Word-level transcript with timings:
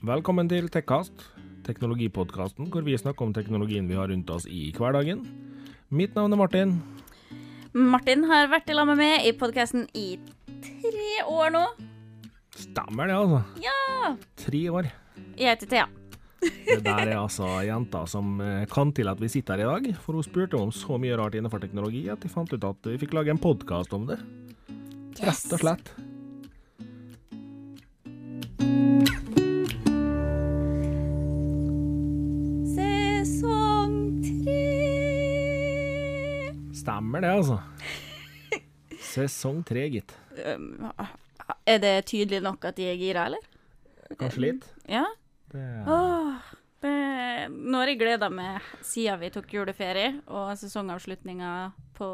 Velkommen 0.00 0.48
til 0.48 0.64
Tekkast, 0.72 1.12
teknologipodkasten 1.66 2.70
hvor 2.72 2.80
vi 2.86 2.94
snakker 2.96 3.26
om 3.26 3.34
teknologien 3.36 3.84
vi 3.84 3.98
har 3.98 4.08
rundt 4.08 4.30
oss 4.32 4.46
i 4.48 4.70
hverdagen. 4.72 5.26
Mitt 5.92 6.14
navn 6.16 6.32
er 6.32 6.40
Martin. 6.40 6.72
Martin 7.76 8.24
har 8.30 8.48
vært 8.48 8.72
i 8.72 8.78
lag 8.78 8.88
med 8.88 8.96
meg 8.96 9.28
i 9.28 9.34
podkasten 9.36 9.84
i 9.92 10.16
tre 10.64 11.20
år 11.28 11.52
nå. 11.52 11.66
Stemmer 12.56 13.12
det, 13.12 13.20
altså. 13.20 13.44
Ja! 13.60 14.16
Tre 14.40 14.64
år. 14.72 14.88
Jeg 15.36 15.52
heter 15.52 15.68
Thea. 15.76 15.86
Det 16.40 16.80
der 16.86 17.04
er 17.04 17.18
altså 17.20 17.52
jenta 17.68 18.06
som 18.08 18.40
eh, 18.40 18.64
kan 18.72 18.96
til 18.96 19.12
at 19.12 19.20
vi 19.20 19.28
sitter 19.28 19.60
her 19.60 19.68
i 19.68 19.70
dag, 19.84 19.98
for 20.00 20.16
hun 20.16 20.24
spurte 20.24 20.56
om 20.56 20.72
så 20.72 20.96
mye 20.96 21.20
rart 21.20 21.36
innenfor 21.36 21.60
teknologi 21.60 22.06
at 22.08 22.24
de 22.24 22.32
fant 22.32 22.48
ut 22.48 22.70
at 22.72 22.94
vi 22.94 23.02
fikk 23.04 23.20
lage 23.20 23.36
en 23.36 23.42
podkast 23.42 23.92
om 23.92 24.08
det. 24.08 24.16
Yes. 25.20 25.44
Rett 25.44 25.58
og 25.58 25.66
slett. 25.66 25.92
Stemmer 37.10 37.24
det, 37.26 37.30
altså. 37.34 37.56
Sesong 39.02 39.64
tre, 39.66 39.82
gitt. 39.90 40.12
Um, 40.46 40.84
er 41.66 41.78
det 41.82 42.04
tydelig 42.06 42.38
nok 42.44 42.68
at 42.68 42.76
de 42.78 42.84
er 42.86 43.00
gira, 43.00 43.24
eller? 43.26 43.48
Kanskje 44.20 44.42
litt. 44.44 44.68
Ja? 44.86 45.00
Det 45.50 45.64
Åh, 45.90 46.52
det, 46.84 46.92
nå 47.50 47.80
har 47.80 47.90
jeg 47.90 47.98
gleda 47.98 48.28
meg 48.30 48.68
siden 48.86 49.18
vi 49.24 49.30
tok 49.34 49.50
juleferie 49.56 50.12
og 50.30 50.52
sesongavslutninga 50.60 51.48
på 51.98 52.10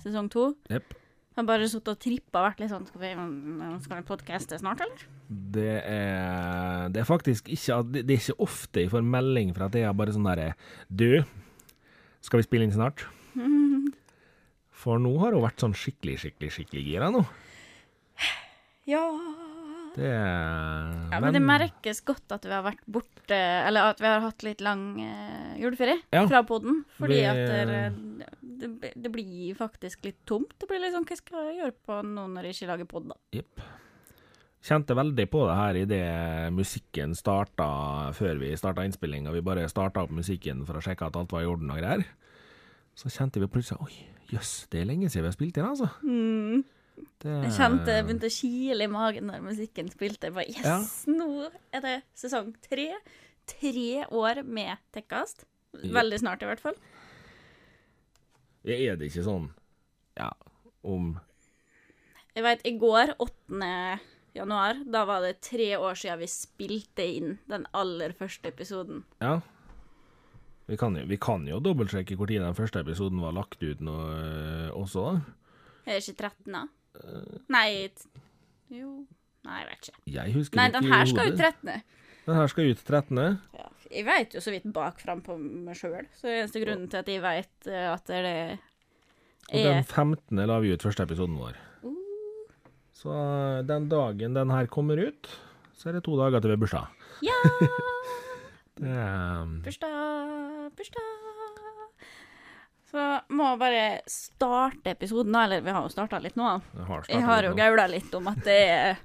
sesong 0.00 0.30
to. 0.32 0.46
Yep. 0.72 0.96
Jeg 0.96 1.42
har 1.42 1.48
bare 1.50 1.68
sittet 1.68 1.92
og 1.92 2.00
trippa 2.00 2.40
og 2.40 2.46
vært 2.46 2.62
litt 2.62 2.72
sånn 2.72 2.86
Skal 2.88 3.02
vi, 3.02 3.10
skal 3.84 3.98
vi 3.98 4.06
podcaste 4.08 4.56
snart, 4.62 4.80
eller? 4.86 5.02
Det 5.28 5.74
er, 5.82 6.86
det 6.88 7.02
er 7.02 7.10
faktisk 7.10 7.50
ikke 7.52 7.82
Det 7.92 8.06
er 8.06 8.16
ikke 8.16 8.38
ofte 8.46 8.86
jeg 8.86 8.94
får 8.94 9.04
melding 9.04 9.52
fra 9.52 9.68
er 9.68 9.92
bare 9.92 10.16
sånn 10.16 10.24
derre 10.24 10.54
Du, 10.88 11.20
skal 12.24 12.40
vi 12.40 12.48
spille 12.48 12.64
inn 12.64 12.72
snart? 12.72 13.04
For 14.76 15.00
nå 15.00 15.14
har 15.22 15.32
hun 15.36 15.44
vært 15.46 15.62
sånn 15.62 15.74
skikkelig, 15.76 16.18
skikkelig, 16.24 16.50
skikkelig 16.58 16.82
gira 16.84 17.08
nå. 17.14 17.22
Ja. 18.86 19.02
Det 19.96 20.04
er 20.12 20.90
Ja, 21.10 21.18
men 21.24 21.32
det 21.32 21.40
merkes 21.40 22.02
godt 22.04 22.34
at 22.36 22.44
vi 22.44 22.52
har 22.52 22.60
vært 22.66 22.82
borte 22.84 23.32
Eller 23.32 23.88
at 23.94 24.00
vi 24.02 24.04
har 24.10 24.20
hatt 24.20 24.42
litt 24.44 24.60
lang 24.60 24.82
uh, 25.00 25.54
juleferie 25.56 26.02
Ja. 26.12 26.26
fra 26.28 26.42
poden. 26.44 26.82
Fordi 26.98 27.16
Vi- 27.16 27.24
at 27.24 27.40
det, 27.70 28.68
det, 28.82 28.92
det 28.94 29.10
blir 29.12 29.54
faktisk 29.56 30.04
litt 30.04 30.20
tomt. 30.28 30.52
Det 30.60 30.68
blir 30.68 30.80
litt 30.84 30.92
sånn 30.92 31.06
Hva 31.08 31.16
skal 31.16 31.48
jeg 31.48 31.58
gjøre 31.62 31.74
på 31.88 32.02
nå 32.04 32.26
når 32.34 32.44
jeg 32.50 32.54
ikke 32.58 32.68
lager 32.74 32.84
pod, 32.92 33.08
da? 33.08 33.16
Yep. 33.32 33.64
Kjente 34.66 34.96
veldig 34.98 35.26
på 35.30 35.46
det 35.46 35.56
her 35.56 35.76
idet 35.80 36.52
musikken 36.52 37.14
starta 37.14 38.12
før 38.16 38.38
vi 38.40 38.52
starta 38.58 38.84
innspillinga. 38.84 39.32
Vi 39.32 39.40
bare 39.40 39.68
starta 39.70 40.02
opp 40.02 40.10
musikken 40.10 40.64
for 40.66 40.76
å 40.76 40.82
sjekke 40.84 41.06
at 41.06 41.16
alt 41.16 41.32
var 41.32 41.44
i 41.44 41.46
orden 41.48 41.70
og 41.70 41.78
greier. 41.80 42.04
Så 42.96 43.08
kjente 43.12 43.40
vi 43.40 43.46
plutselig 43.46 43.80
Oi, 43.86 43.94
jøss, 44.32 44.66
det 44.72 44.80
er 44.80 44.88
lenge 44.88 45.08
siden 45.10 45.24
vi 45.26 45.30
har 45.30 45.36
spilt 45.36 45.56
inn, 45.60 45.68
altså. 45.68 45.90
Det, 47.20 47.28
Jeg 47.44 47.52
kjente 47.56 47.92
jeg 47.92 48.04
begynte 48.06 48.28
å 48.30 48.34
kile 48.36 48.84
i 48.86 48.90
magen 48.92 49.26
når 49.28 49.42
musikken 49.44 49.88
spilte. 49.92 50.28
Jeg 50.30 50.34
bare, 50.36 50.48
yes, 50.48 50.64
Ja. 50.64 51.12
nå 51.12 51.50
er 51.72 51.80
det 51.84 51.94
sesong 52.16 52.54
tre. 52.64 52.88
Tre 53.46 54.04
år 54.10 54.42
med 54.44 54.76
Tekkast. 54.92 55.44
Veldig 55.76 56.18
snart, 56.22 56.42
i 56.42 56.46
hvert 56.48 56.60
fall. 56.62 56.74
Er 58.66 58.96
det 58.98 59.10
ikke 59.12 59.22
sånn 59.26 59.50
Ja, 60.16 60.30
om 60.82 61.20
Jeg 62.34 62.42
vet, 62.44 62.64
i 62.66 62.72
går, 62.78 63.14
8. 63.22 64.00
januar, 64.34 64.80
da 64.90 65.04
var 65.08 65.20
det 65.24 65.38
tre 65.40 65.70
år 65.80 65.94
siden 65.96 66.18
vi 66.20 66.26
spilte 66.28 67.04
inn 67.06 67.38
den 67.48 67.64
aller 67.72 68.12
første 68.12 68.50
episoden. 68.50 69.04
Ja. 69.22 69.38
Vi 70.66 70.76
kan 70.78 70.96
jo, 70.98 71.04
vi 71.06 71.18
kan 71.22 71.44
jo 71.46 71.60
dobbeltsjekke 71.62 72.16
når 72.18 72.48
den 72.48 72.58
første 72.58 72.80
episoden 72.82 73.20
var 73.22 73.34
lagt 73.36 73.62
ut 73.62 73.80
nå 73.80 73.96
øh, 74.10 74.70
også, 74.74 75.04
da. 75.06 75.20
Er 75.86 76.00
det 76.00 76.08
ikke 76.08 76.22
13., 76.26 76.56
da? 76.56 76.64
Nei 77.52 77.68
Jo 78.72 79.04
Nei, 79.46 79.60
jeg 79.60 79.68
vet 79.68 79.84
ikke. 79.84 80.00
Jeg 80.10 80.34
husker 80.34 80.58
Nei, 80.58 80.66
ikke 80.66 80.80
den 80.80 80.92
her 80.92 81.04
skal 81.06 81.28
ut 81.30 81.38
13. 81.38 81.82
Den 82.26 82.34
her 82.40 82.48
skal 82.50 82.70
ut 82.72 82.80
13. 82.82 83.20
Ja. 83.54 83.68
Jeg 83.92 84.06
vet 84.08 84.34
jo 84.34 84.42
så 84.42 84.50
vidt 84.50 84.66
bakfram 84.74 85.20
på 85.22 85.36
meg 85.38 85.78
sjøl, 85.78 86.08
så 86.18 86.32
eneste 86.32 86.62
grunnen 86.64 86.88
til 86.90 86.98
at 86.98 87.10
jeg 87.12 87.22
vet 87.22 87.68
eh, 87.70 87.86
at 87.92 88.10
det 88.10 88.16
er 88.26 88.56
Og 89.52 89.68
den 89.68 89.84
15. 89.84 90.42
la 90.50 90.58
vi 90.64 90.72
ut 90.74 90.82
første 90.82 91.06
episoden 91.06 91.38
vår. 91.38 91.60
Så 92.96 93.14
øh, 93.14 93.62
den 93.68 93.86
dagen 93.92 94.34
den 94.34 94.50
her 94.50 94.66
kommer 94.66 94.98
ut, 94.98 95.30
så 95.78 95.92
er 95.92 96.00
det 96.00 96.04
to 96.08 96.18
dager 96.18 96.42
til 96.42 96.50
vi 96.50 96.56
har 96.56 96.64
bursdag. 96.64 96.86
Ja! 97.22 97.38
Det 98.76 98.90
er 98.92 99.46
Bursdag, 99.64 99.92
bursdag. 100.74 101.02
Så 102.86 103.02
må 103.34 103.48
jeg 103.50 103.58
bare 103.60 103.86
starte 104.10 104.92
episoden 104.94 105.32
da. 105.34 105.44
eller 105.44 105.60
vi 105.66 105.72
har 105.74 105.82
jo 105.82 105.90
starta 105.92 106.20
litt 106.22 106.36
nå. 106.38 106.52
Jeg 106.76 106.84
har, 106.86 107.06
Jeg 107.10 107.24
har 107.26 107.42
jo 107.48 107.54
gaula 107.58 107.86
litt 107.90 108.14
om 108.14 108.28
at 108.30 108.38
det 108.46 108.58
er 108.70 109.00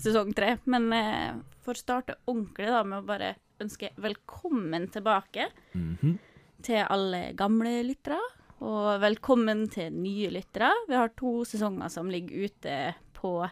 sesong 0.00 0.32
tre, 0.36 0.54
men 0.68 0.88
eh, 0.92 1.34
for 1.64 1.76
å 1.76 1.82
starte 1.82 2.16
ordentlig 2.28 2.66
da 2.72 2.80
med 2.84 3.02
å 3.02 3.06
bare 3.08 3.34
ønske 3.60 3.90
velkommen 4.00 4.88
tilbake 4.94 5.48
Mhm. 5.74 6.18
til 6.62 6.84
alle 6.88 7.32
gamle 7.34 7.82
lyttere, 7.86 8.18
og 8.60 9.00
velkommen 9.00 9.68
til 9.70 9.92
nye 9.92 10.30
lyttere. 10.30 10.72
Vi 10.88 10.94
har 10.94 11.08
to 11.16 11.44
sesonger 11.44 11.88
som 11.90 12.08
ligger 12.10 12.48
ute 12.48 12.94
på 13.14 13.50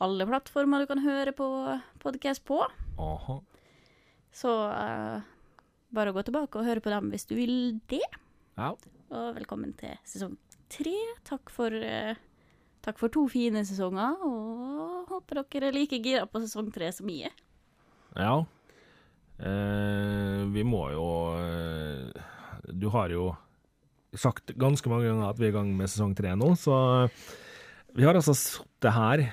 alle 0.00 0.26
plattformer 0.26 0.80
du 0.80 0.86
kan 0.86 1.02
høre 1.04 1.32
på 1.32 1.80
podkast 2.00 2.44
på. 2.44 2.62
Aha. 2.98 3.40
Så 4.32 4.48
eh, 4.72 5.20
bare 5.94 6.12
å 6.12 6.16
gå 6.16 6.24
tilbake 6.26 6.58
og 6.58 6.66
høre 6.66 6.82
på 6.84 6.92
dem 6.92 7.10
hvis 7.12 7.28
du 7.28 7.36
vil 7.36 7.54
det. 7.90 8.02
Ja. 8.56 8.72
Og 9.12 9.36
velkommen 9.36 9.74
til 9.78 9.94
sesong 10.08 10.36
tre. 10.72 10.96
Takk 11.28 11.52
for, 11.52 11.72
eh, 11.72 12.16
takk 12.82 12.98
for 12.98 13.12
to 13.12 13.26
fine 13.28 13.64
sesonger, 13.68 14.16
og 14.24 15.12
håper 15.12 15.42
dere 15.44 15.68
er 15.68 15.76
like 15.76 16.00
gira 16.02 16.26
på 16.26 16.40
sesong 16.40 16.72
tre 16.72 16.90
som 16.92 17.08
jeg 17.08 17.28
er. 17.28 17.36
Ja. 18.16 18.44
Eh, 19.42 20.44
vi 20.52 20.62
må 20.62 20.84
jo 20.92 21.06
eh, 21.34 22.12
Du 22.68 22.88
har 22.90 23.08
jo 23.08 23.32
sagt 24.14 24.52
ganske 24.60 24.86
mange 24.92 25.08
ganger 25.08 25.30
at 25.30 25.38
vi 25.40 25.48
er 25.48 25.50
i 25.50 25.56
gang 25.56 25.72
med 25.74 25.88
sesong 25.88 26.12
tre 26.14 26.34
nå, 26.36 26.52
så 26.54 27.08
vi 27.96 28.04
har 28.04 28.14
altså 28.14 28.36
sittet 28.36 28.92
her 28.92 29.24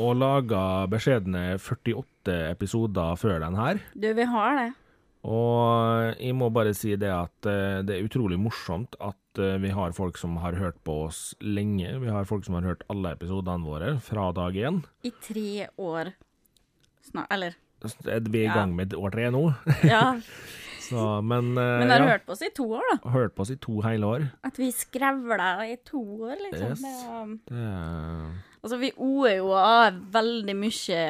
og 0.00 0.14
laga 0.16 0.86
beskjedne 0.88 1.58
48 1.58 2.36
episoder 2.52 3.16
før 3.20 3.40
den 3.42 3.56
her. 3.58 3.80
Du, 3.96 4.06
vi 4.14 4.28
har 4.28 4.56
det. 4.60 4.70
Og 5.28 6.14
jeg 6.16 6.32
må 6.38 6.48
bare 6.54 6.72
si 6.76 6.94
det 6.96 7.10
at 7.12 7.48
eh, 7.50 7.80
det 7.84 7.98
er 7.98 8.06
utrolig 8.06 8.38
morsomt 8.40 8.96
at 9.04 9.40
eh, 9.42 9.58
vi 9.60 9.68
har 9.76 9.92
folk 9.96 10.16
som 10.20 10.38
har 10.40 10.56
hørt 10.56 10.78
på 10.86 10.94
oss 11.10 11.34
lenge. 11.44 11.92
Vi 12.00 12.08
har 12.08 12.24
folk 12.28 12.46
som 12.46 12.56
har 12.56 12.64
hørt 12.70 12.86
alle 12.92 13.12
episodene 13.18 13.66
våre 13.68 13.90
fra 14.04 14.30
dag 14.36 14.56
én. 14.56 14.80
I 15.04 15.12
tre 15.20 15.66
år 15.76 16.14
snart. 17.10 17.28
Eller 17.36 17.58
Er 18.08 18.20
vi 18.28 18.42
i 18.42 18.48
Ja. 18.48 18.54
gang 18.54 18.74
med 18.76 18.94
år 18.96 19.12
tre 19.12 19.30
nå? 19.30 19.44
Ja, 19.84 20.16
Så, 20.90 21.20
men 21.22 21.52
eh, 21.54 21.78
men 21.78 21.90
har 21.92 22.00
ja, 22.02 22.06
hørt 22.16 22.24
på 22.26 22.32
oss 22.34 22.40
i 22.42 22.48
to 22.50 22.64
år, 22.74 22.82
da. 22.90 23.10
hørt 23.14 23.34
på 23.36 23.44
oss 23.44 23.50
i 23.54 23.56
to 23.62 23.76
hele 23.84 24.06
år. 24.08 24.24
At 24.42 24.56
vi 24.58 24.72
skrevla 24.74 25.50
i 25.70 25.76
to 25.86 26.00
år, 26.26 26.34
liksom. 26.48 26.72
Yes. 26.72 26.80
Det, 26.82 26.94
um, 27.14 27.36
Det 27.46 27.60
er 27.60 28.32
altså, 28.64 28.78
vi 28.80 28.90
oer 28.96 29.36
jo 29.36 29.52
av 29.54 30.00
veldig 30.16 30.56
mye 30.58 31.04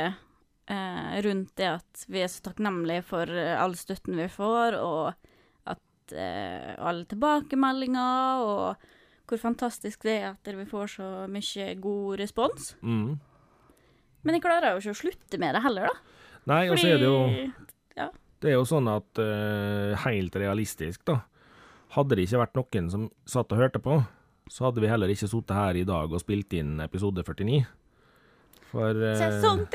eh, 0.70 1.16
rundt 1.26 1.52
det 1.58 1.68
at 1.72 2.04
vi 2.10 2.22
er 2.24 2.30
så 2.30 2.44
takknemlige 2.46 3.04
for 3.10 3.30
eh, 3.30 3.56
all 3.58 3.74
støtten 3.78 4.18
vi 4.18 4.28
får, 4.30 4.78
og 4.78 5.10
at 5.70 6.14
eh, 6.14 6.76
alle 6.78 7.08
tilbakemeldinger, 7.10 8.44
og 8.46 9.30
hvor 9.30 9.42
fantastisk 9.42 10.06
det 10.06 10.16
er 10.20 10.30
at 10.32 10.54
vi 10.56 10.66
får 10.66 10.94
så 10.98 11.10
mye 11.30 11.74
god 11.82 12.22
respons. 12.22 12.74
mm. 12.82 13.18
Men 14.20 14.36
jeg 14.36 14.42
klarer 14.44 14.74
jo 14.74 14.82
ikke 14.82 14.92
å 14.92 14.98
slutte 14.98 15.38
med 15.40 15.54
det 15.56 15.62
heller, 15.64 15.88
da. 15.88 16.16
Nei, 16.50 16.64
og 16.68 16.76
så 16.80 16.90
er 16.90 16.98
det 17.00 17.06
jo 17.08 17.20
ja. 17.96 18.10
Det 18.40 18.50
er 18.50 18.56
jo 18.58 18.66
sånn 18.68 18.88
at 18.88 19.20
eh, 19.20 19.96
helt 20.04 20.36
realistisk, 20.40 21.02
da. 21.08 21.22
Hadde 21.96 22.16
det 22.16 22.26
ikke 22.26 22.42
vært 22.42 22.58
noen 22.58 22.90
som 22.92 23.08
satt 23.28 23.52
og 23.52 23.60
hørte 23.60 23.80
på, 23.82 23.98
så 24.50 24.66
hadde 24.66 24.82
vi 24.82 24.90
heller 24.90 25.12
ikke 25.12 25.28
sittet 25.30 25.56
her 25.56 25.78
i 25.78 25.86
dag 25.88 26.12
og 26.12 26.22
spilt 26.22 26.54
inn 26.58 26.78
episode 26.84 27.24
49. 27.26 27.62
For, 28.70 28.94
eh, 28.94 29.18
Sesong! 29.18 29.66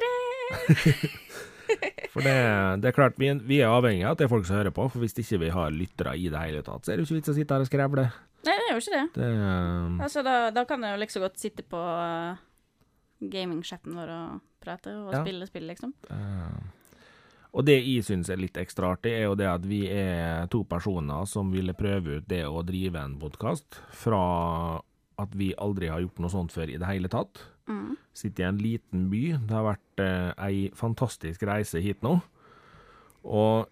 for 2.13 2.21
det, 2.25 2.35
det 2.83 2.89
er 2.91 2.95
klart, 2.95 3.17
vi, 3.19 3.31
vi 3.47 3.59
er 3.63 3.71
avhengig 3.73 4.05
av 4.05 4.13
at 4.15 4.21
det 4.21 4.27
er 4.27 4.31
folk 4.35 4.45
som 4.47 4.57
hører 4.59 4.73
på, 4.75 4.85
for 4.91 5.03
hvis 5.03 5.17
ikke 5.23 5.39
vi 5.45 5.49
har 5.55 5.73
lyttere 5.75 6.15
i 6.19 6.29
det 6.31 6.41
hele 6.43 6.61
tatt, 6.65 6.85
så 6.85 6.93
er 6.93 6.97
det 6.99 7.05
jo 7.05 7.09
ikke 7.09 7.19
vits 7.21 7.33
å 7.33 7.37
sitte 7.37 7.57
her 7.57 7.65
og 7.65 7.69
skrevle. 7.71 8.05
Nei, 8.45 8.53
det 8.61 8.67
er 8.69 8.73
jo 8.75 8.81
ikke 8.83 8.95
det. 8.99 9.05
Det 9.17 9.29
er- 9.33 10.03
Altså, 10.05 10.23
da, 10.25 10.35
da 10.53 10.63
kan 10.69 10.83
jeg 10.85 10.93
jo 10.95 11.01
like 11.01 11.15
så 11.15 11.23
godt 11.23 11.39
sitte 11.41 11.63
på 11.65 11.81
uh, 11.81 12.37
gamingchatten 13.19 13.95
vår 13.97 14.11
og 14.13 14.41
prate 14.61 14.93
og 14.93 15.13
Ja. 15.13 15.23
spille 15.23 15.47
spill, 15.49 15.67
liksom. 15.71 15.93
Uh, 16.09 16.61
Og 17.55 17.63
det 17.65 17.77
jeg 17.85 18.03
syns 18.03 18.27
er 18.29 18.35
litt 18.37 18.57
ekstra 18.59 18.89
artig, 18.97 19.13
er 19.15 19.23
jo 19.29 19.35
det 19.39 19.47
at 19.47 19.63
vi 19.65 19.85
er 19.87 20.45
to 20.51 20.63
personer 20.67 21.25
som 21.25 21.51
ville 21.53 21.71
prøve 21.73 22.17
ut 22.19 22.27
det 22.27 22.43
å 22.45 22.61
drive 22.67 22.99
en 22.99 23.17
podkast, 23.17 23.77
fra 23.95 24.81
at 25.17 25.31
vi 25.39 25.53
aldri 25.57 25.87
har 25.87 26.01
gjort 26.03 26.19
noe 26.19 26.29
sånt 26.33 26.51
før 26.51 26.67
i 26.73 26.75
det 26.77 26.85
hele 26.89 27.07
tatt. 27.07 27.39
Mm. 27.69 27.95
Sitter 28.13 28.43
i 28.43 28.47
en 28.47 28.61
liten 28.61 29.07
by. 29.11 29.23
Det 29.47 29.55
har 29.55 29.65
vært 29.65 30.03
eh, 30.03 30.31
ei 30.47 30.57
fantastisk 30.77 31.45
reise 31.47 31.81
hit 31.83 32.03
nå. 32.05 32.19
Og 33.25 33.65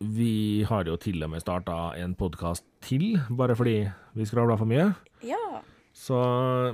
vi 0.00 0.64
har 0.64 0.88
jo 0.88 0.96
til 0.96 1.20
og 1.26 1.32
med 1.34 1.42
starta 1.44 1.92
en 2.00 2.14
podkast 2.16 2.64
til, 2.80 3.18
bare 3.28 3.56
fordi 3.56 3.82
vi 4.16 4.28
skravla 4.28 4.56
for 4.56 4.68
mye. 4.68 4.90
Ja. 5.26 5.60
Så 5.92 6.16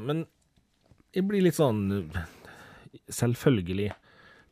Men 0.06 0.26
jeg 1.16 1.26
blir 1.26 1.42
litt 1.42 1.56
sånn 1.56 2.12
Selvfølgelig, 3.10 3.90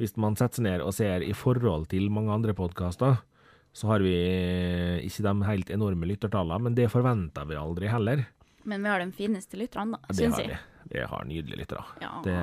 hvis 0.01 0.17
man 0.21 0.35
setter 0.37 0.59
seg 0.59 0.67
ned 0.67 0.83
og 0.85 0.93
ser 0.97 1.23
i 1.25 1.33
forhold 1.33 1.87
til 1.93 2.11
mange 2.13 2.35
andre 2.35 2.53
podkaster, 2.57 3.23
så 3.75 3.89
har 3.89 4.05
vi 4.05 4.13
ikke 5.07 5.25
de 5.25 5.47
helt 5.49 5.71
enorme 5.73 6.07
lyttertallene, 6.11 6.61
men 6.67 6.77
det 6.77 6.91
forventer 6.93 7.47
vi 7.49 7.57
aldri 7.59 7.89
heller. 7.89 8.27
Men 8.65 8.83
vi 8.83 8.89
har 8.89 9.03
de 9.05 9.13
fineste 9.13 9.59
lytterne, 9.61 9.99
da, 10.01 10.15
syns 10.17 10.39
jeg. 10.41 10.59
vi. 10.91 11.01
Har 11.11 11.25
nydelige 11.29 11.63
lyttere. 11.65 11.85
Ja. 12.01 12.11
Det 12.25 12.37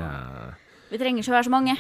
Vi 0.91 0.97
trenger 1.01 1.23
ikke 1.23 1.31
være 1.37 1.47
så 1.47 1.53
mange. 1.53 1.75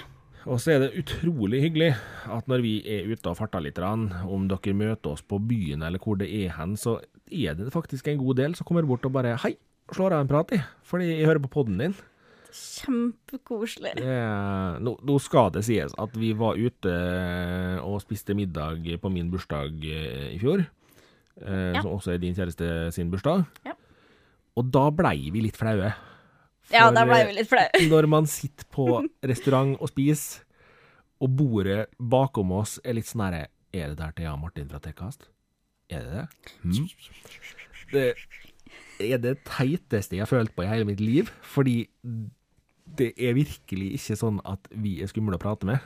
Og 0.49 0.57
så 0.61 0.71
er 0.73 0.79
det 0.81 0.93
utrolig 0.97 1.59
hyggelig 1.61 1.91
at 2.33 2.47
når 2.49 2.61
vi 2.65 2.71
er 2.89 3.05
ute 3.11 3.29
og 3.29 3.37
farter 3.37 3.61
litt, 3.61 3.77
om 3.77 4.47
dere 4.49 4.73
møter 4.73 5.11
oss 5.13 5.21
på 5.21 5.37
byen 5.37 5.83
eller 5.85 6.01
hvor 6.01 6.17
det 6.17 6.29
er 6.33 6.55
hen, 6.57 6.73
så 6.75 6.95
er 7.29 7.53
det 7.59 7.69
faktisk 7.73 8.07
en 8.09 8.17
god 8.17 8.39
del 8.39 8.55
som 8.57 8.65
kommer 8.65 8.87
bort 8.89 9.05
og 9.05 9.13
bare 9.13 9.35
Hei, 9.43 9.53
slår 9.93 10.15
av 10.17 10.23
en 10.23 10.31
prat, 10.31 10.51
i, 10.57 10.61
fordi 10.87 11.11
jeg 11.19 11.27
hører 11.29 11.43
på 11.43 11.51
poden 11.59 11.77
din. 11.77 11.93
Kjempekoselig. 12.51 13.93
Nå, 14.83 14.95
nå 15.07 15.17
skal 15.23 15.51
det 15.55 15.63
sies 15.67 15.93
at 16.01 16.15
vi 16.19 16.31
var 16.37 16.57
ute 16.59 16.95
og 17.85 18.01
spiste 18.03 18.35
middag 18.37 18.81
på 19.01 19.11
min 19.13 19.29
bursdag 19.31 19.77
eh, 19.85 20.33
i 20.35 20.39
fjor, 20.41 20.65
eh, 21.45 21.71
Ja. 21.75 21.81
som 21.81 21.93
også 21.93 22.15
er 22.15 22.17
din 22.23 22.35
kjæreste 22.35 22.91
sin 22.95 23.11
bursdag. 23.13 23.45
Ja. 23.65 23.77
Og 24.61 24.69
da 24.73 24.85
blei 24.93 25.31
vi 25.33 25.41
litt 25.47 25.57
flaue. 25.57 25.89
Ja, 26.71 26.85
da 26.93 27.03
ble 27.09 27.17
eh, 27.23 27.27
vi 27.31 27.37
litt 27.39 27.49
flaue. 27.49 27.81
når 27.93 28.07
man 28.11 28.29
sitter 28.29 28.67
på 28.71 28.85
restaurant 29.27 29.73
og 29.81 29.89
spiser, 29.91 30.45
og 31.21 31.33
bordet 31.37 31.87
bakom 31.97 32.53
oss 32.57 32.77
er 32.85 32.95
litt 32.97 33.09
sånn 33.09 33.21
herre 33.27 33.43
Er 33.73 33.91
det 33.91 33.99
der 33.99 34.13
til 34.17 34.25
Jan 34.25 34.39
Martin 34.41 34.69
fra 34.71 34.79
Tekkast? 34.83 35.27
Er 35.91 36.05
det 36.05 36.11
det? 36.15 36.51
Hm? 36.63 36.87
Det 37.91 38.05
er 39.11 39.21
det 39.21 39.35
teiteste 39.47 40.15
jeg 40.17 40.23
har 40.23 40.29
følt 40.31 40.53
på 40.55 40.63
i 40.65 40.69
hele 40.69 40.87
mitt 40.87 41.01
liv, 41.03 41.29
fordi 41.43 41.83
det 42.97 43.11
er 43.17 43.35
virkelig 43.37 43.89
ikke 43.97 44.17
sånn 44.19 44.39
at 44.47 44.67
vi 44.71 44.97
er 45.03 45.09
skumle 45.11 45.37
å 45.37 45.41
prate 45.41 45.67
med. 45.67 45.83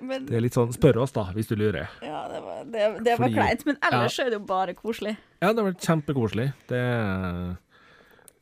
men, 0.00 0.26
Det 0.26 0.36
er 0.38 0.44
litt 0.44 0.56
sånn 0.56 0.72
Spør 0.74 1.00
oss, 1.04 1.12
da, 1.14 1.26
hvis 1.34 1.50
du 1.50 1.56
lurer. 1.58 1.90
ja, 2.02 2.24
det 2.30 2.40
var, 2.42 2.64
det, 2.64 2.86
det 3.04 3.16
var 3.18 3.26
Fordi- 3.26 3.38
kleint. 3.38 3.66
Men 3.66 3.78
ellers 3.90 4.18
er 4.18 4.30
det 4.30 4.38
jo 4.40 4.46
bare 4.48 4.74
koselig. 4.74 5.16
Ja, 5.42 5.52
det 5.52 5.62
har 5.62 5.70
vært 5.72 5.86
kjempekoselig. 5.86 6.48
Det 6.70 6.82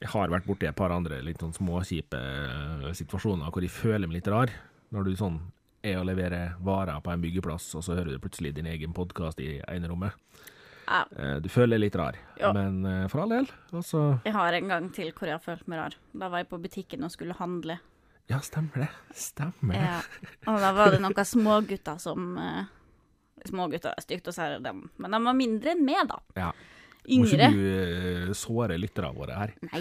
Jeg 0.02 0.10
har 0.10 0.32
vært 0.32 0.46
borti 0.49 0.66
et 0.66 0.76
par 0.76 0.90
andre 0.94 1.20
litt 1.22 1.38
sånn 1.43 1.54
småkjipe 1.54 2.19
eh, 2.19 2.87
situasjoner 2.99 3.52
hvor 3.54 3.62
jeg 3.62 3.70
føler 3.70 4.08
meg 4.10 4.19
litt 4.20 4.31
rar. 4.32 4.50
Når 4.93 5.04
du 5.06 5.12
sånn 5.16 5.37
er 5.82 6.00
og 6.00 6.06
leverer 6.10 6.56
varer 6.62 6.99
på 7.02 7.10
en 7.12 7.22
byggeplass, 7.22 7.70
og 7.78 7.84
så 7.87 7.94
hører 7.96 8.12
du 8.14 8.19
plutselig 8.22 8.52
din 8.54 8.66
egen 8.70 8.93
podkast 8.94 9.40
i 9.43 9.60
enerommet. 9.70 10.14
Ja. 10.88 11.04
Eh, 11.16 11.38
Du 11.43 11.49
føler 11.49 11.76
deg 11.78 11.84
litt 11.87 11.96
rar, 11.99 12.19
jo. 12.40 12.50
men 12.54 12.82
eh, 12.87 13.06
for 13.08 13.22
all 13.22 13.31
del. 13.32 13.46
Altså 13.72 14.02
Jeg 14.26 14.34
har 14.34 14.58
en 14.58 14.69
gang 14.75 14.90
til 14.94 15.12
hvor 15.14 15.31
jeg 15.31 15.38
har 15.38 15.44
følt 15.46 15.66
meg 15.70 15.78
rar. 15.84 15.96
Da 16.12 16.28
var 16.28 16.43
jeg 16.43 16.50
på 16.50 16.60
butikken 16.62 17.06
og 17.06 17.14
skulle 17.14 17.38
handle. 17.38 17.78
Ja, 18.31 18.38
stemmer 18.43 18.84
det. 18.84 18.90
Stemmer 19.19 19.75
det. 19.78 19.87
Ja. 19.87 20.00
Og 20.52 20.58
da 20.62 20.70
var 20.76 20.90
det 20.94 21.00
noen 21.02 21.26
smågutter 21.26 21.99
som 22.02 22.37
Smågutter 23.43 23.90
er 23.96 24.04
stygt 24.04 24.28
å 24.31 24.34
si 24.34 24.44
dem, 24.62 24.84
men 25.02 25.10
de 25.16 25.19
var 25.25 25.34
mindre 25.34 25.72
enn 25.75 25.81
meg, 25.82 26.04
da. 26.06 26.20
Ja. 26.38 26.50
Må 27.02 27.26
ikke 27.26 27.49
du 27.50 27.62
eh, 27.66 28.32
såre 28.38 28.76
lytterne 28.78 29.16
våre 29.16 29.34
her? 29.34 29.52
Nei, 29.72 29.81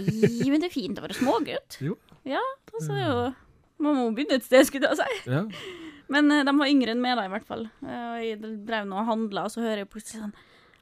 men 0.50 0.62
det 0.64 0.72
er 0.72 0.74
fint 0.74 0.98
å 0.98 1.04
være 1.06 1.18
smågutt. 1.20 1.78
Jo. 1.86 1.98
Ja, 2.26 2.42
altså 2.74 2.98
jo 2.98 3.14
Man 3.82 3.96
må 3.98 4.08
begynne 4.14 4.38
et 4.40 4.46
sted, 4.46 4.66
skulle 4.70 4.90
jeg 4.92 4.98
si. 5.02 5.30
Ja. 5.30 5.44
Men 6.12 6.32
eh, 6.34 6.44
de 6.48 6.54
var 6.58 6.70
yngre 6.70 6.94
enn 6.96 7.02
meg, 7.02 7.16
da, 7.18 7.26
i 7.30 7.34
hvert 7.34 7.46
fall. 7.48 7.68
Eh, 7.86 8.08
Og 8.12 8.24
jeg 8.26 8.40
drev 8.68 8.88
nå 8.90 8.98
og 9.04 9.08
handla, 9.10 9.46
og 9.48 9.54
så 9.54 9.62
hører 9.64 9.84
jeg 9.84 9.92
plutselig 9.94 10.24
sånn 10.24 10.34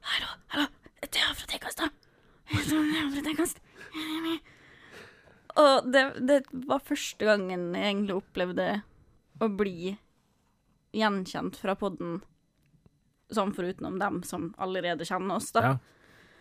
Hallo, 0.10 0.30
hallo, 0.56 0.68
det 1.04 1.20
er 1.20 1.36
fra 1.36 1.50
Tekast 1.52 1.84
Tekkast. 3.28 3.60
Og 5.60 5.90
det, 5.92 6.04
det 6.24 6.40
var 6.70 6.80
første 6.86 7.26
gangen 7.28 7.70
jeg 7.76 7.84
egentlig 7.92 8.16
opplevde 8.20 8.68
å 9.44 9.50
bli 9.60 9.94
gjenkjent 10.96 11.58
fra 11.60 11.76
podden, 11.78 12.20
sånn 13.34 13.52
forutenom 13.54 14.00
dem 14.02 14.22
som 14.26 14.50
allerede 14.62 15.06
kjenner 15.08 15.38
oss, 15.38 15.52
da. 15.54 15.62
ja. 15.68 15.78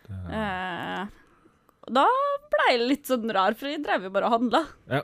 Eh, 0.09 1.07
og 1.89 1.95
da 1.97 2.05
ble 2.53 2.67
jeg 2.73 2.83
litt 2.89 3.07
sånn 3.11 3.31
rar, 3.35 3.55
for 3.59 3.69
jeg 3.71 3.83
drev 3.85 4.09
jo 4.09 4.11
bare 4.15 4.29
og 4.29 4.37
handla. 4.39 4.63
Ja. 4.91 5.03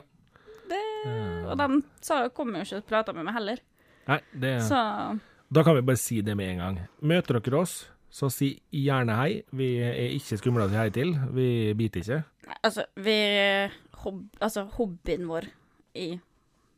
Det, 0.65 0.81
og 1.45 1.57
de 1.61 2.19
kom 2.33 2.55
jo 2.57 2.61
ikke 2.65 2.79
og 2.81 2.87
prata 2.89 3.13
med 3.13 3.27
meg 3.27 3.35
heller. 3.37 3.59
Nei, 4.09 4.19
det 4.33 4.55
Så 4.65 4.79
Da 5.53 5.63
kan 5.65 5.75
vi 5.77 5.81
bare 5.85 5.97
si 6.01 6.21
det 6.25 6.35
med 6.37 6.55
en 6.55 6.61
gang. 6.63 6.79
Møter 7.01 7.39
dere 7.39 7.59
oss, 7.61 7.87
så 8.09 8.29
si 8.33 8.55
gjerne 8.73 9.15
hei. 9.17 9.43
Vi 9.53 9.75
er 9.81 10.15
ikke 10.17 10.39
skumle 10.41 10.65
å 10.65 10.69
si 10.71 10.77
hei 10.79 10.89
til. 10.93 11.13
Vi 11.37 11.73
biter 11.77 12.01
ikke. 12.01 12.23
Altså, 12.63 12.85
vi 12.97 13.17
hob, 14.03 14.23
Altså, 14.41 14.65
hobbyen 14.77 15.27
vår 15.29 15.49
i 15.95 16.19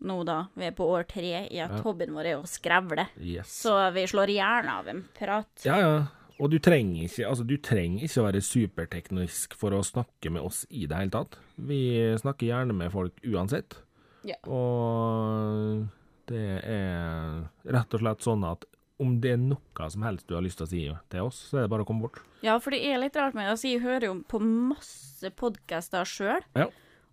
nå, 0.07 0.19
da, 0.27 0.44
vi 0.53 0.68
er 0.68 0.75
på 0.77 0.85
år 0.94 1.07
tre, 1.09 1.47
i 1.50 1.57
at 1.63 1.71
Ja. 1.71 1.81
hobbyen 1.81 2.13
vår 2.13 2.25
er 2.29 2.35
å 2.38 2.45
skrevle. 2.45 3.07
Yes. 3.19 3.47
Så 3.63 3.74
vi 3.95 4.03
slår 4.06 4.29
gjerne 4.29 4.69
av 4.77 4.88
en 4.88 5.03
prat. 5.18 5.50
Ja, 5.65 5.79
ja. 5.79 6.07
Og 6.38 6.51
du 6.54 6.60
trenger 6.62 7.07
ikke 7.07 7.25
altså 7.30 7.45
du 7.48 7.56
trenger 7.63 8.06
ikke 8.06 8.22
å 8.22 8.28
være 8.28 8.44
superteknisk 8.45 9.56
for 9.57 9.74
å 9.74 9.84
snakke 9.86 10.31
med 10.34 10.45
oss 10.45 10.63
i 10.69 10.86
det 10.89 11.00
hele 11.00 11.13
tatt. 11.13 11.38
Vi 11.57 11.81
snakker 12.22 12.51
gjerne 12.51 12.75
med 12.78 12.94
folk 12.94 13.18
uansett. 13.25 13.80
Ja. 14.28 14.38
Og 14.45 15.88
det 16.30 16.48
er 16.68 17.45
rett 17.72 17.95
og 17.95 18.04
slett 18.04 18.25
sånn 18.25 18.45
at 18.48 18.68
om 19.01 19.19
det 19.22 19.36
er 19.36 19.42
noe 19.42 19.89
som 19.94 20.06
helst 20.07 20.25
du 20.30 20.34
har 20.34 20.44
lyst 20.45 20.57
til 20.60 20.66
å 20.66 20.72
si 20.72 20.84
til 21.13 21.28
oss, 21.30 21.39
så 21.51 21.60
er 21.60 21.66
det 21.66 21.72
bare 21.74 21.86
å 21.86 21.88
komme 21.89 22.07
bort. 22.07 22.19
Ja, 22.45 22.57
for 22.62 22.74
det 22.74 22.81
er 22.86 23.00
litt 23.01 23.18
rart 23.18 23.38
med 23.38 23.45
oss. 23.45 23.60
Altså, 23.60 23.69
jeg 23.69 23.84
hører 23.86 24.07
jo 24.10 24.16
på 24.30 24.42
masse 24.42 25.31
podkaster 25.38 26.07
sjøl. 26.10 26.45
Ja. 26.57 26.68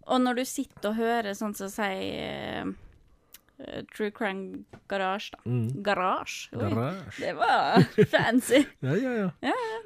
Og 0.04 0.20
når 0.20 0.40
du 0.40 0.44
sitter 0.48 0.90
og 0.90 0.98
hører 1.00 1.36
sånn 1.36 1.54
som 1.56 1.70
sier 1.72 2.64
eh, 2.64 2.72
True 3.96 4.10
Crime 4.14 4.64
Garage, 4.88 5.30
da. 5.34 5.38
Mm. 5.48 5.82
Garage. 5.82 6.48
Oi, 6.52 6.60
Garasje. 6.62 7.20
det 7.20 7.34
var 7.38 7.86
fancy. 8.14 8.62
Ja, 8.84 8.94
ja, 8.96 9.12
ja. 9.22 9.28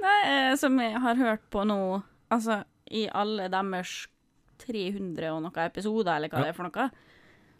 Nei, 0.02 0.18
eh, 0.30 0.54
som 0.60 0.78
jeg 0.82 1.00
har 1.04 1.14
hørt 1.20 1.44
på 1.50 1.64
nå, 1.68 1.78
altså 2.34 2.62
i 2.90 3.06
alle 3.12 3.48
deres 3.52 4.06
300 4.64 5.28
og 5.34 5.42
noe 5.44 5.64
episoder, 5.68 6.16
eller 6.16 6.28
hva 6.32 6.40
Ja. 6.40 6.48
det 6.48 6.54
er 6.54 6.56
for 6.58 6.68
noe, 6.68 6.88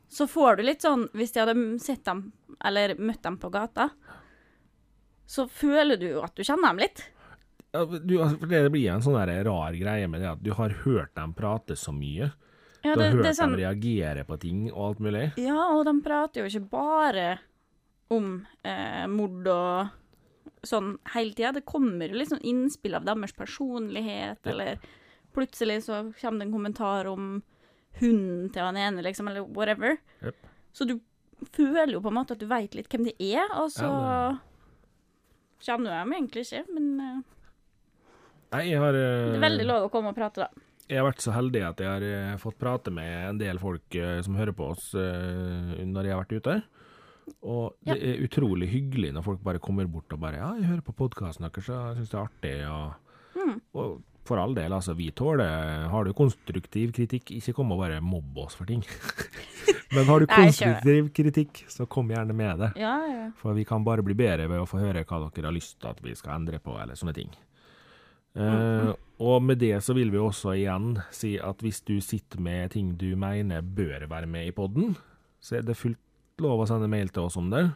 så 0.08 0.24
får 0.26 0.56
du 0.56 0.62
litt 0.64 0.80
sånn 0.80 1.02
Hvis 1.12 1.34
jeg 1.36 1.44
hadde 1.44 1.78
sett 1.84 2.00
dem, 2.08 2.32
eller 2.64 2.94
møtt 2.96 3.20
dem 3.22 3.36
på 3.38 3.50
gata, 3.52 3.90
så 5.28 5.44
føler 5.52 5.98
du 6.00 6.06
jo 6.14 6.22
at 6.24 6.34
du 6.34 6.42
kjenner 6.42 6.70
dem 6.72 6.78
litt. 6.86 7.02
Ja, 7.76 7.82
du, 7.84 8.14
altså, 8.24 8.48
det 8.48 8.62
blir 8.72 8.88
en 8.94 9.02
sånn 9.04 9.18
rar 9.20 9.76
greie 9.76 10.08
med 10.08 10.22
det 10.24 10.30
at 10.30 10.40
du 10.42 10.54
har 10.56 10.72
hørt 10.86 11.12
dem 11.18 11.34
prate 11.36 11.76
så 11.76 11.92
mye. 11.92 12.30
Ja, 12.84 12.94
det, 12.94 13.08
har 13.08 13.16
hørt 13.16 13.26
er 13.26 13.36
sånn, 13.36 13.54
dem 13.56 13.60
reagere 13.60 14.24
på 14.28 14.38
ting 14.40 14.66
og 14.70 14.82
alt 14.88 15.00
mulig. 15.02 15.24
ja, 15.40 15.62
og 15.74 15.84
de 15.88 15.94
prater 16.04 16.44
jo 16.44 16.50
ikke 16.50 16.70
bare 16.70 17.28
om 18.14 18.46
eh, 18.64 19.04
mord 19.10 19.48
og 19.52 20.62
sånn 20.66 20.94
hele 21.14 21.34
tida. 21.36 21.52
Det 21.58 21.66
kommer 21.68 22.08
jo 22.08 22.24
sånn 22.26 22.44
innspill 22.46 22.96
av 22.98 23.04
deres 23.08 23.34
personlighet, 23.36 24.38
Ja. 24.44 24.50
eller 24.50 24.78
plutselig 25.34 25.82
så 25.86 26.12
kommer 26.20 26.40
det 26.40 26.46
en 26.48 26.54
kommentar 26.54 27.06
om 27.10 27.42
hunden 28.00 28.48
til 28.54 28.62
han 28.62 28.76
ene, 28.76 29.02
liksom, 29.02 29.28
eller 29.28 29.42
whatever. 29.42 29.98
Yep. 30.22 30.34
Så 30.72 30.86
du 30.88 30.98
føler 31.52 31.92
jo 31.94 32.00
på 32.02 32.10
en 32.10 32.18
måte 32.18 32.34
at 32.34 32.40
du 32.40 32.46
veit 32.50 32.74
litt 32.74 32.88
hvem 32.90 33.04
de 33.10 33.14
er, 33.34 33.46
og 33.58 33.70
så 33.74 33.86
Ja, 33.86 34.38
kjenner 35.60 35.90
jeg 35.92 36.06
dem 36.06 36.12
egentlig 36.16 36.46
ikke, 36.46 36.64
men 36.74 36.88
eh, 37.02 37.18
Nei, 38.54 38.62
jeg 38.70 38.80
har 38.80 38.96
uh... 38.96 39.28
det 39.28 39.36
er 39.36 39.44
veldig 39.44 39.66
lov 39.68 39.86
å 39.86 39.92
komme 39.92 40.14
og 40.14 40.16
prate, 40.16 40.46
da. 40.46 40.67
Jeg 40.88 41.02
har 41.02 41.06
vært 41.10 41.20
så 41.20 41.34
heldig 41.36 41.62
at 41.68 41.80
jeg 41.84 41.88
har 41.90 42.04
eh, 42.06 42.36
fått 42.40 42.58
prate 42.60 42.92
med 42.94 43.12
en 43.28 43.38
del 43.40 43.58
folk 43.60 43.94
eh, 43.98 44.20
som 44.24 44.38
hører 44.38 44.54
på 44.56 44.70
oss 44.72 44.90
eh, 44.96 45.82
når 45.84 46.08
jeg 46.08 46.16
har 46.16 46.22
vært 46.24 46.36
ute. 46.40 46.54
Og 47.44 47.74
det 47.84 47.98
er 48.00 48.22
utrolig 48.24 48.70
hyggelig 48.72 49.10
når 49.12 49.26
folk 49.26 49.42
bare 49.44 49.60
kommer 49.60 49.84
bort 49.90 50.12
og 50.16 50.20
bare 50.22 50.38
'Ja, 50.40 50.54
jeg 50.56 50.70
hører 50.70 50.86
på 50.86 50.96
podkasten 50.96 51.44
deres, 51.44 51.68
og 51.68 51.90
jeg 51.90 51.98
syns 51.98 52.08
det 52.14 52.18
er 52.18 52.24
artig', 52.24 52.70
og, 52.72 52.94
Mm. 53.38 53.60
og 53.74 54.02
for 54.24 54.36
all 54.36 54.54
del, 54.54 54.72
altså, 54.72 54.94
vi 54.96 55.10
tåler 55.10 55.88
Har 55.88 56.04
du 56.04 56.12
konstruktiv 56.12 56.92
kritikk, 56.92 57.30
ikke 57.30 57.54
kom 57.54 57.70
og 57.72 57.78
bare 57.78 58.00
mobb 58.00 58.36
oss 58.38 58.54
for 58.58 58.64
ting. 58.68 58.82
Men 59.94 60.04
har 60.04 60.20
du 60.20 60.26
Nei, 60.28 60.36
konstruktiv 60.36 61.12
kritikk, 61.14 61.64
så 61.68 61.86
kom 61.88 62.08
gjerne 62.08 62.34
med 62.34 62.58
det. 62.58 62.72
Ja, 62.76 62.96
ja. 63.06 63.30
For 63.36 63.54
vi 63.54 63.64
kan 63.64 63.84
bare 63.84 64.02
bli 64.04 64.14
bedre 64.14 64.48
ved 64.48 64.60
å 64.60 64.66
få 64.68 64.80
høre 64.82 65.04
hva 65.04 65.30
dere 65.30 65.48
har 65.48 65.56
lyst 65.56 65.78
til 65.80 65.88
at 65.88 66.02
vi 66.04 66.14
skal 66.18 66.34
endre 66.40 66.58
på, 66.58 66.76
eller 66.80 66.98
sånne 66.98 67.14
ting. 67.16 67.30
Eh, 68.38 68.92
og 69.18 69.42
med 69.42 69.58
det 69.58 69.74
så 69.82 69.96
vil 69.98 70.12
vi 70.14 70.20
også 70.22 70.54
igjen 70.54 70.92
si 71.14 71.34
at 71.42 71.62
hvis 71.64 71.80
du 71.82 71.96
sitter 72.04 72.38
med 72.42 72.70
ting 72.76 72.92
du 72.98 73.10
mener 73.18 73.64
bør 73.66 74.06
være 74.10 74.30
med 74.30 74.46
i 74.46 74.54
podden, 74.54 74.94
så 75.42 75.58
er 75.58 75.66
det 75.66 75.78
fullt 75.78 75.98
lov 76.42 76.62
å 76.62 76.68
sende 76.70 76.90
mail 76.90 77.10
til 77.10 77.26
oss 77.26 77.38
om 77.40 77.50
det. 77.50 77.66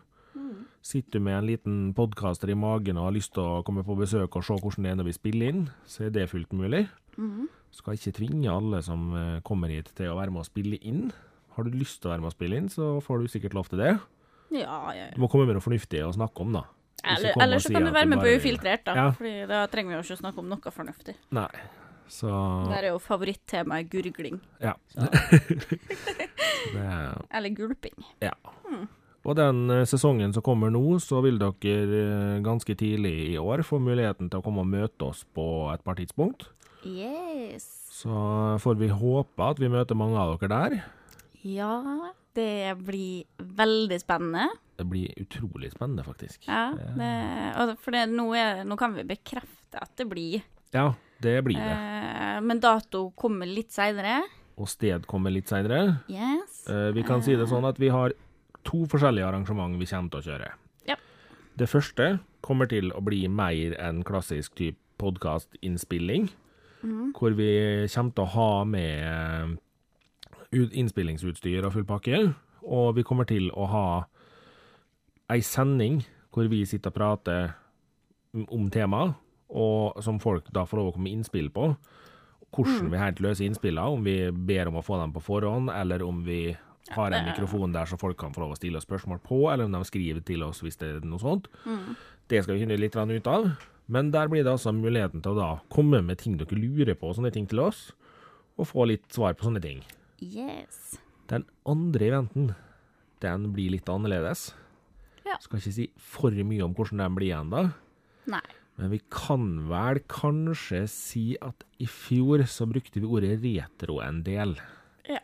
Sitter 0.83 1.19
du 1.19 1.23
med 1.23 1.37
en 1.37 1.47
liten 1.47 1.75
podkaster 1.95 2.50
i 2.50 2.59
magen 2.59 2.99
og 2.99 3.07
har 3.07 3.14
lyst 3.14 3.35
til 3.37 3.42
å 3.42 3.62
komme 3.66 3.85
på 3.87 3.95
besøk 3.99 4.35
og 4.38 4.47
se 4.47 4.57
hvordan 4.59 4.87
det 4.87 4.90
er 4.90 4.97
når 4.99 5.09
vi 5.11 5.19
spiller 5.19 5.52
inn, 5.52 5.61
så 5.87 6.09
er 6.09 6.14
det 6.14 6.31
fullt 6.31 6.54
mulig. 6.59 6.88
Skal 7.73 7.99
ikke 7.99 8.14
tvinge 8.19 8.50
alle 8.50 8.83
som 8.85 9.12
eh, 9.16 9.42
kommer 9.47 9.71
hit 9.71 9.92
til 9.97 10.11
å 10.11 10.16
være 10.19 10.35
med 10.35 10.42
å 10.42 10.49
spille 10.49 10.78
inn. 10.83 11.07
Har 11.54 11.66
du 11.66 11.76
lyst 11.76 12.02
til 12.02 12.11
å 12.11 12.14
være 12.14 12.25
med 12.25 12.33
å 12.33 12.35
spille 12.35 12.59
inn, 12.59 12.71
så 12.73 12.97
får 13.04 13.23
du 13.23 13.31
sikkert 13.31 13.54
lov 13.57 13.71
til 13.71 13.83
det. 13.83 13.95
Ja, 14.52 14.66
ja, 14.90 14.92
ja. 14.99 15.07
Du 15.14 15.23
må 15.23 15.31
komme 15.33 15.47
med 15.49 15.57
noe 15.57 15.64
fornuftig 15.64 16.02
å 16.04 16.12
snakke 16.12 16.45
om, 16.45 16.52
da. 16.59 16.66
Eller, 17.02 17.34
eller 17.42 17.58
så 17.58 17.70
si 17.70 17.75
kan 17.75 17.87
du 17.87 17.90
være 17.94 18.06
med 18.12 18.22
på 18.22 18.30
Ufiltrert, 18.37 18.84
da. 18.87 18.94
Ja. 18.94 19.06
Fordi 19.16 19.46
da 19.50 19.64
trenger 19.70 19.90
vi 19.90 19.96
jo 19.99 20.02
ikke 20.06 20.18
å 20.18 20.22
snakke 20.22 20.42
om 20.42 20.50
noe 20.52 20.75
fornuftig. 20.75 21.16
Nei. 21.34 21.49
Så 22.12 22.28
Der 22.68 22.84
er 22.84 22.90
jo 22.92 22.99
favorittemaet 23.00 23.88
gurgling. 23.90 24.40
Ja. 24.61 24.75
Er 26.72 27.16
Eller 27.32 27.54
gulping. 27.56 27.96
Ja. 28.22 28.34
Og 29.22 29.37
den 29.38 29.70
eh, 29.70 29.84
sesongen 29.87 30.34
som 30.34 30.44
kommer 30.44 30.70
nå, 30.75 30.82
så 31.02 31.22
vil 31.25 31.38
dere 31.40 31.99
eh, 31.99 32.40
ganske 32.44 32.75
tidlig 32.78 33.14
i 33.32 33.38
år 33.40 33.62
få 33.66 33.78
muligheten 33.82 34.30
til 34.30 34.42
å 34.42 34.44
komme 34.44 34.64
og 34.64 34.70
møte 34.70 35.08
oss 35.08 35.22
på 35.34 35.44
et 35.72 35.82
par 35.87 35.99
tidspunkt. 35.99 36.49
Yes. 36.87 37.68
Så 37.92 38.11
får 38.62 38.80
vi 38.80 38.90
håpe 38.90 39.46
at 39.46 39.62
vi 39.62 39.70
møter 39.70 39.99
mange 39.99 40.18
av 40.18 40.34
dere 40.40 40.50
der. 40.52 40.82
Ja, 41.46 42.12
det 42.36 42.74
blir 42.82 43.24
veldig 43.38 43.98
spennende. 44.02 44.48
Det 44.78 44.86
blir 44.88 45.12
utrolig 45.20 45.72
spennende, 45.72 46.04
faktisk. 46.06 46.46
Ja, 46.48 46.72
det, 46.74 47.12
og 47.60 47.74
for 47.82 47.94
det, 47.94 48.06
nå, 48.10 48.26
er, 48.38 48.62
nå 48.66 48.78
kan 48.80 48.96
vi 48.96 49.06
bekrefte 49.06 49.82
at 49.82 49.92
det 50.00 50.08
blir. 50.10 50.44
Ja, 50.74 50.92
det 51.22 51.36
blir 51.46 51.60
det. 51.60 51.76
Eh, 51.76 52.38
men 52.44 52.60
dato 52.62 53.06
kommer 53.18 53.48
litt 53.48 53.74
seinere. 53.74 54.20
Og 54.60 54.68
sted 54.70 55.06
kommer 55.10 55.32
litt 55.32 55.50
seinere. 55.50 56.02
Yes. 56.12 56.64
Vi 56.94 57.04
kan 57.06 57.24
si 57.24 57.36
det 57.38 57.48
sånn 57.50 57.64
at 57.68 57.78
vi 57.80 57.88
har 57.92 58.12
to 58.66 58.84
forskjellige 58.90 59.26
arrangement 59.26 59.78
vi 59.80 59.88
kommer 59.88 60.12
til 60.12 60.20
å 60.20 60.26
kjøre. 60.28 60.50
Ja. 60.90 60.98
Det 61.58 61.68
første 61.70 62.14
kommer 62.44 62.68
til 62.70 62.92
å 62.94 63.00
bli 63.04 63.24
mer 63.32 63.76
enn 63.80 64.02
klassisk 64.06 64.54
type 64.58 64.78
podkastinnspilling, 65.02 66.28
mm. 66.82 67.12
hvor 67.18 67.34
vi 67.38 67.50
kommer 67.92 68.14
til 68.16 68.24
å 68.24 68.32
ha 68.36 68.50
med 68.68 69.58
innspillingsutstyr 70.52 71.66
og 71.66 71.75
full 71.76 71.88
pakke. 71.88 72.23
Og 72.62 72.94
vi 72.97 73.04
kommer 73.06 73.26
til 73.28 73.50
å 73.54 73.66
ha 73.71 73.87
ei 75.32 75.40
sending 75.44 76.02
hvor 76.32 76.49
vi 76.49 76.62
sitter 76.68 76.92
og 76.92 76.97
prater 76.97 77.52
om 78.49 78.71
temaet, 78.73 79.16
og 79.52 79.99
som 80.04 80.21
folk 80.23 80.47
da 80.54 80.64
får 80.64 80.78
lov 80.78 80.87
å 80.88 80.94
komme 80.94 81.11
med 81.11 81.18
innspill 81.18 81.50
på. 81.52 81.75
Hvordan 82.52 82.92
vi 82.92 83.00
helt 83.00 83.21
løser 83.25 83.47
innspillene, 83.47 83.97
om 83.97 84.04
vi 84.04 84.16
ber 84.32 84.68
om 84.68 84.78
å 84.80 84.85
få 84.85 84.99
dem 85.00 85.12
på 85.12 85.25
forhånd, 85.25 85.73
eller 85.73 86.04
om 86.04 86.23
vi 86.25 86.54
har 86.92 87.12
en 87.12 87.28
mikrofon 87.28 87.73
der 87.73 87.88
så 87.88 87.99
folk 88.00 88.18
kan 88.21 88.32
få 88.35 88.42
lov 88.42 88.54
å 88.54 88.59
stille 88.59 88.80
oss 88.80 88.88
spørsmål 88.88 89.21
på, 89.25 89.44
eller 89.52 89.68
om 89.68 89.76
de 89.76 89.85
skriver 89.88 90.25
til 90.25 90.42
oss 90.44 90.62
hvis 90.64 90.80
det 90.80 90.88
er 90.88 91.06
noe 91.09 91.21
sånt. 91.21 91.49
Det 92.28 92.42
skal 92.42 92.56
vi 92.56 92.64
finne 92.64 92.80
litt 92.80 92.97
ut 92.97 93.26
av. 93.28 93.50
Men 93.92 94.11
der 94.12 94.28
blir 94.28 94.44
det 94.44 94.52
altså 94.52 94.73
muligheten 94.73 95.21
til 95.21 95.32
å 95.35 95.40
da 95.40 95.50
komme 95.73 96.00
med 96.02 96.18
ting 96.18 96.37
dere 96.40 96.56
lurer 96.56 96.94
på, 96.94 97.12
sånne 97.12 97.32
ting 97.32 97.47
til 97.47 97.61
oss, 97.61 97.92
og 98.56 98.68
få 98.68 98.87
litt 98.88 99.04
svar 99.12 99.35
på 99.35 99.44
sånne 99.49 99.61
ting. 99.61 99.82
Yes. 100.22 100.98
Den 101.30 101.44
andre 101.66 102.06
eventen, 102.12 102.52
den 103.22 103.48
blir 103.54 103.72
litt 103.74 103.88
annerledes. 103.90 104.52
Ja. 105.26 105.36
Skal 105.42 105.58
ikke 105.60 105.72
si 105.74 105.86
for 105.98 106.34
mye 106.34 106.64
om 106.66 106.74
hvordan 106.76 107.02
den 107.02 107.16
blir 107.18 107.30
igjen, 107.32 107.50
da. 107.54 107.64
Nei. 108.30 108.44
men 108.78 108.88
vi 108.92 109.00
kan 109.12 109.42
vel 109.68 109.98
kanskje 110.10 110.84
si 110.88 111.22
at 111.42 111.64
i 111.82 111.86
fjor 111.90 112.44
så 112.48 112.64
brukte 112.70 113.00
vi 113.02 113.06
ordet 113.06 113.34
retro 113.42 113.98
en 114.02 114.22
del. 114.26 114.54
Ja. 115.08 115.18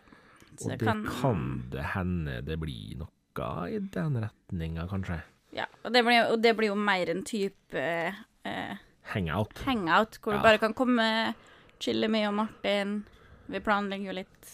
Så 0.58 0.68
Og 0.68 0.74
det 0.74 0.86
kan, 0.86 1.04
kan 1.06 1.44
det 1.72 1.84
hende 1.94 2.40
det 2.44 2.58
blir 2.60 2.98
noe 2.98 3.70
i 3.70 3.78
den 3.78 4.18
retninga, 4.18 4.88
kanskje. 4.90 5.20
Ja, 5.54 5.64
og 5.84 5.92
det 5.94 6.02
blir, 6.04 6.24
og 6.32 6.42
det 6.42 6.52
blir 6.58 6.72
jo 6.72 6.76
mer 6.76 7.08
en 7.10 7.22
type 7.24 7.78
eh, 7.78 8.74
Hangout. 9.14 9.54
hangout, 9.64 10.18
hvor 10.20 10.34
Ja. 10.34 10.38
du 10.38 10.42
bare 10.42 10.58
kan 10.58 10.74
komme, 10.74 11.34
chille 11.80 12.08
med 12.10 12.28
og 12.28 12.34
Martin. 12.34 13.04
Vi 13.48 13.60
planlegger 13.60 14.10
jo 14.10 14.16
litt 14.18 14.50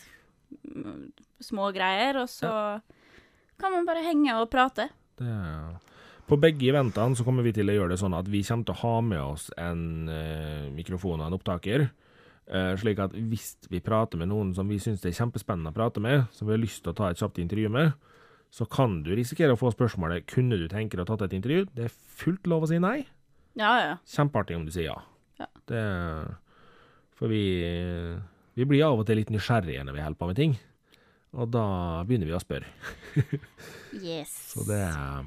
små 1.45 1.71
greier, 1.75 2.19
og 2.23 2.29
så 2.31 2.51
kan 3.61 3.73
man 3.75 3.87
bare 3.87 4.05
henge 4.07 4.35
og 4.41 4.49
prate. 4.53 4.89
Det, 5.19 5.35
på 6.27 6.39
begge 6.41 6.71
eventene 6.73 7.15
så 7.17 7.25
kommer 7.27 7.45
vi 7.47 7.53
til 7.55 7.69
å 7.71 7.77
gjøre 7.77 7.93
det 7.95 8.01
sånn 8.01 8.17
at 8.17 8.29
vi 8.33 8.41
kommer 8.47 8.65
til 8.67 8.75
å 8.75 8.81
ha 8.83 8.95
med 9.05 9.21
oss 9.23 9.51
en 9.61 10.09
eh, 10.09 10.71
mikrofon 10.75 11.21
og 11.21 11.29
en 11.29 11.37
opptaker. 11.37 11.89
eh, 12.47 12.73
slik 12.81 12.99
at 13.05 13.13
hvis 13.13 13.55
vi 13.71 13.81
prater 13.85 14.19
med 14.21 14.29
noen 14.33 14.55
som 14.57 14.69
vi 14.69 14.79
syns 14.83 15.01
det 15.05 15.13
er 15.13 15.21
kjempespennende 15.21 15.71
å 15.73 15.77
prate 15.77 16.01
med, 16.01 16.27
som 16.33 16.49
vi 16.49 16.57
har 16.57 16.63
lyst 16.65 16.83
til 16.85 16.93
å 16.95 16.99
ta 16.99 17.11
et 17.11 17.21
kjapt 17.21 17.39
intervju 17.39 17.71
med, 17.73 17.93
så 18.55 18.67
kan 18.71 19.03
du 19.03 19.11
risikere 19.15 19.55
å 19.55 19.59
få 19.59 19.73
spørsmålet 19.75 20.27
kunne 20.31 20.59
du 20.61 20.69
tenke 20.71 20.97
deg 20.97 21.09
å 21.09 21.17
ta 21.17 21.27
et 21.27 21.37
intervju. 21.37 21.67
Det 21.75 21.89
er 21.89 21.95
fullt 22.21 22.47
lov 22.47 22.65
å 22.67 22.71
si 22.71 22.79
nei. 22.79 23.01
Ja, 23.59 23.73
ja. 23.83 23.97
Kjempeartig 24.07 24.57
om 24.59 24.65
du 24.67 24.73
sier 24.75 24.93
ja. 24.93 25.01
Ja. 25.41 25.49
Det, 25.67 25.83
for 27.19 27.31
vi, 27.31 27.43
vi 28.55 28.67
blir 28.69 28.85
av 28.87 29.03
og 29.03 29.07
til 29.09 29.19
litt 29.21 29.33
nysgjerrige 29.35 29.85
når 29.87 29.97
vi 29.97 30.05
holder 30.05 30.21
på 30.21 30.29
med 30.31 30.39
ting. 30.39 30.57
Og 31.35 31.51
da 31.51 31.67
begynner 32.07 32.31
vi 32.31 32.37
å 32.37 32.43
spørre. 32.43 32.71
Yes. 33.95 34.33
Så 34.51 34.65
det 34.67 34.81
er 34.83 35.27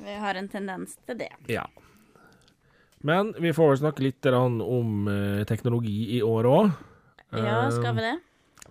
Vi 0.00 0.12
har 0.22 0.38
en 0.40 0.46
tendens 0.48 0.94
til 1.04 1.18
det. 1.20 1.28
Ja. 1.52 1.66
Men 3.04 3.34
vi 3.36 3.52
får 3.52 3.74
vel 3.74 3.80
snakke 3.82 4.04
litt 4.06 4.24
om 4.32 5.08
eh, 5.12 5.42
teknologi 5.48 6.16
i 6.16 6.22
år 6.24 6.48
òg. 6.48 6.70
Ja, 7.36 7.68
skal 7.72 7.98
vi 7.98 8.06
det? 8.06 8.14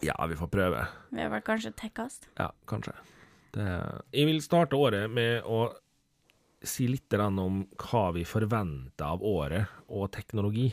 Ja, 0.05 0.15
vi 0.25 0.37
får 0.39 0.49
prøve. 0.49 0.81
Vi 1.13 1.21
har 1.21 1.29
vel 1.29 1.45
kanskje 1.45 1.71
tekkast? 1.77 2.25
Ja, 2.39 2.49
kanskje. 2.69 2.95
Det, 3.53 3.67
jeg 4.13 4.29
vil 4.29 4.41
starte 4.41 4.77
året 4.77 5.09
med 5.13 5.45
å 5.45 5.67
si 6.65 6.89
litt 6.89 7.13
om 7.21 7.63
hva 7.79 8.09
vi 8.17 8.25
forventer 8.27 9.05
av 9.05 9.23
året 9.23 9.85
og 9.87 10.09
teknologi. 10.13 10.69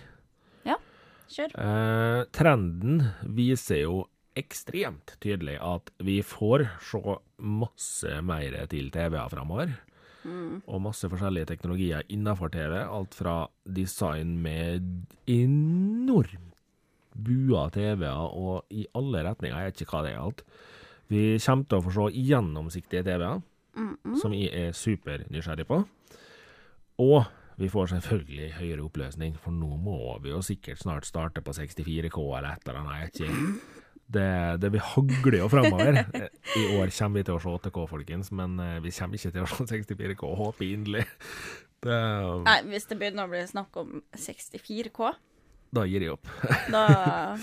Kjør. 1.32 1.56
Eh, 1.58 2.20
trenden 2.34 3.02
viser 3.36 3.82
jo 3.82 4.04
ekstremt 4.36 5.16
tydelig 5.22 5.56
at 5.64 5.90
vi 6.04 6.20
får 6.24 6.66
se 6.84 7.18
masse 7.40 8.20
mer 8.26 8.56
til 8.70 8.90
TV-er 8.94 9.32
framover. 9.32 9.72
Og 10.66 10.82
masse 10.82 11.06
forskjellige 11.06 11.46
teknologier 11.52 12.06
innenfor 12.10 12.50
TV. 12.50 12.80
Alt 12.82 13.14
fra 13.14 13.36
design 13.62 14.36
med 14.42 15.06
enormt 15.30 16.42
bua 17.16 17.68
TV-er 17.72 18.34
og 18.34 18.66
i 18.74 18.86
alle 18.98 19.22
retninger. 19.24 19.56
Jeg 19.56 19.70
vet 19.70 19.84
ikke 19.84 19.94
hva 19.94 20.02
det 20.04 20.12
er 20.12 20.24
alt. 20.24 20.42
Vi 21.08 21.22
kommer 21.38 21.68
til 21.70 21.78
å 21.78 21.84
få 21.86 21.94
se 21.94 22.24
gjennomsiktige 22.26 23.06
TV-er, 23.06 23.42
som 24.20 24.34
jeg 24.34 24.50
er 24.50 24.74
supernysgjerrig 24.74 25.68
på. 25.68 25.84
Og 27.06 27.20
vi 27.56 27.68
får 27.72 27.94
selvfølgelig 27.94 28.52
høyere 28.58 28.84
oppløsning, 28.84 29.36
for 29.40 29.54
nå 29.54 29.78
må 29.80 29.98
vi 30.24 30.32
jo 30.34 30.42
sikkert 30.44 30.82
snart 30.82 31.08
starte 31.08 31.40
på 31.44 31.54
64K 31.56 32.22
eller 32.38 32.50
et 32.52 32.68
eller 32.68 32.80
annet. 32.82 33.20
Det, 34.06 34.26
det 34.62 34.70
vi 34.70 34.82
hagler 34.92 35.38
jo 35.40 35.48
framover. 35.50 36.02
I 36.60 36.66
år 36.78 36.92
kommer 36.94 37.18
vi 37.18 37.24
til 37.26 37.38
å 37.38 37.40
se 37.42 37.54
8K, 37.58 37.86
folkens, 37.90 38.30
men 38.36 38.60
eh, 38.62 38.76
vi 38.84 38.92
kommer 38.94 39.18
ikke 39.18 39.32
til 39.34 39.46
å 39.46 39.48
se 39.50 39.66
64K. 39.72 40.34
Håper 40.42 40.66
inderlig. 40.68 41.06
Det, 41.86 41.96
Nei, 42.46 42.60
hvis 42.70 42.86
det 42.90 43.00
begynner 43.00 43.26
å 43.26 43.32
bli 43.32 43.42
snakk 43.48 43.80
om 43.82 43.98
64K, 44.14 45.10
da 45.76 45.82
gir 45.88 46.04
jeg 46.06 46.14
opp. 46.14 46.28
da, 46.74 46.84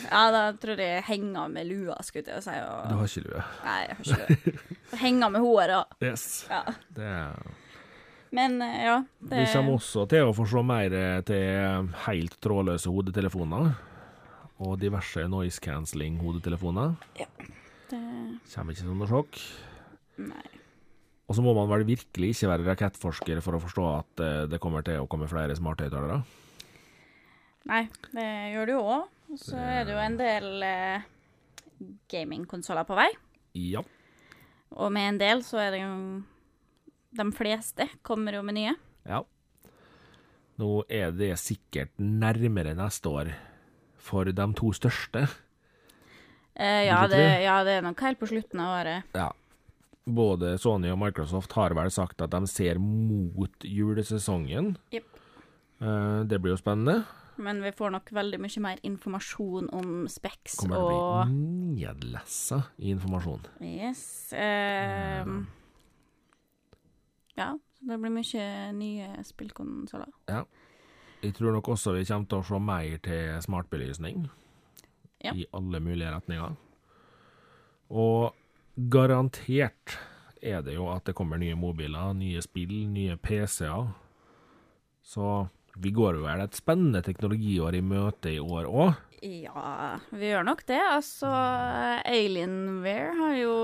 ja, 0.07 0.21
da 0.33 0.43
tror 0.59 0.79
jeg 0.79 0.95
jeg 0.95 1.05
henger 1.09 1.51
med 1.51 1.67
lua, 1.69 1.97
skulle 2.05 2.37
jeg 2.37 2.45
si. 2.45 2.55
Du 2.55 2.95
har 2.97 3.09
ikke 3.09 3.25
lue. 3.27 3.43
nei, 3.65 3.81
jeg 3.83 3.97
har 3.97 4.07
ikke 4.07 4.47
lue. 4.47 4.79
Henger 5.03 5.33
med 5.33 5.43
håret. 5.43 5.97
Yes. 6.05 6.25
Ja. 6.49 6.63
Det, 6.95 7.11
Men 8.33 8.57
eh, 8.65 8.79
ja, 8.87 8.95
det 9.21 9.43
vi 9.43 9.49
kommer 9.53 9.77
også 9.77 10.07
til 10.09 10.29
å 10.29 10.33
få 10.35 10.47
se 10.49 10.63
mer 10.65 10.95
til 11.27 11.91
helt 12.07 12.39
trådløse 12.43 12.93
hodetelefoner. 12.93 13.73
Og 14.63 14.77
diverse 14.81 15.27
noise 15.29 15.61
cancelling 15.61 16.17
hodetelefoner. 16.21 16.95
Ja. 17.19 17.29
det 17.91 18.01
Kommer 18.53 18.73
ikke 18.73 18.85
som 18.85 18.99
noe 18.99 19.09
sjokk. 19.09 19.39
Nei. 20.23 20.49
Og 21.29 21.37
så 21.37 21.43
må 21.43 21.53
man 21.55 21.69
vel 21.71 21.85
virkelig 21.87 22.33
ikke 22.33 22.49
være 22.51 22.67
rakettforsker 22.67 23.39
for 23.43 23.57
å 23.57 23.61
forstå 23.63 23.85
at 23.89 24.23
eh, 24.23 24.41
det 24.51 24.59
kommer 24.63 24.83
til 24.85 25.01
å 25.01 25.07
komme 25.09 25.29
flere 25.31 25.55
smarthøyttalere. 25.57 26.19
Nei, 27.69 27.85
det 28.11 28.27
gjør 28.53 28.67
det 28.67 28.75
jo 28.75 28.83
òg. 28.83 29.05
Og 29.33 29.39
så 29.39 29.57
er 29.57 29.87
det 29.87 29.95
jo 29.95 30.01
en 30.03 30.17
del 30.19 30.65
eh, 30.67 31.05
gamingkonsoller 32.11 32.85
på 32.85 32.97
vei. 32.99 33.07
Ja. 33.57 33.81
Og 34.73 34.91
med 34.93 35.13
en 35.13 35.21
del 35.21 35.43
så 35.47 35.61
er 35.63 35.73
det 35.73 35.81
jo 35.85 35.93
De 37.13 37.27
fleste 37.35 37.87
kommer 38.01 38.39
jo 38.39 38.43
med 38.45 38.59
nye. 38.59 38.75
ja. 39.09 39.23
Nå 40.61 40.83
er 40.85 41.09
det 41.17 41.31
sikkert 41.41 41.89
nærmere 41.97 42.75
neste 42.77 43.09
år 43.09 43.31
for 43.97 44.29
de 44.29 44.45
to 44.53 44.69
største. 44.77 45.23
Eh, 46.53 46.83
ja, 46.85 46.99
det, 47.09 47.21
ja, 47.41 47.55
det 47.65 47.79
er 47.79 47.81
nok 47.81 48.03
helt 48.05 48.19
på 48.21 48.29
slutten 48.29 48.61
av 48.61 48.75
året. 48.75 49.15
Ja. 49.17 49.31
Både 50.05 50.51
Sony 50.61 50.91
og 50.93 50.99
Microsoft 51.01 51.55
har 51.57 51.73
vel 51.73 51.89
sagt 51.95 52.21
at 52.21 52.35
de 52.35 52.45
ser 52.51 52.77
mot 52.77 53.65
julesesongen. 53.65 54.75
Yep. 54.93 55.09
Eh, 55.81 56.19
det 56.29 56.37
blir 56.43 56.53
jo 56.53 56.61
spennende. 56.61 57.01
Men 57.41 57.63
vi 57.63 57.71
får 57.73 57.95
nok 57.95 58.11
veldig 58.13 58.37
mye 58.43 58.61
mer 58.61 58.81
informasjon 58.85 59.71
om 59.73 60.03
Specs 60.11 60.59
Kommer 60.61 60.77
og 60.77 60.91
til 60.91 60.99
å 60.99 61.07
bli 61.25 61.79
nedlessa 61.81 62.61
i 62.77 62.93
informasjon. 62.93 63.47
Yes. 63.65 64.03
Eh, 64.37 65.25
ja, 67.39 67.49
så 67.77 67.89
det 67.89 67.97
blir 68.01 68.13
mye 68.13 68.45
nye 68.77 69.23
spillkonsoller. 69.25 70.11
Ja. 70.29 70.43
Jeg 71.23 71.37
tror 71.37 71.55
nok 71.55 71.69
også 71.71 71.93
vi 71.95 72.05
kommer 72.05 72.27
til 72.27 72.41
å 72.41 72.47
se 72.47 72.59
mer 72.59 72.97
til 73.03 73.41
smartbelysning. 73.45 74.25
Ja. 75.23 75.31
I 75.31 75.45
alle 75.55 75.79
mulige 75.79 76.11
retninger. 76.11 76.57
Og 77.93 78.33
garantert 78.91 79.97
er 80.43 80.63
det 80.65 80.75
jo 80.75 80.89
at 80.91 81.05
det 81.07 81.15
kommer 81.15 81.39
nye 81.39 81.55
mobiler, 81.55 82.11
nye 82.17 82.41
spill, 82.43 82.73
nye 82.91 83.15
PC-er. 83.15 83.93
Så 85.03 85.47
vi 85.79 85.93
går 85.95 86.19
vel 86.23 86.43
et 86.43 86.59
spennende 86.59 87.01
teknologiår 87.05 87.79
i 87.79 87.83
møte 87.85 88.35
i 88.35 88.41
år 88.43 88.67
òg. 88.67 88.99
Ja, 89.23 89.99
vi 90.11 90.27
gjør 90.27 90.43
nok 90.49 90.65
det. 90.67 90.81
Altså, 90.83 91.31
Alienware 92.03 93.13
har 93.21 93.35
jo 93.39 93.55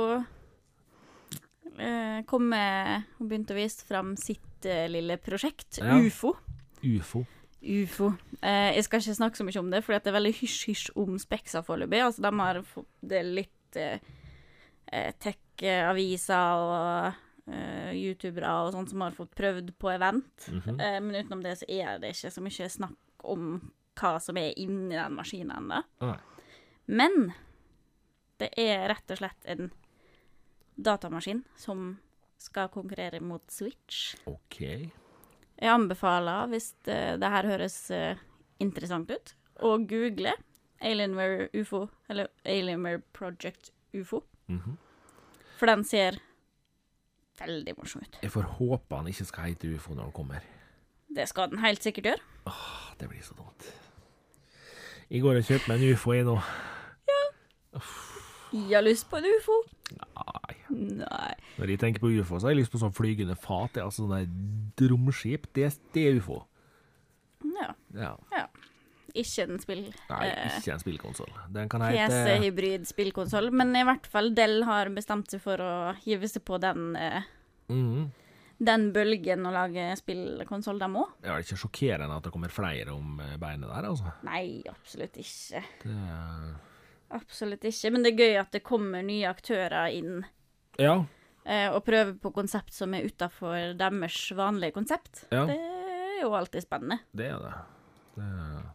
eh, 1.79 2.21
kommet 2.29 3.05
Hun 3.17 3.29
begynte 3.29 3.55
å 3.55 3.59
vise 3.59 3.86
fram 3.88 4.15
sitt 4.19 4.65
eh, 4.65 4.88
lille 4.91 5.17
prosjekt, 5.17 5.79
Ja. 5.81 5.98
UFO. 5.98 6.36
Ufo. 6.83 7.25
UFO. 7.62 8.13
Eh, 8.41 8.75
jeg 8.77 8.83
skal 8.86 9.01
ikke 9.01 9.15
snakke 9.17 9.36
så 9.39 9.43
mye 9.48 9.59
om 9.59 9.69
det, 9.71 9.81
for 9.83 9.93
det 9.98 10.07
er 10.07 10.15
veldig 10.15 10.33
hysj-hysj 10.39 10.91
om 10.95 11.17
Spexa 11.19 11.62
foreløpig. 11.67 12.00
Altså, 12.05 12.21
de 12.24 12.31
har 12.39 12.62
fått 12.63 12.91
det 13.01 13.24
litt 13.25 13.75
eh, 13.79 14.00
eh, 14.91 15.12
tech-aviser 15.19 16.63
og 16.63 17.51
eh, 17.51 17.91
youtubere 18.00 18.53
og 18.63 18.71
sånt 18.75 18.93
som 18.93 19.01
har 19.03 19.12
fått 19.17 19.36
prøvd 19.36 19.74
på 19.79 19.91
event. 19.95 20.48
Mhm. 20.48 20.79
eh, 20.79 21.00
men 21.03 21.19
utenom 21.24 21.43
det 21.43 21.57
så 21.59 21.67
er 21.67 22.00
det 22.00 22.13
ikke 22.15 22.31
så 22.31 22.41
mye 22.45 22.69
snakk 22.69 23.27
om 23.27 23.50
hva 24.00 24.13
som 24.24 24.38
er 24.39 24.53
inni 24.55 24.95
den 24.95 25.15
maskinen 25.17 25.51
ennå. 25.57 25.81
Nei. 26.00 26.17
Men 26.88 27.33
det 28.39 28.53
er 28.57 28.88
rett 28.93 29.12
og 29.12 29.19
slett 29.19 29.45
en 29.51 29.67
datamaskin 30.79 31.43
som 31.59 31.98
skal 32.39 32.69
konkurrere 32.71 33.19
mot 33.19 33.43
Switch. 33.51 34.15
OK. 34.29 34.62
Jeg 35.59 35.71
anbefaler, 35.74 36.48
hvis 36.53 36.71
det, 36.88 37.19
det 37.19 37.31
her 37.33 37.48
høres 37.51 37.77
eh, 37.91 38.21
interessant 38.63 39.12
ut, 39.12 39.33
å 39.59 39.75
google 39.83 40.31
Alienware 40.79 41.50
UFO, 41.59 41.89
eller 42.07 42.29
Alienware 42.48 43.01
Project 43.13 43.74
UFO. 43.93 44.24
Mhm. 44.48 44.77
For 45.59 45.67
den 45.67 45.83
ser 45.83 46.15
veldig 47.39 47.74
morsom 47.77 48.05
ut. 48.05 48.17
Jeg 48.24 48.31
får 48.31 48.48
håpe 48.59 48.95
han 48.95 49.09
ikke 49.12 49.27
skal 49.27 49.51
hete 49.51 49.74
ufo 49.75 49.91
når 49.95 50.07
han 50.07 50.15
kommer. 50.15 50.45
Det 51.09 51.25
skal 51.27 51.50
den 51.51 51.59
helt 51.59 51.83
sikkert 51.83 52.13
gjøre. 52.13 52.24
Åh, 52.48 52.93
det 53.00 53.09
blir 53.12 53.24
så 53.25 53.36
dumt. 53.36 53.67
Jeg 55.09 55.24
går 55.25 55.41
og 55.41 55.48
kjøper 55.50 55.71
meg 55.74 55.83
en 55.83 55.93
ufo, 55.98 56.13
jeg 56.15 56.27
nå. 56.27 56.38
Ja 57.09 57.19
Jeg 58.53 58.75
har 58.77 58.86
lyst 58.86 59.09
på 59.09 59.19
en 59.19 59.27
UFO. 59.27 59.57
Nei. 60.69 61.33
Når 61.57 61.71
jeg 61.73 61.79
tenker 61.81 62.03
på 62.03 62.11
ufo, 62.19 62.38
så 62.39 62.47
har 62.49 62.53
jeg 62.55 62.61
lyst 62.63 62.71
på 62.73 62.81
sånn 62.81 62.93
flygende 62.95 63.35
fat. 63.39 63.73
Det 63.73 63.81
er 63.81 63.88
altså 63.88 64.05
sånne 64.05 64.89
romskip. 64.91 65.47
Det, 65.55 65.71
det 65.95 66.03
er 66.11 66.19
ufo. 66.21 66.43
Ja. 67.55 67.71
Ja. 67.95 68.45
Ikke 69.17 69.47
en 69.47 69.57
spill... 69.59 69.81
Nei, 70.11 70.27
eh, 70.29 70.59
ikke 70.59 70.75
en 70.75 70.81
spillkonsoll. 70.83 71.31
Den 71.55 71.69
kan 71.71 71.81
hete 71.81 72.05
PC-hybrid 72.13 72.85
spillkonsoll, 72.88 73.49
men 73.57 73.73
i 73.79 73.81
hvert 73.88 74.05
fall 74.11 74.29
Dell 74.38 74.61
har 74.67 74.91
bestemt 74.93 75.31
seg 75.33 75.41
for 75.41 75.57
å 75.65 75.71
hive 76.03 76.29
seg 76.29 76.45
på 76.45 76.59
den, 76.61 76.91
eh, 76.95 77.23
Mhm. 77.73 78.11
den 78.61 78.85
bølgen 78.93 79.47
å 79.49 79.51
lage 79.55 79.88
spillkonsoll, 79.97 80.77
dem 80.79 80.95
òg. 81.01 81.09
Det 81.23 81.31
er 81.31 81.41
ikke 81.41 81.57
sjokkerende 81.57 82.17
at 82.17 82.23
det 82.23 82.31
kommer 82.35 82.49
flere 82.53 82.93
om 82.93 83.19
eh, 83.25 83.35
beinet 83.41 83.69
der, 83.73 83.89
altså. 83.89 84.13
Nei, 84.29 84.61
absolutt 84.69 85.17
ikke. 85.17 85.63
Det. 85.83 86.55
Absolutt 87.17 87.65
ikke. 87.65 87.91
Men 87.91 88.03
det 88.05 88.13
er 88.13 88.21
gøy 88.27 88.39
at 88.39 88.51
det 88.51 88.63
kommer 88.63 89.01
nye 89.01 89.25
aktører 89.33 89.89
inn 89.97 90.19
Ja. 90.79 90.95
eh, 91.45 91.67
og 91.69 91.83
prøve 91.88 92.15
på 92.21 92.31
konsept 92.36 92.74
som 92.75 92.93
er 92.95 93.07
utafor 93.09 93.75
deres 93.79 94.19
vanlige 94.38 94.75
konsept. 94.79 95.25
Ja. 95.31 95.45
Det 95.50 95.59
er 95.59 96.21
jo 96.24 96.33
alltid 96.38 96.65
spennende. 96.65 97.01
Det 97.12 97.31
er 97.33 97.39
det. 97.43 97.53
det 98.17 98.27
er... 98.27 98.67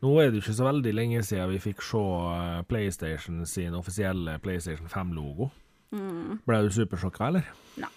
Nå 0.00 0.14
er 0.16 0.30
det 0.32 0.40
ikke 0.40 0.56
så 0.56 0.64
veldig 0.64 0.92
lenge 0.96 1.22
siden 1.28 1.50
vi 1.52 1.58
fikk 1.60 1.82
se 1.84 2.00
eh, 2.34 2.60
PlayStation 2.68 3.42
sin 3.46 3.74
offisielle 3.76 4.38
PlayStation 4.40 4.88
5-logo. 4.88 5.50
Ble 5.90 6.60
du 6.64 6.70
supersjokka, 6.72 7.28
eller? 7.32 7.48
Nei. 7.82 7.90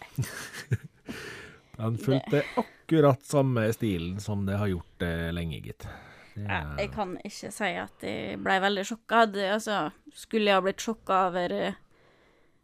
Den 1.77 1.97
fulgte 1.97 2.41
akkurat 2.57 3.23
samme 3.25 3.67
stilen 3.73 4.19
som 4.21 4.45
det 4.45 4.57
har 4.57 4.69
gjort 4.69 4.97
det 5.01 5.13
lenge, 5.33 5.61
gitt. 5.65 5.87
Det 6.33 6.45
Ja, 6.47 6.63
jeg 6.79 6.89
kan 6.93 7.15
ikke 7.21 7.51
si 7.53 7.69
at 7.77 8.05
jeg 8.05 8.39
ble 8.41 8.57
veldig 8.61 8.85
sjokka. 8.89 9.23
Altså, 9.53 9.79
skulle 10.17 10.49
jeg 10.49 10.57
ha 10.57 10.65
blitt 10.65 10.81
sjokka 10.81 11.19
over 11.29 11.53
eh, 11.53 11.79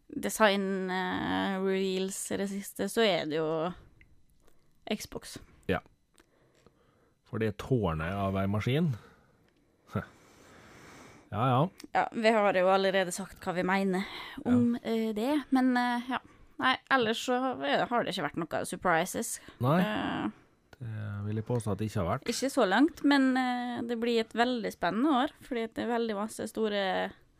design 0.09 0.89
eh, 0.89 1.59
i 1.77 2.09
det 2.37 2.47
siste, 2.49 2.89
så 2.89 3.03
er 3.05 3.29
det 3.29 3.37
jo 3.37 3.71
Xbox. 4.89 5.37
Ja. 5.69 5.81
For 7.29 7.41
det 7.41 7.57
tårnet 7.61 8.15
av 8.17 8.37
ei 8.41 8.47
maskin 8.49 8.95
Ja 11.29 11.43
ja. 11.45 11.61
Ja, 11.93 12.07
vi 12.11 12.33
har 12.33 12.57
jo 12.57 12.71
allerede 12.73 13.13
sagt 13.13 13.43
hva 13.45 13.53
vi 13.53 13.63
mener 13.63 14.07
om 14.49 14.75
eh, 14.81 15.13
det, 15.13 15.43
men 15.53 15.75
uh, 15.77 16.09
ja. 16.09 16.21
Nei, 16.59 16.73
ellers 16.91 17.21
så 17.23 17.37
har 17.39 18.03
det 18.03 18.11
ikke 18.11 18.25
vært 18.25 18.39
noe 18.41 18.57
surprises. 18.67 19.37
Nei, 19.63 19.77
det 20.75 20.89
vil 21.23 21.39
jeg 21.39 21.45
påstå 21.47 21.71
at 21.71 21.79
det 21.79 21.87
ikke 21.87 22.01
har 22.01 22.09
vært. 22.09 22.27
ikke 22.33 22.49
så 22.51 22.65
langt, 22.67 22.99
men 23.07 23.29
det 23.87 23.95
blir 24.01 24.19
et 24.25 24.35
veldig 24.35 24.71
spennende 24.73 25.13
år, 25.21 25.31
fordi 25.47 25.69
det 25.71 25.85
er 25.85 25.93
veldig 25.93 26.17
masse 26.17 26.49
store 26.51 26.81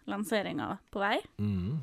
lanseringer 0.07 0.79
på 0.87 1.03
vei. 1.03 1.17
Mhm. 1.35 1.81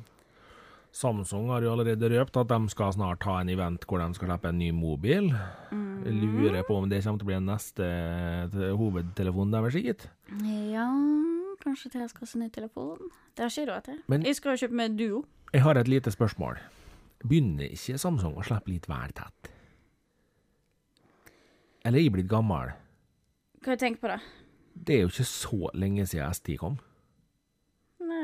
Samsung 0.95 1.49
har 1.51 1.61
jo 1.61 1.71
allerede 1.75 2.09
røpt 2.09 2.37
at 2.41 2.47
de 2.49 2.69
skal 2.71 2.93
snart 2.95 3.25
ha 3.27 3.35
en 3.41 3.49
event 3.53 3.83
hvor 3.85 3.99
de 4.01 4.07
skal 4.17 4.31
slippe 4.31 4.49
en 4.49 4.57
ny 4.57 4.69
mobil. 4.73 5.27
Jeg 5.29 6.13
lurer 6.15 6.63
på 6.65 6.77
om 6.79 6.87
det 6.89 7.03
kommer 7.03 7.19
til 7.21 7.27
å 7.27 7.29
bli 7.29 7.35
den 7.37 7.49
neste 7.51 7.85
eh, 7.85 8.71
hovedtelefonen 8.79 9.53
deres, 9.53 9.77
gitt. 9.83 10.07
Ja, 10.71 10.87
kanskje 11.61 11.91
til 11.93 12.01
jeg 12.05 12.13
skal 12.13 12.31
ha 12.31 12.41
ny 12.41 12.49
telefon. 12.55 13.11
Det 13.35 13.45
har 13.45 13.53
ikke 13.53 13.67
råd 13.71 13.85
til. 13.89 13.99
Men- 14.07 14.25
Jeg 14.25 14.35
skal 14.39 14.55
jo 14.55 14.63
kjøpe 14.65 14.79
meg 14.79 14.97
Duo. 14.97 15.25
Jeg 15.53 15.61
har 15.63 15.77
et 15.77 15.87
lite 15.87 16.11
spørsmål. 16.11 16.57
Begynner 17.27 17.69
ikke 17.69 17.97
Samsung 17.99 18.35
å 18.37 18.45
slippe 18.45 18.71
litt 18.73 18.87
vær 18.89 19.11
tett? 19.13 19.51
Eller 21.85 21.99
er 21.99 22.03
jeg 22.03 22.13
blitt 22.13 22.27
gammel? 22.31 22.73
Hva 23.61 23.73
har 23.73 23.75
du 23.77 23.85
tenkt 23.85 24.01
på 24.01 24.07
da? 24.11 24.17
Det 24.77 24.95
er 24.95 25.01
jo 25.05 25.11
ikke 25.11 25.25
så 25.29 25.69
lenge 25.73 26.05
siden 26.07 26.29
S10 26.31 26.57
kom. 26.61 26.79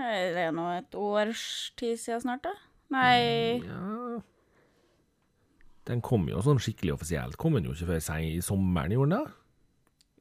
Nei, 0.04 0.18
det 0.36 0.48
er 0.50 0.56
nå 0.56 0.68
et 0.76 0.96
års 1.00 1.46
tid 1.80 1.96
siden 2.02 2.26
snart, 2.26 2.44
da. 2.46 2.54
Nei, 2.94 3.64
Ja 3.64 4.20
Den 5.88 6.00
kom 6.04 6.28
jo 6.30 6.40
sånn 6.44 6.60
skikkelig 6.64 6.94
offisielt. 6.94 7.36
Kom 7.40 7.56
den 7.58 7.66
jo 7.68 7.74
ikke 7.74 7.96
før 7.96 8.20
i 8.22 8.38
sommeren, 8.44 8.94
gjorde 8.94 9.16
den 9.16 9.24
det? 9.24 9.38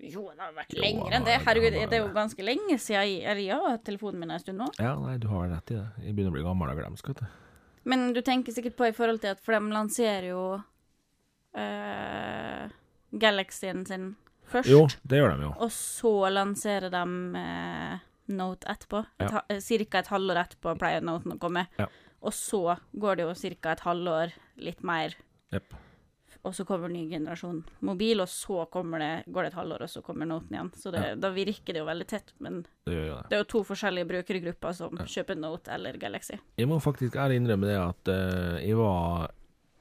jo, 0.03 0.25
det 0.35 0.43
har 0.43 0.55
vært 0.57 0.75
lenger 0.75 1.15
enn 1.15 1.27
det. 1.27 1.37
Herregud, 1.45 1.77
det 1.77 1.97
er 1.99 2.03
jo 2.03 2.11
ganske 2.15 2.45
lenge 2.45 2.77
siden 2.83 3.07
jeg, 3.07 3.21
eller 3.23 3.43
jeg 3.45 3.59
har 3.63 3.79
telefonen 3.87 4.23
min 4.23 4.35
en 4.35 4.43
stund 4.43 4.59
nå. 4.59 4.69
Ja, 4.83 4.97
nei, 4.99 5.15
du 5.23 5.29
har 5.31 5.47
rett 5.53 5.71
i 5.71 5.79
det. 5.79 5.87
Jeg 6.03 6.17
begynner 6.17 6.33
å 6.33 6.37
bli 6.37 6.45
gammel 6.47 6.73
og 6.73 6.81
glemsk, 6.81 7.13
vet 7.13 7.23
du. 7.23 7.39
Men 7.93 8.11
du 8.15 8.21
tenker 8.27 8.55
sikkert 8.55 8.77
på 8.79 8.89
i 8.89 8.95
forhold 8.97 9.23
til 9.23 9.35
at 9.35 9.43
for 9.43 9.55
de 9.55 9.75
lanserer 9.75 10.29
jo 10.31 10.43
uh, 11.59 12.65
Galaxyen 13.23 13.85
sin 13.87 14.13
først. 14.51 14.71
Jo, 14.71 14.85
det 15.07 15.23
gjør 15.23 15.37
de 15.37 15.47
jo. 15.47 15.53
Og 15.67 15.75
så 15.75 16.15
lanserer 16.35 16.93
de 16.93 17.05
eh, 17.43 18.03
Note 18.37 18.67
etterpå. 18.73 19.05
Ja. 19.21 19.29
ha- 19.39 19.45
eh, 19.49 19.61
cirka 19.61 19.99
et 20.03 20.09
halvår 20.13 20.41
etterpå 20.47 20.75
pleier 20.81 21.03
Noten 21.05 21.33
å 21.37 21.39
komme. 21.39 21.67
Ja. 21.79 21.87
Og 22.23 22.33
så 22.33 22.79
går 22.95 23.17
det 23.17 23.25
jo 23.27 23.35
cirka 23.35 23.73
et 23.73 23.81
halvår, 23.87 24.33
litt 24.63 24.83
mer, 24.87 25.15
yep. 25.53 25.73
og 26.45 26.55
så 26.55 26.65
kommer 26.67 26.89
ny 26.89 27.09
generasjon 27.11 27.65
mobil, 27.83 28.21
og 28.23 28.29
så 28.31 28.63
det, 29.03 29.25
går 29.33 29.43
det 29.43 29.51
et 29.53 29.59
halvår, 29.59 29.83
og 29.83 29.91
så 29.91 30.03
kommer 30.07 30.27
Noten 30.31 30.55
igjen. 30.55 30.71
Så 30.79 30.93
det, 30.95 31.03
Ja. 31.03 31.15
da 31.17 31.31
virker 31.35 31.73
det 31.75 31.79
jo 31.83 31.85
veldig 31.87 32.07
tett. 32.07 32.33
Men 32.39 32.65
Det 32.87 32.95
jo 32.95 33.15
det. 33.17 33.29
det 33.29 33.37
er 33.37 33.43
jo 33.43 33.49
to 33.51 33.65
forskjellige 33.65 34.07
brukergrupper 34.07 34.73
som 34.75 34.91
kjøper 34.97 35.37
Note 35.39 35.69
eller 35.71 35.99
Galaxy. 35.99 36.39
Jeg 36.59 36.69
må 36.69 36.79
faktisk 36.81 37.15
ærlig 37.19 37.41
innrømme 37.43 37.67
det 37.67 37.79
at 37.81 38.09
uh, 38.09 38.59
jeg 38.63 38.77
var 38.77 39.31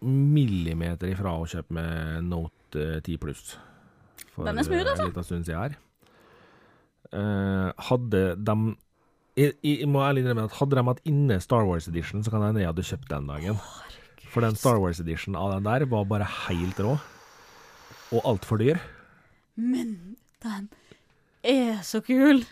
millimeter 0.01 1.11
ifra 1.13 1.35
å 1.37 1.45
kjøpe 1.45 1.71
med 1.77 2.23
Note 2.25 2.81
eh, 2.97 2.99
10 3.05 3.17
pluss. 3.21 3.57
For 4.33 4.45
Den 4.47 4.57
er 4.57 4.63
smooth, 4.65 4.85
altså. 4.87 5.03
en 5.05 5.11
liten 5.11 5.23
stund 5.27 5.45
siden 5.45 5.61
her. 5.61 5.77
Eh, 7.11 7.71
hadde 7.89 8.23
de 8.39 8.55
jeg, 9.39 9.55
jeg 9.63 9.87
må 9.87 10.01
ærlig 10.03 10.25
innrømme 10.25 10.49
at 10.49 10.57
hadde 10.59 10.75
de 10.75 10.83
hatt 10.89 11.05
inne 11.07 11.37
Star 11.43 11.63
Wars 11.67 11.87
Edition, 11.87 12.23
så 12.23 12.31
kan 12.31 12.43
det 12.43 12.51
hende 12.51 12.63
jeg 12.63 12.71
hadde 12.71 12.87
kjøpt 12.87 13.11
den 13.11 13.29
dagen. 13.31 13.61
For 14.31 14.43
den 14.43 14.57
Star 14.59 14.79
Wars 14.79 14.99
Edition 15.03 15.37
av 15.39 15.53
den 15.55 15.67
der 15.67 15.85
var 15.91 16.07
bare 16.07 16.27
helt 16.47 16.79
rå. 16.83 16.97
Og 18.11 18.27
altfor 18.27 18.59
dyr. 18.59 18.79
Men 19.55 20.17
den 20.43 20.67
er 21.47 21.79
så 21.87 22.03
kul! 22.03 22.43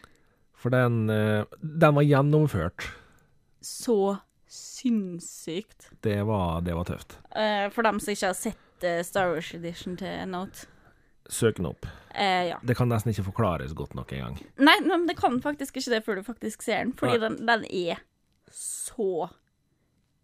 For 0.60 0.72
den, 0.76 1.06
eh, 1.12 1.45
den 1.60 1.95
var 1.95 2.04
gjennomført. 2.04 2.89
Så 3.63 4.17
sinnssykt. 4.50 5.91
Det 6.04 6.17
var, 6.28 6.60
det 6.63 6.76
var 6.76 6.88
tøft. 6.88 7.19
Eh, 7.36 7.69
for 7.72 7.88
dem 7.88 8.00
som 8.00 8.12
ikke 8.12 8.32
har 8.32 8.39
sett 8.39 8.88
Star 9.08 9.34
Wars 9.36 9.54
Edition 9.56 9.95
til 10.00 10.28
Note. 10.32 10.67
Søk 11.30 11.60
den 11.60 11.70
opp. 11.70 11.86
Eh, 12.15 12.50
ja. 12.50 12.60
Det 12.65 12.76
kan 12.78 12.89
nesten 12.89 13.13
ikke 13.13 13.28
forklares 13.30 13.74
godt 13.78 13.94
nok 13.98 14.12
engang. 14.18 14.39
Nei, 14.58 14.78
men 14.86 15.06
det 15.08 15.15
kan 15.20 15.38
faktisk 15.44 15.78
ikke 15.78 15.94
det 15.94 16.04
før 16.08 16.20
du 16.20 16.24
faktisk 16.26 16.65
ser 16.65 16.84
den, 16.84 16.94
fordi 16.98 17.20
den, 17.22 17.38
den 17.48 17.65
er 17.70 18.02
så 18.52 19.30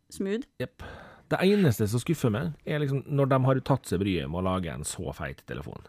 smooth. 0.09 0.47
Jepp. 0.61 0.85
Det 1.29 1.41
eneste 1.41 1.87
som 1.89 2.01
skuffer 2.01 2.33
meg, 2.33 2.53
er 2.65 2.81
liksom 2.81 3.03
når 3.05 3.29
de 3.31 3.39
har 3.47 3.61
tatt 3.65 3.89
seg 3.89 4.01
bryet 4.01 4.29
med 4.29 4.41
å 4.41 4.45
lage 4.45 4.73
en 4.73 4.85
så 4.85 5.13
feit 5.17 5.41
telefon, 5.49 5.87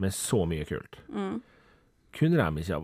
med 0.00 0.14
så 0.16 0.44
mye 0.48 0.64
kult. 0.68 1.00
Kunne 2.14 2.38
de 2.38 2.68
ha 2.72 2.82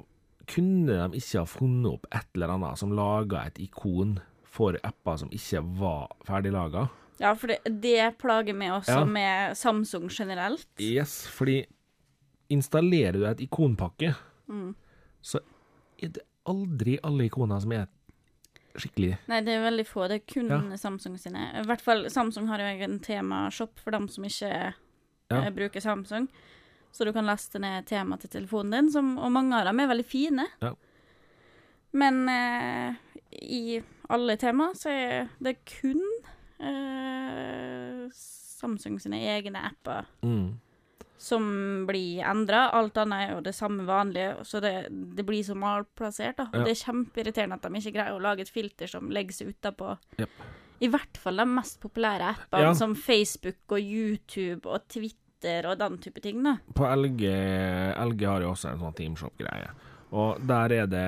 kunne 0.51 0.96
de 0.96 1.20
ikke 1.20 1.44
ha 1.44 1.46
funnet 1.46 1.92
opp 1.92 2.09
et 2.11 2.27
eller 2.35 2.57
annet 2.57 2.81
som 2.81 2.94
laga 2.96 3.44
et 3.46 3.61
ikon 3.62 4.16
for 4.51 4.77
apper 4.83 5.20
som 5.20 5.31
ikke 5.35 5.62
var 5.79 6.11
ferdiglaga. 6.27 6.88
Ja, 7.20 7.35
for 7.37 7.52
det, 7.52 7.59
det 7.85 8.16
plager 8.18 8.54
meg 8.56 8.72
også 8.78 9.00
Ja. 9.00 9.04
med 9.04 9.56
Samsung 9.61 10.09
generelt. 10.09 10.66
Yes, 10.80 11.26
fordi 11.28 11.66
installerer 12.50 13.12
du 13.18 13.26
et 13.28 13.40
ikonpakke, 13.44 14.14
Mm. 14.48 14.74
så 15.22 15.38
er 16.02 16.09
det 16.09 16.22
aldri 16.48 16.98
alle 17.04 17.26
ikoner 17.28 17.61
som 17.61 17.70
er 17.76 17.87
skikkelig 18.74 19.18
Nei, 19.28 19.40
det 19.42 19.52
er 19.54 19.62
veldig 19.70 19.85
få. 19.87 20.09
Det 20.09 20.22
er 20.22 20.33
kun 20.33 20.48
Ja. 20.48 20.76
Samsung 20.76 21.18
sine. 21.18 21.50
I 21.61 21.62
hvert 21.66 21.80
fall 21.83 22.04
Samsung 22.11 22.48
har 22.48 22.59
jo 22.59 22.64
egen 22.64 22.98
temashop 23.00 23.78
for 23.78 23.90
dem 23.92 24.09
som 24.09 24.24
ikke 24.24 24.74
Ja. 25.30 25.42
eh, 25.44 25.50
bruker 25.50 25.80
Samsung. 25.80 26.28
Så 26.92 27.04
du 27.04 27.12
kan 27.12 27.24
laste 27.26 27.61
ned 27.61 27.87
tema 27.87 28.16
til 28.18 28.30
telefonen 28.30 28.70
din, 28.72 28.90
som, 28.90 29.18
og 29.18 29.30
mange 29.30 29.52
av 29.54 29.64
dem 29.66 29.78
er 29.80 29.87
veldig 29.87 30.06
fine. 30.06 30.46
Ja. 30.62 30.72
Men 31.92 32.28
eh, 32.28 32.94
i 33.42 33.83
alle 34.09 34.37
tema 34.37 34.72
så 34.74 34.90
er 34.90 35.28
det 35.42 35.59
kun 35.66 36.00
eh, 36.61 38.09
Samsung 38.61 38.99
sine 39.01 39.23
egne 39.33 39.62
apper 39.70 40.05
mm. 40.20 40.49
som 41.16 41.44
blir 41.88 42.20
endra. 42.29 42.66
Alt 42.77 42.99
annet 43.01 43.25
er 43.25 43.31
jo 43.35 43.42
det 43.46 43.55
samme 43.57 43.87
vanlige, 43.88 44.35
så 44.44 44.61
det, 44.61 44.75
det 45.16 45.25
blir 45.25 45.44
så 45.46 45.57
malplassert. 45.57 46.37
da. 46.37 46.49
Ja. 46.53 46.66
Det 46.66 46.75
er 46.75 46.83
kjempeirriterende 46.83 47.57
at 47.57 47.64
de 47.64 47.81
ikke 47.81 47.94
greier 47.96 48.18
å 48.18 48.20
lage 48.23 48.44
et 48.44 48.53
filter 48.53 48.90
som 48.90 49.09
legger 49.12 49.38
seg 49.38 49.55
utapå. 49.55 49.94
Yep. 50.20 50.42
I 50.81 50.88
hvert 50.92 51.20
fall 51.20 51.40
de 51.40 51.46
mest 51.49 51.81
populære 51.81 52.35
appene, 52.35 52.70
Ja. 52.70 52.75
som 52.77 52.94
Facebook 52.96 53.75
og 53.77 53.81
YouTube 53.81 54.68
og 54.68 54.87
Twitter 54.88 55.66
og 55.68 55.79
den 55.81 55.99
type 56.05 56.20
ting. 56.20 56.42
da. 56.44 56.59
På 56.77 56.85
LG, 56.88 57.25
LG 57.96 58.25
har 58.29 58.44
jo 58.44 58.53
også 58.53 58.73
en 58.75 58.81
sånn 58.81 58.96
Teamshop-greie, 58.96 59.70
og 60.12 60.40
der 60.44 60.73
er 60.83 60.87
det 60.87 61.07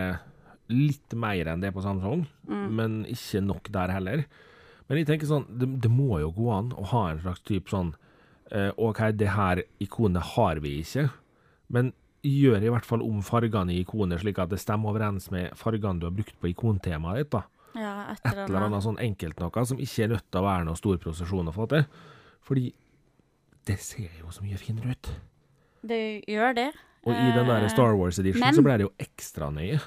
litt 0.72 1.12
mer 1.12 1.52
enn 1.52 1.60
det 1.60 1.72
på 1.74 1.82
Samsung, 1.84 2.26
men 2.48 3.02
ikke 3.04 3.42
nok 3.44 3.68
der 3.72 3.92
heller. 3.92 4.24
Men 4.92 5.00
jeg 5.00 5.08
tenker 5.08 5.30
sånn, 5.30 5.46
det, 5.48 5.70
det 5.80 5.88
må 5.88 6.18
jo 6.20 6.28
gå 6.36 6.50
an 6.52 6.66
å 6.76 6.84
ha 6.90 7.06
en 7.08 7.22
slags 7.22 7.40
type 7.48 7.72
sånn 7.72 7.94
eh, 8.52 8.68
OK, 8.76 8.98
det 9.16 9.30
her 9.32 9.62
ikonet 9.80 10.34
har 10.34 10.60
vi 10.60 10.74
ikke, 10.82 11.06
men 11.72 11.94
gjør 12.22 12.66
i 12.66 12.70
hvert 12.74 12.84
fall 12.86 13.00
om 13.02 13.22
fargene 13.24 13.72
i 13.72 13.80
ikonet 13.86 14.20
slik 14.20 14.36
at 14.42 14.52
det 14.52 14.60
stemmer 14.60 14.92
overens 14.92 15.30
med 15.32 15.56
fargene 15.58 15.98
du 16.02 16.04
har 16.10 16.12
brukt 16.14 16.36
på 16.38 16.50
ikontemaet 16.52 17.22
ditt. 17.24 17.32
da. 17.32 17.42
Ja, 17.72 17.94
et 18.12 18.20
Et 18.28 18.36
eller 18.44 18.68
annet 18.68 18.84
sånn 18.84 19.00
enkelt 19.00 19.40
noe 19.40 19.64
som 19.64 19.80
ikke 19.80 20.04
er 20.04 20.12
nødt 20.12 20.28
til 20.28 20.42
å 20.42 20.44
være 20.44 20.68
noe 20.68 20.76
stor 20.76 21.00
prosesjon 21.00 21.48
å 21.48 21.56
få 21.56 21.66
til. 21.72 21.86
Fordi 22.44 22.68
det 23.66 23.78
ser 23.80 24.12
jo 24.20 24.28
så 24.34 24.44
mye 24.44 24.60
finere 24.60 24.92
ut. 24.92 25.10
Det 25.88 26.02
gjør 26.28 26.54
det. 26.60 26.68
Og 27.08 27.16
i 27.16 27.32
den 27.34 27.48
der 27.48 27.64
Eh, 27.64 27.72
Star 27.72 27.96
Wars-editionen 27.98 28.54
så 28.54 28.62
ble 28.62 28.76
det 28.78 28.84
jo 28.86 28.92
ekstra 29.02 29.48
nøye. 29.50 29.80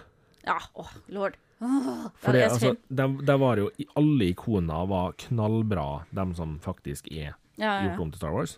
Ja, 0.43 0.57
åh, 0.75 0.91
lord. 1.07 1.37
Åh, 1.63 2.07
For 2.19 2.35
det 2.35 2.41
det, 2.41 2.49
så 2.49 2.53
altså, 2.53 2.71
fint. 2.73 2.83
de, 2.99 3.25
de 3.25 3.35
var 3.41 3.61
jo, 3.61 3.69
alle 3.95 4.29
ikoner 4.33 4.87
var 4.91 5.15
knallbra, 5.25 5.87
de 6.11 6.25
som 6.35 6.57
faktisk 6.63 7.07
er 7.11 7.33
Ja, 7.55 7.77
gjort 7.85 8.01
om 8.03 8.11
til 8.11 8.19
Star 8.19 8.33
Wars. 8.35 8.57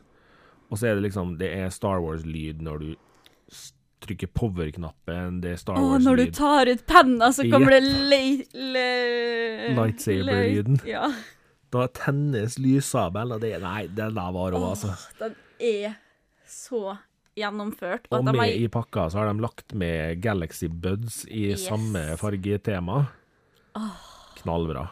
Og 0.69 0.79
så 0.79 0.89
er 0.89 0.97
det 0.97 1.05
liksom, 1.07 1.35
det 1.39 1.51
er 1.53 1.69
Star 1.71 2.01
Wars-lyd 2.03 2.63
når 2.65 2.81
du 2.83 2.89
trykker 4.03 4.29
power-knappen, 4.33 5.39
det 5.41 5.55
er 5.55 5.61
Star 5.61 5.77
Å, 5.79 5.97
når 6.01 6.19
du 6.21 6.25
tar 6.35 6.69
ut 6.69 6.83
penna, 6.89 7.31
så 7.33 7.45
kommer 7.49 7.77
det 7.77 7.81
le, 7.85 8.21
le, 8.53 8.87
Lightsaber-lyden. 9.77 10.81
Ja. 10.89 11.09
Da 11.73 11.87
tennes 11.91 12.57
lyssabelen, 12.61 13.35
og 13.37 13.43
det 13.43 13.57
Nei, 13.63 13.87
den 13.91 14.15
der 14.17 14.35
var 14.35 14.53
rå, 14.53 14.61
altså. 14.71 14.93
Den 15.19 15.35
er 15.59 15.97
så 16.47 16.97
gjennomført. 17.37 18.07
Og 18.11 18.19
og 18.19 18.25
med 18.25 18.35
har- 18.41 18.57
i 18.57 18.67
pakka 18.67 19.07
så 19.13 19.19
har 19.21 19.31
de 19.33 19.41
lagt 19.41 19.73
med 19.77 20.21
Galaxy 20.21 20.67
Buds 20.67 21.25
i 21.29 21.51
Yes. 21.51 21.67
samme 21.67 22.17
fargetema. 22.17 23.07
Knallbra. 24.41 24.89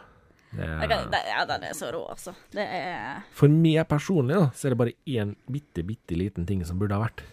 Det 0.55 0.63
er, 0.63 0.87
Ja, 1.27 1.45
den 1.45 1.63
er 1.63 1.73
så 1.73 1.91
rå, 1.91 2.05
altså. 2.09 2.33
Det 2.51 2.63
er 2.63 3.23
for 3.31 3.47
meg 3.49 3.87
personlig 3.89 4.35
da, 4.39 4.45
så 4.55 4.65
er 4.67 4.69
det 4.69 4.77
bare 4.77 4.93
én 5.07 5.35
bitte, 5.51 5.83
bitte 5.83 6.15
liten 6.15 6.45
ting 6.47 6.63
som 6.65 6.79
burde 6.79 6.93
ha 6.95 7.01
vært. 7.09 7.23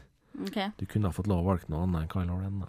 OK. 0.43 0.73
Du 0.79 0.87
kunne 0.87 1.05
ha 1.07 1.13
fått 1.13 1.29
lov 1.29 1.45
å 1.45 1.51
valge 1.53 1.69
noe 1.69 1.85
annet 1.85 2.03
enn 2.03 2.09
Kyle 2.09 2.61
da. 2.61 2.69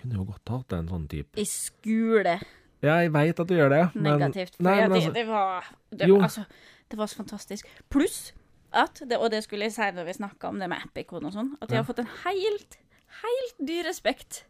Kunne 0.00 0.18
jo 0.18 0.24
godt 0.28 0.48
hatt 0.52 0.72
en 0.76 0.88
sånn 0.88 1.06
type. 1.08 1.38
I 1.40 1.44
skole 1.48 2.40
Ja, 2.84 2.98
jeg 3.00 3.12
veit 3.14 3.38
at 3.40 3.46
du 3.48 3.54
gjør 3.56 3.70
det, 3.72 3.94
men 3.96 4.18
negativt. 4.18 4.58
Nei, 4.60 4.74
men 4.82 4.92
altså, 4.92 5.12
det, 5.14 5.22
det 5.22 5.26
var 5.30 5.64
det, 5.90 6.08
Jo. 6.10 6.18
altså, 6.20 6.44
det 6.90 6.98
var 6.98 7.06
så 7.06 7.16
fantastisk. 7.22 7.66
Pluss 7.88 8.32
at, 8.74 9.00
det, 9.08 9.18
og 9.18 9.30
det 9.32 9.42
skulle 9.46 9.68
jeg 9.68 9.74
si 9.76 9.86
når 9.94 10.08
vi 10.10 10.16
snakka 10.18 10.50
om 10.50 10.58
det 10.62 10.68
med 10.72 10.82
app-ikon 10.84 11.28
og 11.28 11.34
sånn, 11.34 11.52
at 11.62 11.70
jeg 11.70 11.80
har 11.80 11.86
fått 11.88 12.02
en 12.02 12.10
helt, 12.24 12.78
helt 13.22 13.58
dyr 13.62 13.86
respekt 13.88 14.44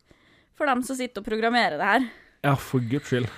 for 0.56 0.70
dem 0.70 0.82
som 0.86 0.96
sitter 0.98 1.20
og 1.22 1.26
programmerer 1.28 1.76
det 1.80 1.88
her. 1.92 2.06
Ja, 2.44 2.52
for 2.60 2.82
guds 2.84 3.08
skyld. 3.08 3.28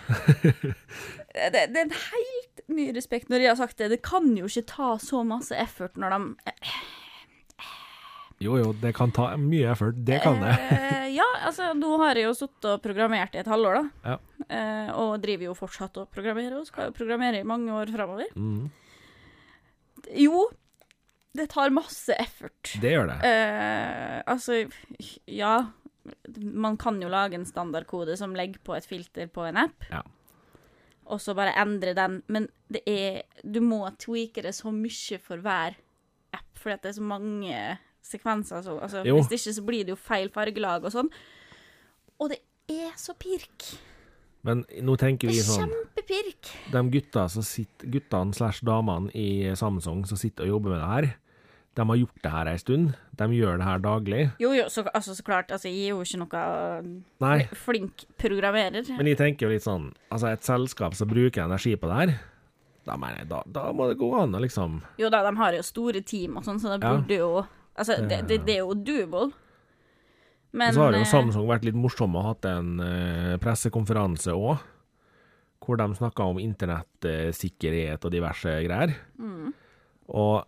Det, 1.37 1.63
det 1.69 1.77
er 1.77 1.85
en 1.85 1.93
helt 1.95 2.63
ny 2.73 2.89
respekt 2.97 3.29
når 3.31 3.43
de 3.43 3.49
har 3.51 3.59
sagt 3.61 3.77
det. 3.79 3.91
Det 3.93 3.99
kan 4.05 4.25
jo 4.39 4.49
ikke 4.49 4.67
ta 4.73 4.95
så 5.03 5.21
masse 5.27 5.55
effort 5.61 5.99
når 6.01 6.15
de 6.15 6.21
Jo 8.45 8.59
jo, 8.61 8.73
det 8.77 8.91
kan 8.97 9.13
ta 9.17 9.31
mye 9.41 9.71
effort. 9.73 9.97
Det 10.05 10.19
kan 10.25 10.41
det. 10.43 10.51
Eh, 10.77 11.07
ja, 11.15 11.25
altså 11.49 11.71
nå 11.77 11.95
har 12.03 12.19
jeg 12.19 12.27
jo 12.27 12.35
sittet 12.37 12.67
og 12.75 12.83
programmert 12.85 13.37
i 13.37 13.41
et 13.41 13.49
halvår, 13.49 13.79
da. 13.79 14.11
Ja. 14.11 14.17
Eh, 14.59 14.91
og 15.01 15.15
driver 15.23 15.49
jo 15.49 15.55
fortsatt 15.57 15.97
å 16.03 16.05
programmere, 16.13 16.59
og 16.61 16.69
skal 16.69 16.91
jo 16.91 16.97
programmere 16.99 17.41
i 17.41 17.47
mange 17.49 17.73
år 17.73 17.93
framover. 17.95 18.29
Mm, 18.37 18.67
Jo, 20.21 20.43
det 21.37 21.49
tar 21.53 21.71
masse 21.75 22.15
effort. 22.19 22.73
det 22.83 22.93
gjør 22.95 23.11
det. 23.13 23.19
Eh, 23.29 24.23
altså, 24.27 24.63
ja 25.29 25.57
Man 26.39 26.77
kan 26.79 27.01
jo 27.03 27.09
lage 27.11 27.35
en 27.35 27.45
standardkode 27.49 28.15
som 28.17 28.35
legger 28.39 28.61
på 28.63 28.77
et 28.77 28.87
filter 28.87 29.27
på 29.27 29.43
en 29.49 29.57
app, 29.65 29.89
Ja. 29.91 30.03
og 31.07 31.19
så 31.21 31.35
bare 31.35 31.55
endre 31.59 31.95
den, 31.95 32.23
men 32.29 32.49
det 32.71 32.83
er 32.87 33.23
Du 33.43 33.61
må 33.61 33.81
tweake 33.99 34.43
det 34.43 34.55
så 34.55 34.71
mye 34.75 35.19
for 35.23 35.37
hver 35.43 35.75
app, 36.33 36.47
fordi 36.59 36.75
at 36.75 36.83
det 36.83 36.89
er 36.91 37.01
så 37.01 37.03
mange 37.03 37.79
sekvenser. 38.07 38.63
Så, 38.63 38.79
altså, 38.81 39.03
Jo. 39.05 39.17
hvis 39.19 39.33
ikke 39.35 39.55
så 39.55 39.65
blir 39.67 39.85
det 39.85 39.91
jo 39.97 39.97
feil 39.97 40.29
fargelag 40.31 40.85
og 40.85 40.93
sånn. 40.93 41.11
Og 42.21 42.31
det 42.31 42.39
er 42.71 42.93
så 42.97 43.15
pirk. 43.19 43.79
Men 44.47 44.65
nå 44.81 44.95
tenker 44.97 45.27
Det 45.27 45.35
vi 45.35 45.43
sånn 45.43 45.69
kjempepirk. 45.73 46.53
De 46.71 46.83
gutta 46.91 47.29
som 47.29 47.43
sitter, 47.43 47.89
guttene 47.91 48.33
slash 48.35 48.61
damene 48.63 49.11
i 49.13 49.51
Samsung 49.59 50.05
som 50.07 50.17
sitter 50.17 50.45
og 50.47 50.49
jobber 50.63 50.71
med 50.71 50.81
det 50.81 50.91
her, 50.93 51.17
de 51.77 51.85
har 51.85 51.99
gjort 52.01 52.23
det 52.25 52.31
her 52.33 52.49
ei 52.49 52.57
stund. 52.61 52.95
De 53.21 53.27
gjør 53.37 53.59
det 53.61 53.67
her 53.69 53.81
daglig. 53.85 54.21
Jo, 54.41 54.53
jo, 54.57 54.65
så, 54.73 54.85
altså, 54.97 55.13
så 55.17 55.25
klart. 55.27 55.51
Altså, 55.53 55.69
jeg 55.69 55.91
er 55.91 55.93
jo 55.93 56.01
ikke 56.07 56.21
noe 56.23 56.45
Nei, 57.21 57.37
flink 57.53 58.07
programmerer. 58.21 58.89
men 58.97 59.11
jeg 59.11 59.19
tenker 59.21 59.47
jo 59.47 59.53
litt 59.53 59.65
sånn 59.67 59.91
Altså, 60.09 60.31
et 60.33 60.47
selskap 60.47 60.97
som 60.97 61.11
bruker 61.11 61.45
energi 61.45 61.75
på 61.77 61.91
det 61.91 61.99
her, 62.01 62.15
da 62.87 62.97
mener 62.97 63.21
jeg, 63.21 63.29
da, 63.29 63.43
da 63.51 63.67
må 63.77 63.91
det 63.91 63.99
gå 64.01 64.09
an 64.17 64.37
å 64.39 64.41
liksom 64.41 64.79
Jo 65.01 65.11
da, 65.13 65.21
de 65.27 65.35
har 65.37 65.57
jo 65.59 65.65
store 65.67 66.01
team 66.07 66.39
og 66.41 66.47
sånn, 66.49 66.61
så 66.63 66.73
det 66.77 66.81
Ja. 66.81 66.95
burde 66.97 67.21
jo 67.21 67.33
Altså, 67.77 67.99
det, 68.09 68.23
det, 68.31 68.39
det 68.47 68.55
er 68.55 68.63
jo 68.65 68.73
doable. 68.73 69.35
Men 70.57 70.71
Og 70.71 70.75
så 70.79 70.81
har 70.87 70.95
jo 70.97 71.03
eh, 71.05 71.11
Samsung 71.11 71.45
vært 71.51 71.67
litt 71.69 71.77
morsomme 71.77 72.17
og 72.23 72.31
hatt 72.31 72.47
en 72.49 72.79
uh, 72.81 73.35
pressekonferanse 73.43 74.33
òg, 74.33 74.63
hvor 75.61 75.77
de 75.77 75.89
snakka 75.99 76.25
om 76.31 76.39
internettsikkerhet 76.41 78.01
og 78.07 78.15
diverse 78.15 78.55
greier. 78.65 78.95
Mm. 79.21 79.51
Og 80.09 80.47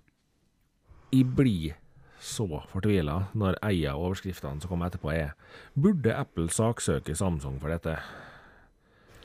jeg 1.13 1.25
blir 1.37 1.77
så 2.19 2.47
fortvila 2.73 3.29
når 3.39 3.59
ei 3.67 3.85
av 3.89 4.01
overskriftene 4.03 4.61
som 4.61 4.71
kommer 4.71 4.91
etterpå, 4.91 5.13
er 5.15 5.35
Burde 5.79 6.15
Apple 6.15 6.51
saksøke 6.53 7.15
Samsung 7.17 7.59
for 7.63 7.73
dette? 7.73 7.99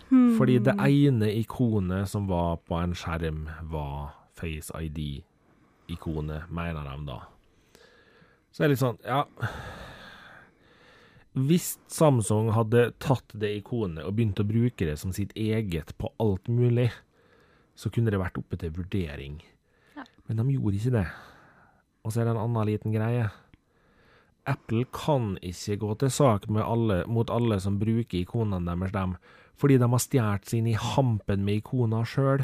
hmm, 0.09 0.35
Fordi 0.37 0.59
det 0.63 0.75
ene 0.77 1.31
ikonet 1.39 2.09
som 2.09 2.27
var 2.29 2.59
på 2.67 2.77
en 2.79 2.93
skjerm, 2.97 3.47
var 3.69 4.13
Face 4.33 4.73
ID-ikonet, 4.73 6.49
mener 6.49 6.85
de 6.87 6.97
da. 7.07 7.19
Så 8.51 8.61
det 8.61 8.65
er 8.67 8.73
litt 8.73 8.81
sånn, 8.81 8.99
ja 9.05 9.23
Hvis 11.33 11.77
Samsung 11.89 12.51
hadde 12.53 12.91
tatt 13.01 13.33
det 13.33 13.55
ikonet 13.57 14.05
og 14.05 14.13
begynt 14.17 14.41
å 14.41 14.45
bruke 14.45 14.85
det 14.85 14.99
som 15.01 15.13
sitt 15.15 15.33
eget 15.33 15.95
på 15.97 16.13
alt 16.21 16.45
mulig, 16.47 16.91
så 17.73 17.89
kunne 17.89 18.13
det 18.13 18.21
vært 18.21 18.37
oppe 18.37 18.59
til 18.61 18.69
vurdering. 18.75 19.39
Ja. 19.97 20.05
Men 20.27 20.37
de 20.37 20.53
gjorde 20.53 20.77
ikke 20.77 20.93
det. 20.93 21.07
Og 22.03 22.11
så 22.11 22.21
er 22.21 22.27
det 22.27 22.33
en 22.35 22.43
annen 22.43 22.67
liten 22.67 22.95
greie. 22.95 23.29
Apple 24.49 24.83
kan 24.91 25.37
ikke 25.41 25.77
gå 25.79 25.93
til 26.01 26.11
sak 26.11 26.49
med 26.51 26.65
alle, 26.65 27.03
mot 27.07 27.29
alle 27.31 27.59
som 27.63 27.79
bruker 27.79 28.19
ikonene 28.19 28.75
deres, 28.75 28.91
dem, 28.91 29.15
fordi 29.55 29.77
de 29.79 29.87
har 29.87 30.03
stjålet 30.03 30.49
seg 30.49 30.59
inn 30.59 30.73
i 30.73 30.79
hampen 30.79 31.45
med 31.47 31.61
ikoner 31.61 32.03
sjøl. 32.07 32.43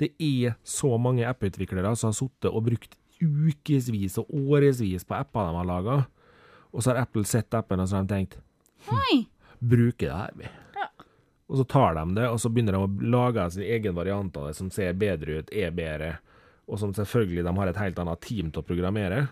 Det 0.00 0.14
er 0.16 0.56
så 0.64 0.94
mange 0.96 1.26
app-utviklere 1.28 1.92
som 1.92 2.08
har 2.08 2.16
sittet 2.16 2.48
og 2.48 2.64
brukt 2.70 2.96
ukevis 3.20 4.16
og 4.22 4.30
årevis 4.32 5.04
på 5.04 5.18
apper 5.18 5.50
de 5.50 5.58
har 5.58 5.68
laga, 5.68 5.98
og 6.72 6.80
så 6.80 6.94
har 6.94 7.02
Apple 7.04 7.26
sett 7.28 7.52
appen 7.58 7.82
og 7.82 7.90
så 7.90 7.98
har 7.98 8.06
de 8.06 8.14
tenkt 8.14 8.38
Hei. 8.88 9.26
bruke 9.58 10.06
det 10.06 10.14
her, 10.14 10.32
vi. 10.38 10.48
Ja. 10.78 10.88
Og 11.50 11.60
så 11.60 11.66
tar 11.68 11.98
de 11.98 12.06
det, 12.16 12.30
og 12.30 12.40
så 12.40 12.48
begynner 12.48 12.78
de 12.78 12.80
å 12.86 13.10
lage 13.12 13.44
sin 13.52 13.66
egen 13.66 13.96
variant 13.98 14.36
av 14.40 14.48
det 14.48 14.56
som 14.56 14.70
ser 14.72 14.96
bedre 14.96 15.42
ut, 15.42 15.52
er 15.52 15.74
bedre, 15.76 16.14
og 16.70 16.78
som 16.78 16.94
selvfølgelig 16.94 17.44
de 17.46 17.54
har 17.58 17.70
et 17.70 17.80
helt 17.82 17.98
annet 17.98 18.22
team 18.24 18.50
til 18.54 18.62
å 18.62 18.66
programmere. 18.66 19.24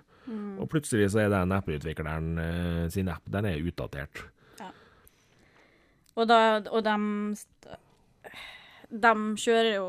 Og 0.59 0.66
plutselig 0.68 1.12
så 1.14 1.22
er 1.22 1.31
den 1.33 1.55
apputvikleren 1.57 2.33
eh, 2.42 2.83
sin 2.92 3.09
app, 3.09 3.24
den 3.33 3.46
er 3.48 3.62
utdatert. 3.64 4.27
Og, 6.18 6.27
da, 6.27 6.59
og 6.74 6.83
de, 6.83 6.96
de 8.90 9.12
kjører 9.38 9.70
jo 9.77 9.88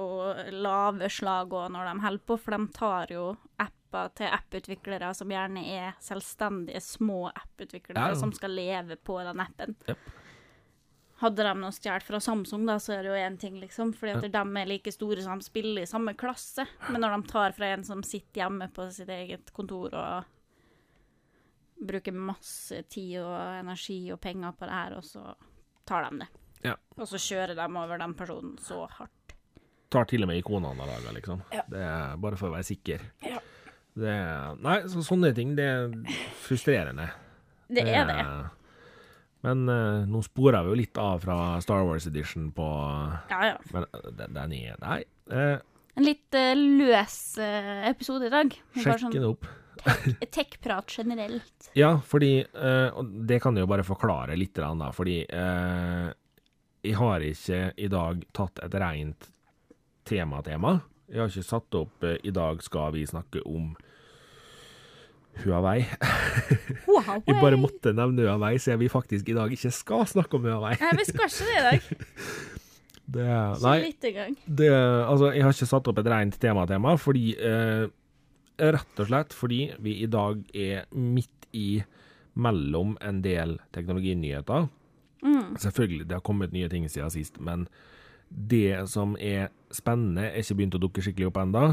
lave 0.62 1.10
slag 1.10 1.56
òg 1.58 1.72
når 1.74 1.90
de 1.90 2.04
holder 2.06 2.26
på, 2.30 2.38
for 2.38 2.54
de 2.56 2.70
tar 2.78 3.14
jo 3.16 3.26
apper 3.58 4.14
til 4.20 4.30
apputviklere 4.38 5.10
som 5.18 5.34
gjerne 5.34 5.66
er 5.74 5.98
selvstendige 6.06 6.84
små 6.86 7.24
apputviklere 7.32 7.98
Ja, 7.98 8.14
ja. 8.14 8.20
som 8.22 8.32
skal 8.38 8.54
leve 8.54 9.00
på 9.02 9.18
den 9.26 9.42
appen. 9.42 9.74
Jep. 9.90 10.12
Hadde 11.20 11.44
de 11.44 11.52
noe 11.60 11.76
stjålet 11.76 12.06
fra 12.08 12.20
Samsung, 12.24 12.64
da, 12.70 12.78
så 12.80 12.94
er 12.96 13.04
det 13.04 13.12
jo 13.12 13.20
én 13.20 13.36
ting, 13.40 13.58
liksom. 13.60 13.92
Fordi 13.92 14.14
at 14.16 14.28
de 14.32 14.44
er 14.62 14.70
like 14.70 14.92
store 14.96 15.20
som 15.26 15.42
de 15.42 15.44
spiller 15.44 15.84
i 15.84 15.90
samme 15.90 16.14
klasse. 16.16 16.64
Men 16.88 17.04
når 17.04 17.18
de 17.18 17.32
tar 17.32 17.56
fra 17.58 17.74
en 17.74 17.84
som 17.84 18.04
sitter 18.08 18.46
hjemme 18.46 18.70
på 18.72 18.86
sitt 18.96 19.12
eget 19.12 19.52
kontor 19.56 19.92
og 20.00 20.24
bruker 21.80 22.16
masse 22.16 22.82
tid 22.92 23.18
og 23.22 23.36
energi 23.60 24.00
og 24.14 24.20
penger 24.24 24.56
på 24.56 24.68
det 24.68 24.78
her, 24.78 24.96
og 25.00 25.04
så 25.08 25.36
tar 25.88 26.08
de 26.08 26.22
det. 26.24 26.30
Ja. 26.70 26.76
Og 26.96 27.08
så 27.08 27.20
kjører 27.20 27.56
de 27.56 27.68
over 27.68 28.00
den 28.00 28.16
personen 28.20 28.56
så 28.64 28.86
hardt. 28.98 29.36
Tar 29.90 30.06
til 30.08 30.24
og 30.24 30.30
med 30.30 30.40
ikonene 30.40 30.72
han 30.72 30.84
har 30.84 30.92
laga, 30.92 31.14
liksom. 31.16 31.44
Ja. 31.56 31.64
Det 31.72 31.82
er 31.84 32.20
bare 32.22 32.40
for 32.40 32.52
å 32.52 32.56
være 32.56 32.68
sikker. 32.68 33.04
Ja. 33.26 33.40
Det 34.00 34.12
er, 34.14 34.56
nei, 34.64 34.78
så 34.92 35.04
sånne 35.04 35.34
ting, 35.36 35.56
det 35.58 35.66
er 35.68 35.96
frustrerende. 36.46 37.10
Det 37.68 37.84
er 37.90 38.08
det. 38.08 38.20
Men 39.46 39.64
uh, 39.72 40.04
nå 40.10 40.20
sporer 40.26 40.66
vi 40.66 40.74
jo 40.74 40.80
litt 40.82 41.00
av 41.00 41.22
fra 41.24 41.38
Star 41.64 41.86
Wars 41.88 42.08
Edition 42.10 42.50
på 42.56 42.68
Ja, 43.32 43.54
ja. 43.54 43.56
Men 43.72 43.86
eh, 43.88 44.10
den, 44.12 44.36
den 44.36 44.56
er 44.58 44.82
Nei. 44.84 45.00
Uh, 45.32 45.56
En 45.96 46.08
litt 46.08 46.36
uh, 46.36 46.52
løs 46.56 47.22
episode 47.88 48.28
i 48.28 48.34
dag. 48.34 48.54
Sjekk 48.76 49.06
sånn 49.06 49.16
den 49.16 49.30
opp. 49.32 49.48
tech-prat 50.32 50.92
generelt. 50.98 51.72
Ja, 51.74 52.00
fordi 52.06 52.40
eh, 52.42 52.88
Og 52.98 53.06
det 53.28 53.42
kan 53.44 53.56
jeg 53.56 53.64
jo 53.66 53.72
bare 53.72 53.86
forklare 53.88 54.38
litt, 54.40 54.56
da, 54.60 54.92
fordi 54.96 55.22
eh, 55.26 56.10
jeg 56.84 56.96
har 56.96 57.26
ikke 57.26 57.62
i 57.78 57.90
dag 57.92 58.24
tatt 58.36 58.62
et 58.64 58.76
rent 58.80 59.30
tema-tema. 60.08 60.80
Jeg 61.10 61.24
har 61.24 61.32
ikke 61.32 61.44
satt 61.48 61.76
opp 61.76 62.06
I 62.06 62.32
dag 62.32 62.62
skal 62.64 62.94
vi 62.96 63.06
snakke 63.08 63.42
om 63.50 63.74
Huawei. 65.44 65.86
Wow, 66.90 67.22
Vi 67.26 67.36
bare 67.38 67.60
måtte 67.60 67.94
nevne 67.96 68.26
Huawei, 68.26 68.58
siden 68.60 68.80
vi 68.82 68.90
faktisk 68.92 69.30
i 69.30 69.36
dag 69.38 69.52
ikke 69.54 69.72
skal 69.72 70.08
snakke 70.10 70.40
om 70.40 70.48
Huawei. 70.48 70.74
Nei, 70.82 70.96
vi 71.00 71.06
skal 71.08 71.30
ikke 71.30 71.48
det 71.48 71.60
i 71.60 71.68
dag. 71.68 71.86
Det, 73.10 73.26
nei, 73.64 73.78
litt 73.88 74.06
i 74.06 74.10
gang. 74.14 74.36
det, 74.46 74.68
altså, 74.70 75.32
jeg 75.34 75.42
har 75.42 75.56
ikke 75.56 75.66
satt 75.66 75.88
opp 75.90 75.98
et 75.98 76.10
rent 76.14 76.36
tema-tema, 76.38 76.92
fordi 77.02 77.32
eh, 77.42 77.88
Rett 78.60 79.00
og 79.00 79.08
slett 79.08 79.34
fordi 79.34 79.60
vi 79.80 79.96
i 80.04 80.10
dag 80.12 80.42
er 80.54 80.84
midt 80.92 81.48
i 81.56 81.80
mellom 82.38 82.98
en 83.02 83.22
del 83.24 83.56
teknologinyheter. 83.74 84.68
Mm. 85.24 85.56
Selvfølgelig, 85.58 86.10
det 86.10 86.18
har 86.18 86.26
kommet 86.28 86.54
nye 86.54 86.70
ting 86.70 86.86
siden 86.92 87.10
sist, 87.14 87.40
men 87.40 87.66
det 88.30 88.84
som 88.92 89.16
er 89.16 89.50
spennende, 89.74 90.28
er 90.28 90.44
ikke 90.44 90.60
begynt 90.60 90.78
å 90.78 90.84
dukke 90.84 91.04
skikkelig 91.04 91.32
opp 91.32 91.40
enda. 91.42 91.64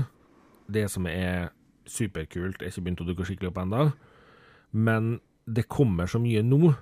Det 0.72 0.86
som 0.94 1.10
er 1.10 1.50
superkult, 1.90 2.62
er 2.62 2.72
ikke 2.72 2.84
begynt 2.86 3.02
å 3.04 3.08
dukke 3.08 3.26
skikkelig 3.28 3.52
opp 3.52 3.62
ennå. 3.62 3.84
Men 4.76 5.16
det 5.46 5.68
kommer 5.70 6.10
så 6.10 6.20
mye 6.22 6.42
nå 6.44 6.74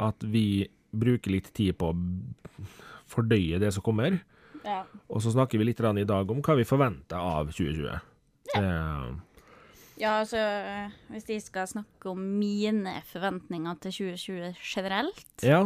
at 0.00 0.22
vi 0.24 0.68
bruker 0.90 1.32
litt 1.34 1.50
tid 1.56 1.76
på 1.78 1.92
å 1.92 2.68
fordøye 3.10 3.60
det 3.62 3.72
som 3.74 3.84
kommer. 3.84 4.20
Ja. 4.64 4.82
Og 5.08 5.22
så 5.24 5.32
snakker 5.32 5.60
vi 5.60 5.70
litt 5.70 5.80
i 5.80 6.06
dag 6.08 6.30
om 6.30 6.42
hva 6.44 6.56
vi 6.58 6.68
forventer 6.68 7.16
av 7.16 7.52
2020. 7.52 8.00
Eh, 8.58 9.10
ja, 10.00 10.16
altså 10.22 10.40
Hvis 11.12 11.28
jeg 11.28 11.42
skal 11.44 11.68
snakke 11.70 12.10
om 12.10 12.22
mine 12.40 12.96
forventninger 13.12 13.76
til 13.84 13.92
2020 14.16 14.56
generelt 14.58 15.44
ja. 15.46 15.60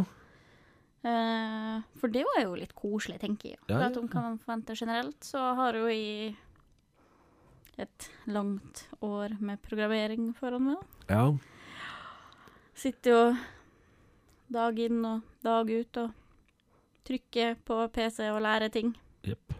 eh, 1.07 1.79
For 2.01 2.13
det 2.13 2.27
var 2.29 2.43
jo 2.43 2.59
litt 2.59 2.75
koselig, 2.77 3.21
tenker 3.23 3.55
jeg. 3.55 3.61
Ja, 3.71 3.87
ja, 3.87 3.93
om 4.01 4.11
hva 4.11 4.27
man 4.27 4.41
forventer 4.43 4.79
generelt. 4.79 5.21
Så 5.25 5.41
har 5.59 5.79
jo 5.79 5.89
jeg 5.89 6.35
et 7.79 8.09
langt 8.27 8.85
år 9.03 9.35
med 9.41 9.61
programmering 9.63 10.33
foran 10.39 10.63
meg. 10.63 10.77
da. 11.09 11.15
ja. 11.15 11.39
Sitter 12.75 13.11
jo 13.11 13.37
dag 14.55 14.79
inn 14.83 15.05
og 15.07 15.23
dag 15.47 15.71
ut 15.71 15.97
og 16.03 16.11
trykker 17.07 17.55
på 17.67 17.77
PC 17.95 18.27
og 18.33 18.41
lærer 18.43 18.69
ting. 18.75 18.93
Jepp. 19.25 19.55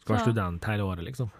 Skal 0.00 0.16
være 0.16 0.24
student 0.26 0.64
hele 0.68 0.84
året, 0.88 1.04
liksom. 1.06 1.30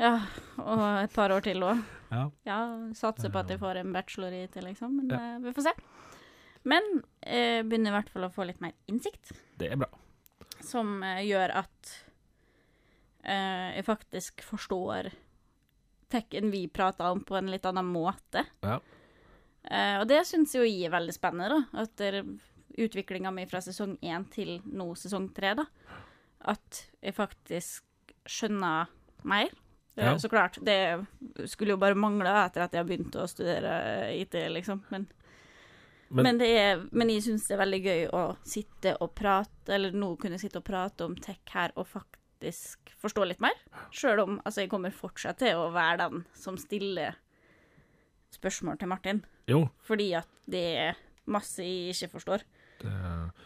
Ja, 0.00 0.14
og 0.58 0.82
et 1.04 1.12
par 1.14 1.30
år 1.34 1.44
til 1.44 1.62
òg. 1.62 1.80
Ja. 2.12 2.26
Ja, 2.48 2.58
satser 2.96 3.30
på 3.32 3.40
at 3.42 3.50
jeg 3.52 3.60
får 3.62 3.80
en 3.82 3.92
bachelor 3.94 4.32
i 4.34 4.46
til, 4.52 4.64
liksom. 4.68 4.96
Men 5.00 5.10
Ja. 5.10 5.16
eh, 5.36 5.38
vi 5.44 5.52
får 5.52 5.62
se. 5.68 5.72
Men 6.64 7.02
eh, 7.22 7.62
begynner 7.62 7.90
i 7.92 7.96
hvert 7.98 8.08
fall 8.12 8.24
å 8.28 8.32
få 8.32 8.46
litt 8.46 8.60
mer 8.60 8.72
innsikt, 8.88 9.32
Det 9.58 9.70
er 9.72 9.76
bra. 9.76 9.88
som 10.60 11.02
eh, 11.02 11.22
gjør 11.26 11.54
at 11.64 12.01
eh, 13.22 13.76
jeg 13.76 13.84
faktisk 13.86 14.42
forstår 14.46 15.10
tekken 16.12 16.50
vi 16.52 16.66
prater 16.68 17.10
om, 17.10 17.22
på 17.24 17.36
en 17.38 17.50
litt 17.50 17.64
annen 17.66 17.86
måte. 17.88 18.44
Ja. 18.60 18.78
Eh, 19.64 20.00
og 20.02 20.08
det 20.10 20.24
syns 20.28 20.52
jo 20.54 20.64
jeg 20.66 20.84
er 20.88 20.92
veldig 20.96 21.14
spennende, 21.16 21.48
da. 21.72 21.82
Etter 21.86 22.22
utviklinga 22.82 23.30
mi 23.32 23.46
fra 23.46 23.60
sesong 23.64 23.96
én 24.02 24.24
til 24.32 24.58
nå 24.64 24.90
sesong 24.96 25.30
tre, 25.36 25.54
da. 25.58 25.64
At 26.52 26.82
jeg 27.02 27.14
faktisk 27.16 28.14
skjønner 28.28 28.88
mer. 29.24 29.48
Eh, 29.96 30.04
Ja. 30.04 30.14
Så 30.18 30.28
klart, 30.32 30.56
det 30.64 31.04
skulle 31.50 31.74
jo 31.74 31.80
bare 31.80 31.94
mangle 31.94 32.30
etter 32.46 32.62
at 32.64 32.72
jeg 32.72 32.80
har 32.80 32.88
begynt 32.88 33.16
å 33.20 33.26
studere 33.28 34.08
IT, 34.16 34.32
liksom. 34.48 34.82
Men, 34.90 35.06
Men- 36.10 36.24
men, 36.24 36.38
det 36.38 36.48
er, 36.58 36.80
men 36.92 37.08
jeg 37.08 37.22
syns 37.22 37.46
det 37.48 37.54
er 37.56 37.60
veldig 37.64 37.82
gøy 37.84 38.10
å 38.12 38.36
sitte 38.44 38.96
og 39.00 39.14
prate, 39.14 39.68
eller 39.72 39.92
nå 39.92 40.10
kunne 40.20 40.38
sitte 40.40 40.58
og 40.60 40.64
prate 40.64 41.04
om 41.04 41.14
tech 41.16 41.40
her 41.54 41.72
og 41.76 41.86
faktisk 41.86 42.18
forstå 43.02 43.26
litt 43.28 43.42
mer. 43.42 43.58
Sjøl 43.94 44.22
om 44.24 44.40
altså, 44.42 44.64
jeg 44.64 44.72
kommer 44.72 44.94
fortsatt 44.94 45.40
til 45.42 45.58
å 45.58 45.70
være 45.74 46.00
den 46.04 46.24
som 46.38 46.58
stiller 46.60 47.18
spørsmål 48.32 48.80
til 48.80 48.90
Martin. 48.90 49.22
Jo. 49.50 49.66
Fordi 49.86 50.12
at 50.18 50.28
det 50.50 50.66
er 50.88 51.00
masse 51.30 51.64
jeg 51.64 51.94
ikke 51.94 52.14
forstår. 52.16 52.44
Det, 52.82 52.92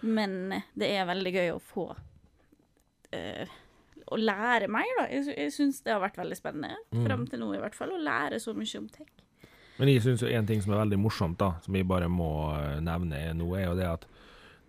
Men 0.00 0.62
det 0.78 0.90
er 0.96 1.08
veldig 1.08 1.32
gøy 1.34 1.50
å 1.52 1.60
få 1.60 1.90
eh, 3.12 3.50
Å 4.06 4.16
lære 4.16 4.70
mer, 4.72 4.88
da. 5.00 5.06
Jeg, 5.12 5.26
jeg 5.34 5.52
syns 5.52 5.82
det 5.84 5.92
har 5.92 6.00
vært 6.00 6.16
veldig 6.20 6.38
spennende. 6.38 6.78
Fram 7.04 7.26
til 7.28 7.42
nå, 7.42 7.50
i 7.56 7.60
hvert 7.60 7.76
fall. 7.76 7.92
Å 7.96 8.00
lære 8.00 8.38
så 8.40 8.54
mye 8.56 8.80
om 8.80 8.86
tech. 8.92 9.10
Men 9.76 9.90
jeg 9.90 10.04
syns 10.06 10.22
en 10.24 10.46
ting 10.48 10.62
som 10.64 10.72
er 10.72 10.80
veldig 10.84 10.98
morsomt, 11.02 11.36
da, 11.40 11.56
som 11.64 11.74
vi 11.76 11.82
bare 11.84 12.08
må 12.08 12.30
eh, 12.56 12.78
nevne 12.84 13.26
nå, 13.36 13.50
er 13.58 13.66
jo 13.66 13.74
det 13.76 13.88
at 13.90 14.06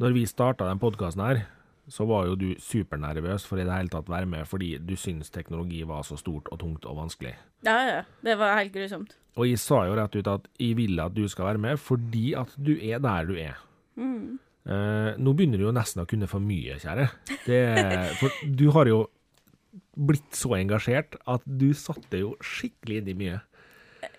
når 0.01 0.13
vi 0.17 0.25
starta 0.29 0.67
den 0.67 0.81
podkasten 0.81 1.23
her, 1.23 1.45
så 1.87 2.05
var 2.09 2.25
jo 2.27 2.35
du 2.39 2.49
supernervøs 2.59 3.45
for 3.47 3.61
i 3.61 3.65
det 3.67 3.73
hele 3.73 3.91
tatt 3.91 4.09
være 4.11 4.27
med, 4.29 4.47
fordi 4.49 4.73
du 4.83 4.95
syns 4.99 5.31
teknologi 5.33 5.83
var 5.87 6.03
så 6.07 6.17
stort 6.19 6.49
og 6.51 6.59
tungt 6.59 6.87
og 6.89 6.99
vanskelig. 6.99 7.35
Ja, 7.65 7.77
ja. 7.87 8.01
Det 8.23 8.35
var 8.39 8.57
helt 8.59 8.75
grusomt. 8.75 9.15
Og 9.37 9.47
jeg 9.47 9.61
sa 9.61 9.83
jo 9.87 9.95
rett 9.97 10.17
ut 10.17 10.29
at 10.31 10.49
jeg 10.59 10.75
vil 10.79 10.99
at 10.99 11.15
du 11.15 11.23
skal 11.29 11.51
være 11.51 11.63
med, 11.63 11.79
fordi 11.79 12.31
at 12.37 12.51
du 12.57 12.73
er 12.75 12.99
der 13.03 13.29
du 13.29 13.35
er. 13.39 13.63
Eh, 14.67 15.11
nå 15.15 15.33
begynner 15.33 15.61
du 15.61 15.67
jo 15.69 15.75
nesten 15.75 16.03
å 16.03 16.07
kunne 16.09 16.27
for 16.27 16.43
mye, 16.43 16.75
kjære. 16.81 17.07
Det, 17.45 17.59
for 18.19 18.41
du 18.59 18.67
har 18.75 18.89
jo 18.91 19.05
blitt 19.97 20.35
så 20.35 20.57
engasjert 20.57 21.15
at 21.29 21.45
du 21.45 21.69
satte 21.77 22.19
jo 22.19 22.35
skikkelig 22.43 23.01
inn 23.01 23.13
i 23.13 23.17
mye. 23.21 23.39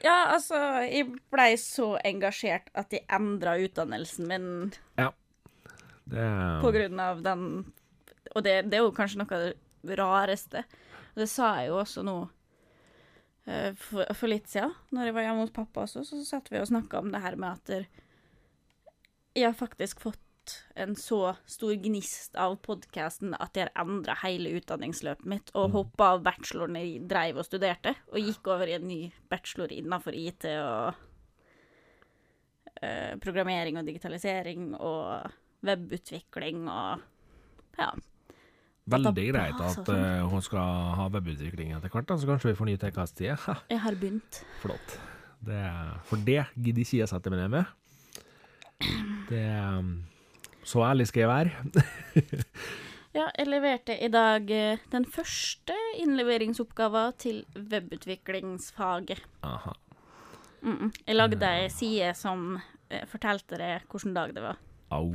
Ja, 0.02 0.31
altså, 0.35 0.57
jeg 0.87 1.11
blei 1.33 1.52
så 1.61 1.96
engasjert 2.07 2.70
at 2.78 2.94
jeg 2.94 3.07
endra 3.14 3.57
utdannelsen 3.61 4.28
min 4.31 4.48
Det, 6.09 6.27
på 6.62 6.73
grunn 6.73 7.01
av 7.05 7.18
den 7.21 7.42
Og 8.33 8.44
det, 8.44 8.55
det 8.71 8.79
er 8.79 8.85
jo 8.87 8.94
kanskje 8.97 9.21
noe 9.21 9.37
av 9.37 9.42
det 9.88 9.97
rareste. 9.99 10.62
Og 11.14 11.23
det 11.23 11.29
sa 11.31 11.51
jeg 11.59 11.71
jo 11.71 11.79
også 11.81 12.05
nå 12.07 12.16
eh, 13.49 13.73
for, 13.77 14.05
for 14.16 14.31
litt 14.31 14.49
siden, 14.51 14.75
når 14.92 15.09
jeg 15.09 15.16
var 15.16 15.27
hjemme 15.27 15.44
hos 15.47 15.55
pappa 15.57 15.85
også, 15.87 16.05
så 16.07 16.21
satt 16.27 16.51
vi 16.53 16.61
og 16.61 16.68
snakka 16.71 17.01
om 17.01 17.12
det 17.14 17.23
her 17.25 17.38
med 17.40 17.57
at 17.57 17.73
jeg 19.38 19.47
har 19.47 19.57
faktisk 19.57 20.03
fått 20.03 20.25
en 20.75 20.97
så 20.97 21.37
stor 21.47 21.75
gnist 21.75 22.37
av 22.40 22.57
podkasten 22.64 23.35
at 23.37 23.57
jeg 23.57 23.68
har 23.68 23.85
endra 23.85 24.16
hele 24.23 24.55
utdanningsløpet 24.59 25.29
mitt, 25.29 25.53
og 25.59 25.75
hoppa 25.77 26.14
av 26.14 26.23
bacheloren 26.27 26.79
jeg 26.81 27.05
dreiv 27.11 27.40
og 27.40 27.49
studerte, 27.49 27.94
og 28.12 28.23
gikk 28.23 28.49
over 28.55 28.71
i 28.71 28.77
en 28.79 28.88
ny 28.88 29.01
bachelor 29.31 29.75
innafor 29.75 30.16
IT 30.16 30.49
og 30.55 31.03
eh, 32.81 33.14
programmering 33.23 33.81
og 33.81 33.88
digitalisering 33.88 34.73
og 34.79 35.29
webutvikling 35.66 36.66
og 36.71 37.05
ja. 37.79 37.92
Veldig 38.88 39.25
greit 39.29 39.61
at 39.61 39.90
eh, 39.92 40.25
hun 40.31 40.42
skal 40.44 40.94
ha 40.97 41.09
webutvikling 41.12 41.75
etter 41.77 41.92
hvert, 41.92 42.09
da, 42.09 42.16
så 42.16 42.29
kanskje 42.31 42.53
vi 42.53 42.59
får 42.59 42.68
ny 42.71 42.77
TKS-tid. 42.81 43.49
Jeg 43.68 43.81
har 43.85 43.99
begynt. 44.01 44.42
flott. 44.62 44.99
Det, 45.44 45.61
for 46.09 46.25
det 46.27 46.40
gidder 46.57 46.83
ikke 46.83 47.03
jeg 47.03 47.11
sette 47.11 47.31
meg 47.31 47.44
ned 47.44 47.53
med. 47.53 47.75
Det 49.29 49.44
um, 49.79 49.90
Så 50.66 50.83
ærlig 50.87 51.09
skal 51.11 51.27
jeg 51.27 51.29
være. 51.29 51.51
Ja, 53.16 53.25
jeg 53.38 53.49
leverte 53.49 53.94
i 54.05 54.11
dag 54.12 54.51
eh, 54.53 54.83
den 54.92 55.07
første 55.09 55.75
innleveringsoppgaven 55.99 57.14
til 57.18 57.38
webutviklingsfaget. 57.57 59.23
Aha. 59.42 59.73
Mm 60.62 60.77
-mm. 60.77 60.92
Jeg 61.07 61.16
lagde 61.16 61.47
ei 61.47 61.68
side 61.68 62.14
som 62.14 62.61
eh, 62.90 63.07
fortalte 63.07 63.57
deg 63.57 63.81
hvilken 63.90 64.14
dag 64.14 64.35
det 64.35 64.42
var. 64.42 64.57
Au. 64.94 65.11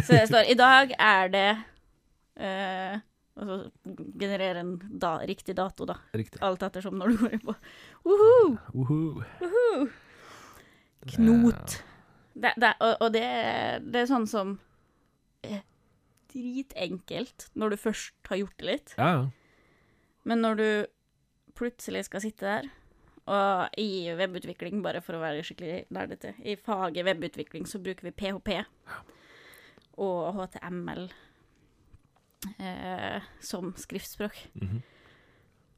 Så 0.00 0.12
det 0.14 0.28
står 0.30 0.50
i 0.52 0.56
dag 0.58 0.94
er 0.98 1.32
det 1.32 1.48
uh, 2.40 3.02
Altså 3.34 3.56
generere 4.20 4.60
en 4.62 4.76
da, 5.02 5.16
riktig 5.26 5.56
dato, 5.58 5.86
da. 5.90 5.96
Riktig. 6.14 6.38
Alt 6.46 6.62
ettersom 6.62 7.00
når 7.00 7.10
du 7.10 7.16
går 7.24 7.32
på. 7.42 7.54
Uhu, 8.06 8.54
Uhu. 8.78 8.98
uhu. 9.42 9.88
Knot. 11.16 11.74
Det, 12.34 12.52
det, 12.62 12.70
og 12.78 13.02
og 13.02 13.10
det, 13.14 13.24
det 13.90 14.04
er 14.04 14.06
sånn 14.10 14.28
som 14.30 14.54
er 15.42 15.64
dritenkelt 16.30 17.48
når 17.58 17.74
du 17.74 17.80
først 17.88 18.30
har 18.30 18.40
gjort 18.44 18.56
det 18.62 18.70
litt. 18.70 18.94
Ja, 18.98 19.10
ja. 19.18 19.26
Men 20.24 20.40
når 20.46 20.60
du 20.62 20.68
plutselig 21.58 22.06
skal 22.06 22.22
sitte 22.24 22.46
der, 22.46 22.70
og 23.26 23.78
i 23.80 24.10
webutvikling, 24.18 24.82
bare 24.84 25.00
for 25.04 25.16
å 25.16 25.22
være 25.22 25.44
skikkelig 25.46 25.84
nerdete, 25.94 26.34
i 26.44 26.56
faget 26.60 27.06
webutvikling 27.06 27.64
så 27.66 27.78
bruker 27.80 28.04
vi 28.10 28.12
PHP 28.12 28.50
og 30.04 30.34
HTML 30.40 31.06
eh, 32.58 33.22
som 33.40 33.72
skriftspråk. 33.78 34.36
Mhm. 34.60 34.82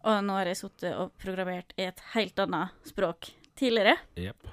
Og 0.07 0.21
nå 0.23 0.37
har 0.39 0.47
jeg 0.47 0.61
sittet 0.61 0.93
og 0.95 1.15
programmert 1.19 1.73
i 1.81 1.83
et 1.89 2.01
helt 2.13 2.39
annet 2.39 2.71
språk 2.87 3.33
tidligere, 3.59 3.97
Yep. 4.17 4.47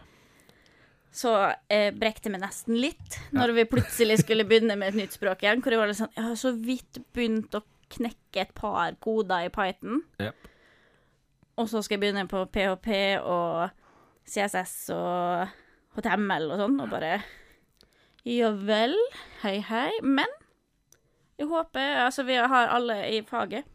så 1.14 1.34
eh, 1.70 1.92
brekte 1.94 2.30
vi 2.30 2.34
meg 2.34 2.42
nesten 2.42 2.80
litt 2.82 3.20
når 3.36 3.54
vi 3.54 3.66
plutselig 3.70 4.22
skulle 4.24 4.48
begynne 4.50 4.78
med 4.80 4.94
et 4.94 4.98
nytt 5.04 5.14
språk 5.14 5.44
igjen, 5.44 5.62
hvor 5.62 5.76
jeg 5.76 5.82
var 5.82 5.92
litt 5.92 6.00
sånn 6.00 6.16
Jeg 6.16 6.26
har 6.26 6.40
så 6.42 6.54
vidt 6.58 7.02
begynt 7.14 7.54
å 7.54 7.62
knekke 7.94 8.42
et 8.42 8.54
par 8.58 8.96
koder 9.04 9.46
i 9.46 9.52
Python. 9.54 10.02
Jepp. 10.18 10.48
Og 11.62 11.68
så 11.70 11.82
skal 11.86 11.98
jeg 12.00 12.02
begynne 12.08 12.28
på 12.30 12.46
PHP 12.50 12.89
og 13.22 13.70
CSS 14.26 14.76
og 14.96 15.52
HTML 15.98 16.48
og 16.56 16.62
sånn, 16.63 16.80
og 16.82 16.89
bare 16.94 17.18
Ja 18.26 18.50
vel, 18.56 18.96
hei 19.44 19.58
hei. 19.68 19.92
Men 20.02 20.32
jeg 21.38 21.50
håper 21.52 22.00
Altså, 22.06 22.24
vi 22.26 22.38
har 22.39 22.72
alle 22.72 22.96
i 23.12 23.20
faget 23.28 23.68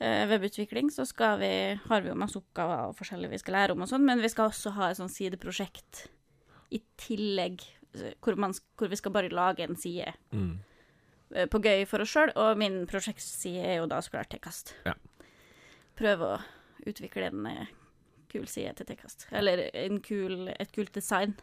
eh, 0.00 0.26
webutvikling, 0.28 0.90
så 0.92 1.06
skal 1.08 1.38
vi, 1.40 1.52
har 1.88 2.02
vi 2.04 2.10
jo 2.10 2.18
masse 2.18 2.36
oppgaver 2.40 2.90
og 2.90 2.96
forskjellig 2.98 3.30
vi 3.32 3.38
skal 3.40 3.56
lære 3.60 3.76
om 3.76 3.86
og 3.86 3.88
sånn, 3.92 4.04
men 4.04 4.20
vi 4.20 4.28
skal 4.32 4.50
også 4.50 4.74
ha 4.76 4.90
et 4.90 4.98
sånn 5.00 5.12
sideprosjekt 5.12 6.06
i 6.74 6.82
tillegg, 7.00 7.62
eh, 7.96 8.12
hvor, 8.20 8.36
man, 8.36 8.52
hvor 8.76 8.90
vi 8.92 8.98
skal 9.00 9.14
bare 9.14 9.32
lage 9.32 9.64
en 9.64 9.78
side 9.80 10.12
Mm. 10.34 10.58
eh, 11.34 11.46
på 11.48 11.62
gøy 11.64 11.86
for 11.88 12.02
oss 12.04 12.12
sjøl, 12.12 12.34
og 12.36 12.58
min 12.60 12.82
prosjektside 12.90 13.62
er 13.64 13.78
jo 13.80 13.86
da 13.88 14.02
så 14.04 14.12
klart 14.12 14.28
Tekkast. 14.34 14.74
Ja. 14.84 14.92
Prøve 15.96 16.34
å 16.34 16.42
utvikle 16.86 17.30
en 17.30 17.48
eh, 17.50 17.74
kul 18.32 18.46
side 18.50 18.74
til 18.78 18.88
Tekast. 18.88 19.28
Eller 19.34 19.66
en 19.72 20.00
kul, 20.04 20.48
et 20.52 20.72
kult 20.74 20.92
design. 20.94 21.36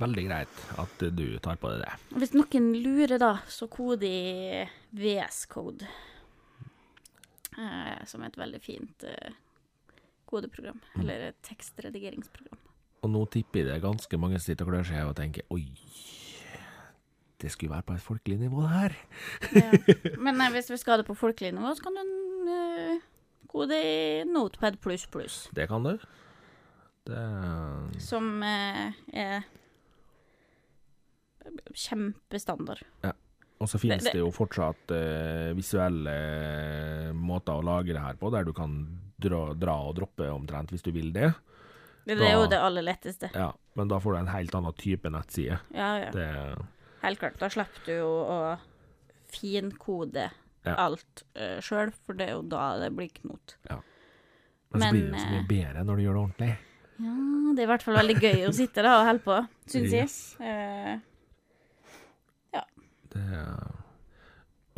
Veldig 0.00 0.24
greit 0.30 0.62
at 0.80 1.02
du 1.12 1.26
tar 1.44 1.58
på 1.60 1.74
deg 1.74 1.82
det. 1.84 2.20
Hvis 2.22 2.32
noen 2.32 2.70
lurer, 2.80 3.18
da, 3.20 3.34
så 3.52 3.68
koder 3.68 4.08
i 4.08 4.62
VS 4.96 5.44
Code. 5.52 5.88
Eh, 7.58 8.00
som 8.08 8.22
er 8.22 8.30
et 8.30 8.40
veldig 8.40 8.60
fint 8.64 9.04
eh, 9.04 9.36
kodeprogram. 10.30 10.80
Mm. 10.94 11.02
Eller 11.02 11.26
et 11.28 11.42
tekstredigeringsprogram. 11.44 12.60
Og 13.04 13.12
nå 13.12 13.24
tipper 13.32 13.62
jeg 13.62 13.68
det 13.70 13.82
ganske 13.84 14.20
mange 14.20 14.40
som 14.40 14.50
sitter 14.50 14.68
og 14.68 14.74
klør 14.74 14.88
seg 14.88 15.08
og 15.08 15.16
tenker 15.18 15.52
oi, 15.52 15.64
det 17.40 17.52
skulle 17.52 17.72
være 17.72 17.86
på 17.88 17.96
et 17.96 18.04
folkelig 18.04 18.40
nivå, 18.42 18.64
det 18.64 18.72
her. 18.74 18.96
Ja. 19.56 19.70
Men 20.24 20.36
nei, 20.40 20.50
hvis 20.56 20.68
vi 20.72 20.80
skal 20.80 20.94
ha 20.94 21.00
det 21.00 21.08
på 21.08 21.16
folkelig 21.16 21.54
nivå, 21.56 21.72
så 21.76 21.86
kan 21.86 21.96
du 21.96 22.50
eh, 22.52 23.06
kode 23.50 23.76
i 23.76 24.24
Notepad 24.30 24.78
pluss 24.80 25.04
pluss. 25.10 25.40
Det 25.56 25.66
kan 25.70 25.82
du. 25.86 25.96
Det 27.10 27.24
Som 28.02 28.42
eh, 28.46 28.92
er 29.12 29.42
kjempestandard. 31.74 32.82
Og 33.60 33.68
så 33.68 33.76
finnes 33.78 33.98
Det- 34.02 34.12
det, 34.12 34.12
det- 34.14 34.20
jo 34.24 34.30
fortsatt 34.32 34.90
eh, 34.90 35.52
visuelle 35.54 36.10
eh, 36.10 37.12
måter 37.12 37.52
å 37.52 37.62
lage 37.64 37.92
det 37.92 38.00
her 38.00 38.14
på, 38.14 38.30
der 38.32 38.44
du 38.44 38.52
kan 38.54 39.00
dra, 39.20 39.52
dra 39.52 39.74
og 39.90 39.96
droppe 39.96 40.30
omtrent 40.32 40.70
hvis 40.72 40.82
du 40.82 40.90
vil 40.92 41.12
det. 41.12 41.34
Det, 42.06 42.16
det 42.16 42.26
er 42.30 42.38
jo 42.40 42.46
det 42.48 42.56
aller 42.58 42.82
letteste. 42.82 43.28
Ja, 43.34 43.52
Men 43.74 43.88
da 43.88 43.98
får 44.00 44.12
du 44.14 44.18
en 44.18 44.26
helt 44.32 44.54
annen 44.54 44.72
type 44.72 45.10
nettside. 45.10 45.58
Ja, 45.74 45.98
ja. 45.98 46.10
Det, 46.10 46.64
Helt 47.02 47.18
klart. 47.18 47.38
Da 47.38 47.48
slipper 47.48 47.84
du 47.84 47.92
jo 47.92 48.08
å 48.24 48.58
finkode 49.28 50.30
Ja. 50.66 50.74
alt 50.76 51.22
uh, 51.38 51.58
sjøl, 51.64 51.92
for 52.04 52.18
det 52.18 52.28
er 52.28 52.34
jo 52.36 52.42
da 52.52 52.64
det 52.82 52.90
blir 52.96 53.08
knot. 53.14 53.56
men, 53.70 54.82
så 54.82 54.90
blir 54.92 55.06
det 55.06 55.08
jo 55.08 55.22
så 55.22 55.30
mye 55.30 55.40
eh, 55.40 55.48
bedre 55.48 55.84
når 55.88 55.96
du 55.96 56.04
gjør 56.04 56.18
det 56.18 56.22
ordentlig. 56.24 56.50
Ja, 57.00 57.14
det 57.56 57.62
er 57.62 57.66
i 57.66 57.70
hvert 57.70 57.84
fall 57.86 57.96
veldig 57.96 58.16
gøy 58.20 58.42
å 58.44 58.52
sitte 58.56 58.84
da 58.84 58.96
og 58.98 59.06
holde 59.08 59.24
på, 59.24 59.38
syns 59.72 59.94
jeg. 59.96 60.10
Uh, 60.42 60.98
ja. 62.58 62.64
Det, 63.14 63.24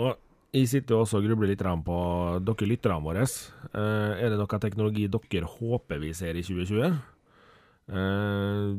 og 0.03 0.13
jeg 0.53 0.69
sitter 0.69 0.95
jo 0.95 1.03
også 1.03 1.19
og 1.19 1.27
grubler 1.27 1.51
litt 1.51 1.63
på 1.87 1.99
dere 2.47 2.69
lytterne 2.69 3.03
våre. 3.03 3.27
Uh, 3.73 4.13
er 4.21 4.31
det 4.31 4.39
noe 4.39 4.63
teknologi 4.63 5.09
dere 5.11 5.49
håper 5.49 6.03
vi 6.03 6.13
ser 6.15 6.39
i 6.39 6.45
2020? 6.47 6.99
Uh, 7.93 8.77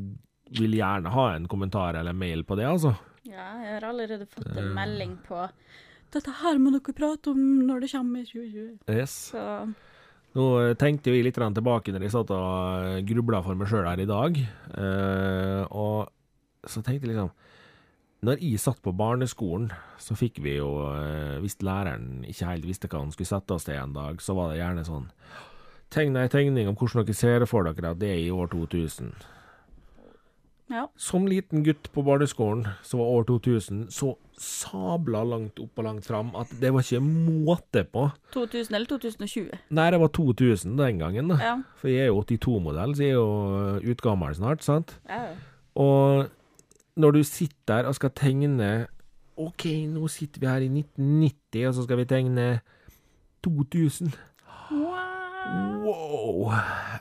vil 0.54 0.76
gjerne 0.78 1.12
ha 1.12 1.24
en 1.34 1.48
kommentar 1.50 1.98
eller 1.98 2.16
mail 2.16 2.44
på 2.46 2.56
det, 2.56 2.66
altså. 2.68 2.94
ja, 3.26 3.48
jeg 3.60 3.76
har 3.76 3.88
allerede 3.88 4.26
fått 4.30 4.52
en 4.60 4.72
melding 4.76 5.16
på 5.26 5.40
dette 6.14 6.34
her 6.40 6.60
må 6.62 6.72
dere 6.74 6.94
prate 6.96 7.32
om 7.32 7.42
når 7.68 7.84
det 7.84 7.90
kommer 7.92 8.22
i 8.22 8.28
2020. 8.28 8.78
Yes. 8.94 9.16
Så 9.32 9.44
Nå 10.34 10.48
eh, 10.58 10.74
tenkte 10.78 11.12
vi 11.14 11.22
litt 11.22 11.38
tilbake 11.38 11.94
når 11.94 12.06
jeg 12.06 12.14
satt 12.14 12.32
og 12.34 13.06
grubla 13.06 13.40
for 13.44 13.58
meg 13.58 13.70
sjøl 13.70 13.86
her 13.86 14.02
i 14.02 14.08
dag. 14.10 14.38
Eh, 14.40 15.62
og 15.70 16.10
så 16.66 16.82
tenkte 16.82 17.06
jeg 17.06 17.14
liksom 17.14 17.32
Når 18.24 18.40
jeg 18.40 18.58
satt 18.58 18.80
på 18.82 18.94
barneskolen, 18.96 19.68
så 20.00 20.16
fikk 20.16 20.40
vi 20.42 20.56
jo 20.56 20.70
eh, 20.88 21.38
Hvis 21.44 21.58
læreren 21.62 22.24
ikke 22.24 22.48
helt 22.48 22.66
visste 22.66 22.88
hva 22.88 23.02
han 23.04 23.12
skulle 23.12 23.30
sette 23.30 23.54
oss 23.54 23.68
til 23.68 23.76
en 23.78 23.94
dag, 23.94 24.22
så 24.24 24.34
var 24.34 24.50
det 24.50 24.62
gjerne 24.62 24.86
sånn 24.88 25.10
Tegn 25.94 26.16
ei 26.18 26.26
tegning 26.32 26.66
om 26.66 26.74
hvordan 26.74 27.04
dere 27.04 27.14
ser 27.14 27.44
for 27.46 27.68
dere 27.68 27.92
at 27.92 28.00
det 28.00 28.08
er 28.10 28.22
i 28.24 28.32
år 28.34 28.48
2000. 28.50 29.12
ja. 30.72 30.86
Som 30.96 31.26
liten 31.28 31.64
gutt 31.66 31.90
på 31.92 32.02
barneskolen, 32.06 32.66
som 32.82 33.02
var 33.02 33.10
år 33.18 33.26
2000 33.28 33.88
så 33.92 34.14
sabla 34.40 35.20
langt 35.28 35.60
opp 35.62 35.78
og 35.78 35.86
langt 35.86 36.06
fram 36.08 36.32
at 36.40 36.50
det 36.60 36.72
var 36.74 36.82
ikke 36.82 37.02
måte 37.04 37.84
på. 37.84 38.06
2000 38.34 38.74
eller 38.74 38.88
2020. 38.88 39.50
Nei, 39.76 39.88
det 39.92 40.00
var 40.00 40.12
2000 40.16 40.78
den 40.80 41.02
gangen, 41.02 41.28
da. 41.34 41.36
Ja. 41.42 41.56
For 41.78 41.92
jeg 41.92 42.06
er 42.06 42.10
jo 42.10 42.24
82-modell, 42.24 42.96
så 42.96 43.04
jeg 43.04 43.12
er 43.12 43.20
jo 43.20 43.92
utgammel 43.94 44.34
snart, 44.38 44.64
sant? 44.64 44.96
ja. 45.10 45.26
Og 45.74 46.30
når 46.94 47.10
du 47.16 47.22
sitter 47.26 47.56
der 47.66 47.88
og 47.90 47.96
skal 47.98 48.12
tegne 48.14 48.86
OK, 49.34 49.64
nå 49.90 50.06
sitter 50.06 50.40
vi 50.40 50.46
her 50.46 50.62
i 50.62 50.68
1990, 50.70 51.64
og 51.66 51.74
så 51.74 51.86
skal 51.86 51.98
vi 51.98 52.04
tegne 52.06 52.44
2000. 53.42 54.12
Wow. 55.84 56.52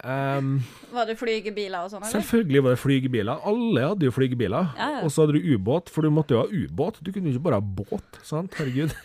Ehm, 0.04 0.50
Var 0.94 1.08
det 1.10 1.16
flygebiler 1.20 1.86
og 1.86 1.92
sånn, 1.94 2.04
selvfølgelig 2.12 2.64
var 2.66 2.76
det 2.76 2.82
flygebiler. 2.82 3.46
Alle 3.50 3.86
hadde 3.94 4.10
jo 4.10 4.14
flygebiler. 4.16 4.74
Ja, 4.78 4.90
ja. 4.98 5.04
Og 5.08 5.14
så 5.14 5.24
hadde 5.24 5.40
du 5.40 5.48
ubåt, 5.56 5.90
for 5.94 6.04
du 6.06 6.12
måtte 6.14 6.36
jo 6.36 6.44
ha 6.44 6.50
ubåt. 6.52 7.00
Du 7.04 7.12
kunne 7.16 7.32
jo 7.32 7.38
ikke 7.38 7.48
bare 7.48 7.62
ha 7.62 7.64
båt, 7.64 8.20
sant? 8.28 8.54
Herregud. 8.60 8.94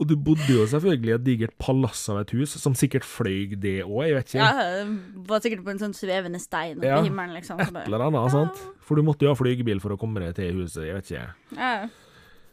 Og 0.00 0.08
du 0.08 0.14
bodde 0.16 0.46
jo 0.48 0.62
selvfølgelig 0.64 1.10
i 1.10 1.14
et 1.18 1.24
digert 1.26 1.52
palass 1.60 2.06
av 2.08 2.22
et 2.22 2.30
hus, 2.32 2.54
som 2.56 2.72
sikkert 2.72 3.04
fløy 3.04 3.50
det 3.60 3.82
òg, 3.84 3.98
jeg 4.08 4.14
vet 4.16 4.30
ikke. 4.32 4.46
Ja, 4.46 4.84
var 5.28 5.42
sikkert 5.44 5.60
på 5.66 5.74
en 5.74 5.82
sånn 5.82 5.92
svevende 5.92 6.40
stein 6.40 6.78
oppe 6.78 6.88
Ja. 6.88 7.02
i 7.02 7.10
himmelen, 7.10 7.34
liksom. 7.36 7.60
Et 7.60 7.82
eller 7.84 8.06
annet, 8.06 8.30
sant? 8.32 8.62
For 8.80 8.96
du 8.96 9.04
måtte 9.04 9.26
jo 9.28 9.34
ha 9.34 9.36
flygebil 9.36 9.76
for 9.84 9.92
å 9.92 9.98
komme 10.00 10.22
deg 10.24 10.32
til 10.38 10.56
huset, 10.62 10.86
jeg 10.88 10.96
vet 10.96 11.10
ikke. 11.12 11.26
ja. 11.60 11.74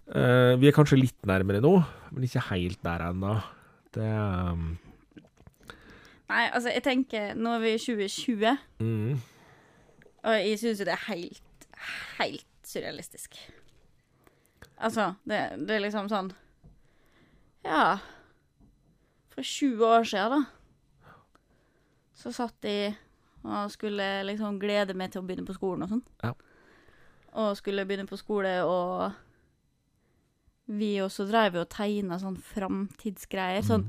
Uh, 0.08 0.54
vi 0.60 0.68
er 0.70 0.76
kanskje 0.76 0.96
litt 1.00 1.18
nærmere 1.28 1.60
nå, 1.64 1.72
men 2.16 2.24
ikke 2.24 2.44
helt 2.52 2.80
der 2.84 3.02
ennå. 3.10 3.34
Det 3.96 4.06
um, 4.08 4.70
Nei, 6.28 6.50
altså, 6.52 6.72
jeg 6.74 6.84
tenker 6.84 7.38
Nå 7.40 7.54
er 7.56 7.64
vi 7.64 7.70
i 7.72 7.80
2020, 7.80 8.58
mm, 8.84 9.14
og 10.28 10.34
jeg 10.36 10.60
syns 10.60 10.82
jo 10.82 10.88
det 10.90 10.96
er 10.98 11.06
helt, 11.08 11.68
helt 12.20 12.68
surrealistisk. 12.68 13.38
Altså, 14.78 15.14
det, 15.24 15.40
det 15.64 15.78
er 15.78 15.86
liksom 15.86 16.10
sånn 16.12 16.34
Ja. 17.66 17.98
For 19.34 19.46
20 19.46 19.86
år 19.86 20.04
siden, 20.08 20.44
da, 20.44 21.14
så 22.18 22.32
satt 22.34 22.66
jeg 22.66 22.96
og 23.48 23.72
skulle 23.72 24.06
liksom 24.26 24.58
glede 24.60 24.96
meg 24.98 25.12
til 25.14 25.22
å 25.22 25.28
begynne 25.28 25.48
på 25.48 25.56
skolen 25.56 25.86
og 25.86 25.92
sånn. 25.94 26.04
Ja. 26.24 26.34
Og 27.38 27.58
skulle 27.60 27.86
begynne 27.86 28.10
på 28.10 28.18
skole, 28.20 28.56
og 28.66 29.14
vi 30.68 30.98
også 31.04 31.28
dreiv 31.30 31.56
og 31.62 31.70
tegna 31.72 32.18
sånn 32.20 32.40
framtidsgreier. 32.50 33.64
Sånn 33.64 33.86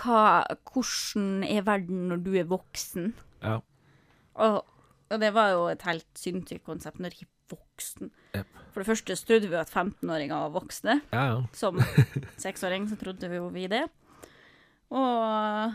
hva, 0.00 0.44
hvordan 0.70 1.44
er 1.44 1.66
verden 1.66 2.08
når 2.10 2.24
du 2.24 2.32
er 2.40 2.48
voksen? 2.48 3.12
Ja. 3.42 3.58
Og, 4.40 4.64
og 5.10 5.20
det 5.20 5.30
var 5.36 5.52
jo 5.54 5.68
et 5.70 5.84
helt 5.88 6.08
sinnssykt 6.18 6.64
konsept 6.66 7.00
når 7.02 7.18
voksen. 7.50 8.10
Yep. 8.36 8.58
For 8.70 8.82
det 8.82 8.86
første 8.86 9.16
trodde 9.26 9.48
vi 9.48 9.56
jo 9.56 9.62
at 9.62 9.72
15-åringer 9.72 10.44
var 10.44 10.52
voksne. 10.54 11.00
Ja, 11.12 11.24
ja. 11.32 11.40
Som 11.56 11.80
seksåring 12.44 12.86
så 12.90 12.98
trodde 13.00 13.30
vi 13.30 13.40
jo 13.40 13.48
vi 13.54 13.66
det. 13.70 13.82
Og 14.90 15.72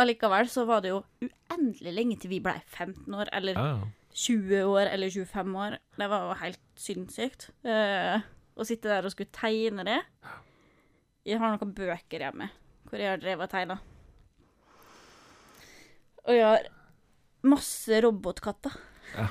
allikevel 0.00 0.48
så 0.52 0.64
var 0.68 0.82
det 0.84 0.94
jo 0.94 1.02
uendelig 1.22 1.92
lenge 1.94 2.16
til 2.20 2.32
vi 2.32 2.40
blei 2.44 2.58
15 2.66 3.14
år, 3.14 3.30
eller 3.36 3.60
ja. 3.60 3.76
20 4.14 4.64
år 4.70 4.90
eller 4.92 5.10
25 5.10 5.60
år. 5.66 5.78
Det 5.98 6.10
var 6.10 6.26
jo 6.28 6.40
helt 6.40 6.64
sinnssykt. 6.80 7.50
Uh, 7.66 8.24
å 8.54 8.66
sitte 8.66 8.90
der 8.90 9.04
og 9.04 9.12
skulle 9.12 9.34
tegne 9.34 9.86
det. 9.86 10.00
Jeg 11.24 11.40
har 11.40 11.54
noen 11.54 11.72
bøker 11.76 12.22
hjemme 12.26 12.50
hvor 12.88 13.00
jeg 13.00 13.10
har 13.10 13.20
drevet 13.22 13.46
og 13.46 13.52
tegna. 13.52 13.78
Og 16.24 16.36
jeg 16.36 16.44
har 16.48 16.68
masse 17.44 18.00
robotkatter. 18.04 18.76
Ja, 19.14 19.28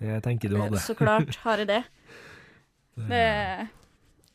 Det 0.00 0.20
tenker 0.24 0.48
du 0.48 0.56
hadde. 0.60 0.80
Så 0.88 0.96
klart 0.96 1.36
har 1.44 1.60
jeg 1.60 1.68
det. 1.68 1.82
det 3.10 3.24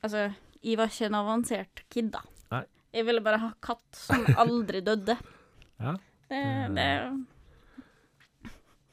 altså, 0.06 0.28
jeg 0.62 0.78
var 0.78 0.92
ikke 0.92 1.10
en 1.10 1.20
avansert 1.22 1.86
kid, 1.90 2.12
da. 2.14 2.22
Nei. 2.54 2.64
Jeg 2.96 3.08
ville 3.08 3.24
bare 3.26 3.42
ha 3.42 3.54
katt 3.64 3.86
som 3.98 4.26
aldri 4.38 4.84
døde. 4.86 5.18
Ja. 5.76 5.92
Det, 6.32 6.38
det 6.72 6.84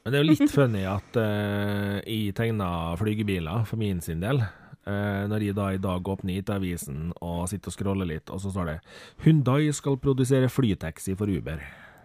Men 0.03 0.11
det 0.11 0.17
er 0.17 0.19
jo 0.19 0.27
litt 0.27 0.51
funny 0.51 0.81
at 0.83 1.15
uh, 1.15 2.01
jeg 2.03 2.33
tegna 2.35 2.67
flygebiler 2.99 3.63
for 3.63 3.79
min 3.79 4.01
sin 4.03 4.19
del. 4.19 4.41
Eh, 4.83 5.23
når 5.31 5.45
jeg 5.47 5.55
da 5.55 5.69
i 5.71 5.79
dag 5.79 6.09
åpner 6.11 6.41
IT-avisen 6.41 7.13
og 7.23 7.45
sitter 7.47 7.71
og 7.71 7.75
scroller 7.77 8.09
litt, 8.09 8.29
og 8.29 8.41
så 8.43 8.51
står 8.51 8.65
det 8.67 8.79
'Hundai 9.23 9.71
skal 9.71 9.95
produsere 9.97 10.51
flytaxi 10.51 11.15
for 11.15 11.27
Uber'. 11.27 11.63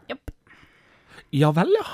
Jopp. 0.09 0.31
Ja 1.35 1.51
vel, 1.51 1.75
ja. 1.75 1.87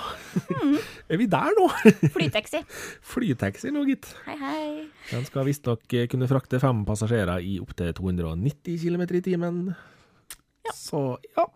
er 1.10 1.16
vi 1.16 1.26
der 1.26 1.56
nå? 1.56 1.68
Flytaxi. 2.16 2.60
Flytaxi 3.00 3.72
nå, 3.72 3.86
gitt. 3.88 4.12
Hei, 4.26 4.36
hei. 4.36 4.68
Den 5.10 5.24
skal 5.24 5.48
visstnok 5.48 5.88
kunne 6.10 6.28
frakte 6.28 6.60
fem 6.60 6.84
passasjerer 6.84 7.40
i 7.40 7.58
opptil 7.62 7.90
290 7.96 8.78
km 8.84 9.02
i 9.08 9.24
timen. 9.24 9.74
Så 10.74 11.18
ja. 11.36 11.48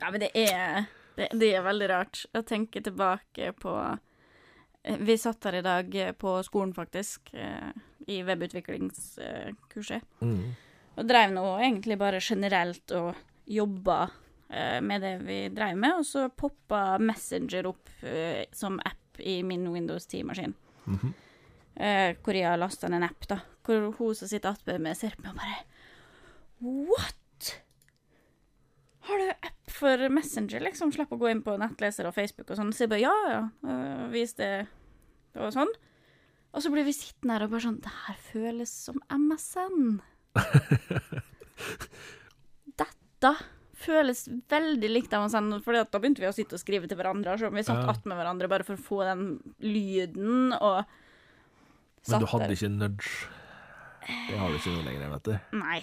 Ja, 0.00 0.10
men 0.10 0.20
det 0.20 0.30
er, 0.34 0.88
det, 1.16 1.28
det 1.36 1.52
er 1.52 1.64
veldig 1.64 1.88
rart 1.92 2.24
å 2.32 2.40
tenke 2.46 2.80
tilbake 2.80 3.52
på 3.60 3.74
eh, 3.84 4.96
Vi 5.04 5.16
satt 5.20 5.44
her 5.44 5.58
i 5.60 5.64
dag 5.64 5.94
eh, 5.94 6.12
på 6.16 6.38
skolen, 6.46 6.72
faktisk, 6.76 7.34
eh, 7.36 7.68
i 8.06 8.22
webutviklingskurset. 8.26 10.02
Mm. 10.20 10.54
Og 11.00 11.08
drev 11.08 11.32
nå 11.34 11.44
egentlig 11.58 11.98
bare 12.00 12.20
generelt 12.22 12.92
og 12.96 13.14
jobba 13.50 14.10
eh, 14.48 14.80
med 14.84 15.02
det 15.04 15.14
vi 15.24 15.38
drev 15.54 15.76
med, 15.78 16.00
og 16.00 16.06
så 16.06 16.28
poppa 16.28 16.98
Messenger 17.02 17.66
opp 17.70 17.88
eh, 18.06 18.44
som 18.52 18.80
app 18.84 19.20
i 19.20 19.42
min 19.46 19.68
Windows 19.72 20.08
10-maskin. 20.08 20.54
Mhm. 20.84 21.14
eh, 21.74 22.16
hvor 22.22 22.34
jeg 22.36 22.48
har 22.48 22.60
lasta 22.60 22.88
ned 22.88 23.02
en 23.02 23.08
app, 23.08 23.28
da. 23.28 23.40
Hvor 23.64 23.90
hun 23.98 24.14
som 24.14 24.28
sitter 24.28 24.50
attmed 24.50 24.80
meg, 24.82 24.96
ser 24.96 25.16
på 25.16 25.22
meg 25.22 25.34
og 25.34 25.40
bare 25.42 25.64
What?! 26.60 27.62
Har 29.08 29.18
du 29.18 29.30
app 29.30 29.70
for 29.72 30.08
Messenger, 30.12 30.60
liksom? 30.60 30.92
Slapp 30.92 31.12
å 31.14 31.18
gå 31.20 31.30
inn 31.30 31.40
på 31.42 31.54
nettleser 31.58 32.08
og 32.08 32.14
Facebook 32.14 32.50
og 32.52 32.58
sånn. 32.58 32.72
Så 32.76 32.84
jeg 32.84 32.92
bare 32.92 33.00
ja, 33.00 33.14
ja. 33.30 33.40
Uh, 33.64 34.02
Vis 34.12 34.34
det 34.36 34.68
var 35.32 35.54
sånn. 35.54 35.72
Og 36.52 36.62
så 36.64 36.70
blir 36.72 36.82
vi 36.84 36.92
sittende 36.96 37.36
her 37.36 37.44
og 37.46 37.50
bare 37.52 37.62
sånn 37.62 37.76
Det 37.84 37.92
her 38.08 38.16
føles 38.32 38.70
som 38.88 38.96
MSN. 39.14 40.00
Dette 42.80 43.32
føles 43.80 44.26
veldig 44.50 44.90
likt 44.90 45.14
MSN, 45.16 45.54
for 45.64 45.76
da 45.78 46.00
begynte 46.00 46.20
vi 46.20 46.28
å 46.28 46.34
sitte 46.36 46.56
og 46.58 46.62
skrive 46.62 46.88
til 46.90 46.98
hverandre. 47.00 47.36
Så 47.40 47.48
vi 47.52 47.62
satt 47.64 47.84
Ja. 47.84 47.90
attmed 47.94 48.16
hverandre 48.18 48.48
bare 48.48 48.64
for 48.66 48.76
å 48.76 48.84
få 48.84 48.98
den 49.08 49.22
lyden 49.60 50.52
og 50.60 50.84
Men 52.08 52.20
du 52.20 52.26
hadde 52.26 52.46
der. 52.48 52.56
ikke 52.56 52.70
nudge? 52.70 53.28
Det 54.28 54.38
har 54.38 54.48
du 54.48 54.54
ikke 54.56 54.72
nå 54.76 54.82
lenger, 54.84 55.10
vet 55.10 55.22
du. 55.24 55.38
Nei. 55.58 55.82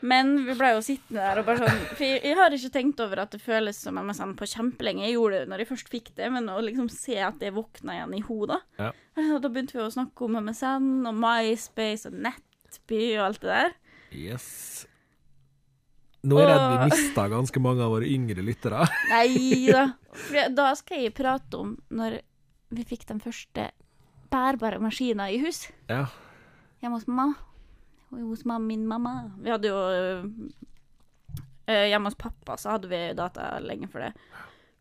Men 0.00 0.34
vi 0.46 0.54
ble 0.54 0.68
jo 0.76 0.82
sittende 0.84 1.24
der 1.24 1.40
og 1.40 1.46
bare 1.48 1.64
sånn 1.64 1.80
For 1.96 2.04
jeg, 2.06 2.20
jeg 2.22 2.36
har 2.38 2.54
ikke 2.54 2.70
tenkt 2.76 3.00
over 3.02 3.22
at 3.24 3.32
det 3.34 3.40
føles 3.42 3.80
som 3.82 3.98
MSN 3.98 4.36
på 4.38 4.46
kjempelenge. 4.46 5.06
Jeg 5.08 5.16
gjorde 5.16 5.40
det 5.40 5.50
når 5.50 5.62
jeg 5.64 5.70
først 5.72 5.90
fikk 5.90 6.12
det, 6.20 6.28
men 6.34 6.46
å 6.52 6.58
liksom 6.62 6.90
se 6.92 7.16
at 7.18 7.40
det 7.42 7.50
våkna 7.56 7.96
igjen 7.96 8.14
i 8.20 8.22
hodet 8.28 8.60
Ja. 8.78 8.92
Da 9.18 9.48
begynte 9.50 9.74
vi 9.74 9.82
å 9.82 9.90
snakke 9.90 10.28
om 10.28 10.38
MSN 10.46 11.08
og 11.10 11.16
MySpace 11.18 12.06
og 12.06 12.20
Nettby 12.22 13.02
og 13.16 13.24
alt 13.24 13.42
det 13.42 13.50
der. 13.50 13.74
Yes. 14.14 14.46
Nå 16.28 16.38
er 16.38 16.46
jeg 16.46 16.54
redd 16.54 16.70
vi 16.70 16.92
mista 16.92 17.26
ganske 17.30 17.60
mange 17.62 17.82
av 17.82 17.92
våre 17.94 18.06
yngre 18.10 18.42
lyttere. 18.46 18.86
Nei 19.12 19.66
da. 19.70 19.84
For 20.14 20.54
da 20.54 20.70
skal 20.78 21.04
jeg 21.04 21.16
prate 21.18 21.58
om 21.58 21.74
når 21.94 22.20
vi 22.74 22.86
fikk 22.86 23.06
den 23.10 23.22
første 23.22 23.70
bærbare 24.30 24.80
maskina 24.82 25.28
i 25.32 25.38
hus. 25.42 25.64
Ja. 25.90 26.06
Hjemme 26.82 26.98
hos 27.00 27.06
mamma. 27.10 27.32
Hos 28.10 28.44
mamma, 28.44 28.66
min 28.66 28.86
mamma. 28.88 29.14
Vi 29.38 29.50
hadde 29.52 29.68
jo 29.68 29.78
øh, 29.92 30.24
Hjemme 31.68 32.08
hos 32.08 32.16
pappa 32.16 32.56
så 32.56 32.76
hadde 32.76 32.88
vi 32.88 33.00
data 33.16 33.58
lenge 33.60 33.88
for 33.92 34.00
det. 34.00 34.14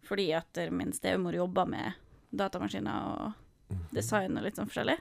Fordi 0.08 0.30
at 0.38 0.62
øh, 0.64 0.72
min 0.72 0.94
stemor 0.96 1.36
jobba 1.36 1.66
med 1.68 1.98
datamaskiner 2.32 3.12
og 3.12 3.76
design 3.92 4.38
og 4.40 4.48
litt 4.48 4.60
sånn 4.60 4.70
forskjellig. 4.70 4.98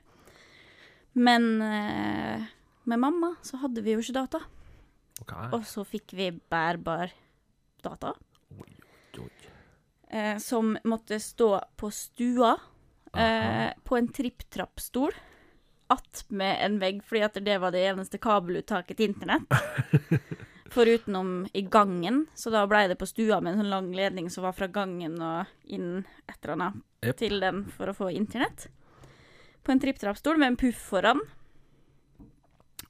Men 1.17 1.63
øh, 1.63 2.47
med 2.91 3.03
mamma 3.03 3.37
så 3.47 3.63
hadde 3.63 3.85
vi 3.87 3.95
jo 3.95 4.03
ikke 4.03 4.19
data. 4.19 4.43
Okay. 5.23 5.49
Og 5.57 5.63
så 5.65 5.85
fikk 5.87 6.13
vi 6.19 6.33
bærbar 6.51 7.15
data. 7.85 8.13
Oi. 8.53 8.73
eh, 10.09 10.37
som 10.39 10.77
måtte 10.85 11.21
stå 11.21 11.61
på 11.77 11.91
stua 11.91 12.57
eh, 13.15 13.71
på 13.85 13.97
en 13.97 14.09
tripp-trapp-stol 14.13 15.15
attmed 15.93 16.57
en 16.65 16.79
vegg, 16.83 17.03
fordi 17.07 17.23
at 17.27 17.39
det 17.47 17.59
var 17.63 17.75
det 17.75 17.85
eneste 17.87 18.21
kabeluttaket 18.23 18.99
til 18.99 19.13
internett. 19.13 19.47
Forutenom 20.75 21.47
i 21.57 21.63
gangen, 21.63 22.25
så 22.35 22.51
da 22.53 22.65
ble 22.69 22.83
det 22.91 22.99
på 23.01 23.09
stua 23.09 23.39
med 23.41 23.55
en 23.55 23.63
sånn 23.63 23.73
lang 23.73 23.93
ledning 23.97 24.31
som 24.33 24.45
var 24.45 24.57
fra 24.57 24.69
gangen 24.69 25.15
og 25.23 25.71
inn 25.73 26.03
et 26.27 26.37
eller 26.41 26.57
annet 26.57 26.81
yep. 27.07 27.17
til 27.23 27.39
den 27.41 27.63
for 27.77 27.93
å 27.93 27.97
få 27.97 28.11
internett. 28.13 28.67
På 29.63 29.73
en 29.73 29.83
tripp-trapp-stol 29.83 30.39
med 30.43 30.53
en 30.53 30.59
puff 30.61 30.83
foran. 30.91 31.23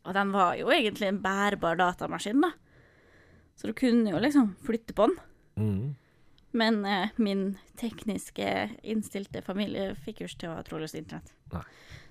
Og 0.07 0.15
den 0.17 0.33
var 0.35 0.57
jo 0.59 0.73
egentlig 0.73 1.11
en 1.11 1.21
bærbar 1.23 1.79
datamaskin, 1.79 2.43
da. 2.45 2.53
Så 3.57 3.71
du 3.71 3.77
kunne 3.77 4.13
jo 4.13 4.19
liksom 4.21 4.55
flytte 4.65 4.97
på 4.97 5.09
den. 5.09 5.17
Mm. 5.57 5.95
Men 6.57 6.85
eh, 6.85 7.09
min 7.17 7.57
tekniske 7.77 8.51
innstilte 8.83 9.43
familie 9.45 9.95
fikk 10.05 10.23
jo 10.23 10.29
ikke 10.29 10.41
til 10.43 10.53
å 10.53 10.59
ha 10.59 10.65
trådløst 10.65 10.99
internett. 10.99 11.33
Nei. 11.53 11.65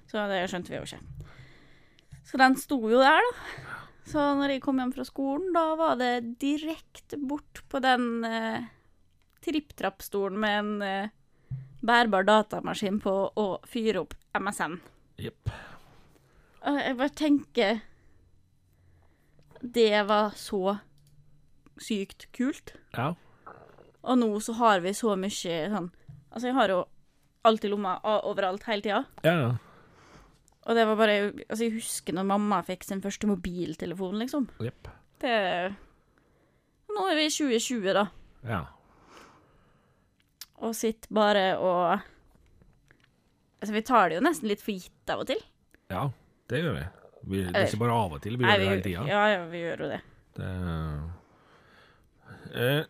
Så 0.10 0.28
det 0.30 0.44
skjønte 0.52 0.74
vi 0.74 0.80
jo 0.80 0.86
ikke. 0.86 1.02
Så 2.26 2.40
den 2.42 2.58
sto 2.58 2.80
jo 2.90 3.02
der, 3.02 3.22
da. 3.22 3.72
Så 4.06 4.22
når 4.38 4.54
jeg 4.54 4.62
kom 4.62 4.78
hjem 4.78 4.94
fra 4.94 5.06
skolen, 5.08 5.50
da 5.56 5.64
var 5.80 5.98
det 5.98 6.38
direkte 6.42 7.18
bort 7.18 7.64
på 7.72 7.82
den 7.82 8.26
eh, 8.28 8.68
tripp-trapp-stolen 9.46 10.38
med 10.42 10.58
en 10.60 10.74
eh, 10.86 11.14
bærbar 11.86 12.28
datamaskin 12.28 13.00
på 13.02 13.14
å 13.34 13.48
fyre 13.70 14.04
opp 14.06 14.14
MSN. 14.38 14.78
Jepp. 15.22 15.50
Jeg 16.66 16.96
bare 16.98 17.14
tenker 17.14 17.82
Det 19.62 20.02
var 20.10 20.34
så 20.38 20.80
sykt 21.82 22.28
kult. 22.36 22.74
Ja. 22.98 23.14
Og 24.06 24.18
nå 24.22 24.30
så 24.42 24.54
har 24.60 24.82
vi 24.86 24.94
så 24.94 25.16
mye 25.18 25.62
sånn 25.72 25.92
Altså, 26.36 26.50
jeg 26.50 26.58
har 26.58 26.72
jo 26.74 26.82
alt 27.48 27.64
i 27.64 27.70
lomma 27.72 27.94
overalt 28.28 28.66
hele 28.68 28.84
tida. 28.84 29.04
Ja, 29.24 29.36
ja. 29.40 29.52
Og 30.66 30.76
det 30.76 30.86
var 30.90 30.96
bare 30.98 31.16
Altså, 31.50 31.64
jeg 31.68 31.76
husker 31.78 32.14
når 32.18 32.26
mamma 32.26 32.62
fikk 32.66 32.84
sin 32.88 33.02
første 33.04 33.28
mobiltelefon, 33.30 34.18
liksom. 34.22 34.48
Yep. 34.64 34.88
Det 35.22 35.76
Nå 36.96 37.04
er 37.12 37.16
vi 37.20 37.26
i 37.28 37.34
2020, 37.34 37.94
da, 37.94 38.06
Ja. 38.48 38.62
og 40.64 40.76
sitter 40.78 41.10
bare 41.14 41.46
og 41.60 42.00
Altså, 43.62 43.74
vi 43.74 43.82
tar 43.82 44.10
det 44.10 44.16
jo 44.20 44.24
nesten 44.26 44.48
litt 44.52 44.62
for 44.62 44.72
gitt 44.76 45.10
av 45.10 45.20
og 45.24 45.28
til. 45.28 45.42
ja, 45.90 46.10
det 46.50 46.60
gjør 46.64 46.74
vi. 46.78 46.86
vi. 47.32 47.44
Det 47.46 47.56
er 47.56 47.66
ikke 47.68 47.80
bare 47.82 47.96
av 47.98 48.14
og 48.14 48.22
til, 48.22 48.38
vi 48.38 48.44
Nei, 48.46 48.52
gjør 48.54 48.60
det 48.60 48.70
hele 48.70 48.84
tida. 48.86 49.06
ja, 49.10 49.24
ja, 49.34 49.46
vi 49.50 49.58
gjør 49.64 49.80
jo 49.86 49.88
det. 49.90 50.02
Det, 50.36 50.50
eh, 52.56 52.84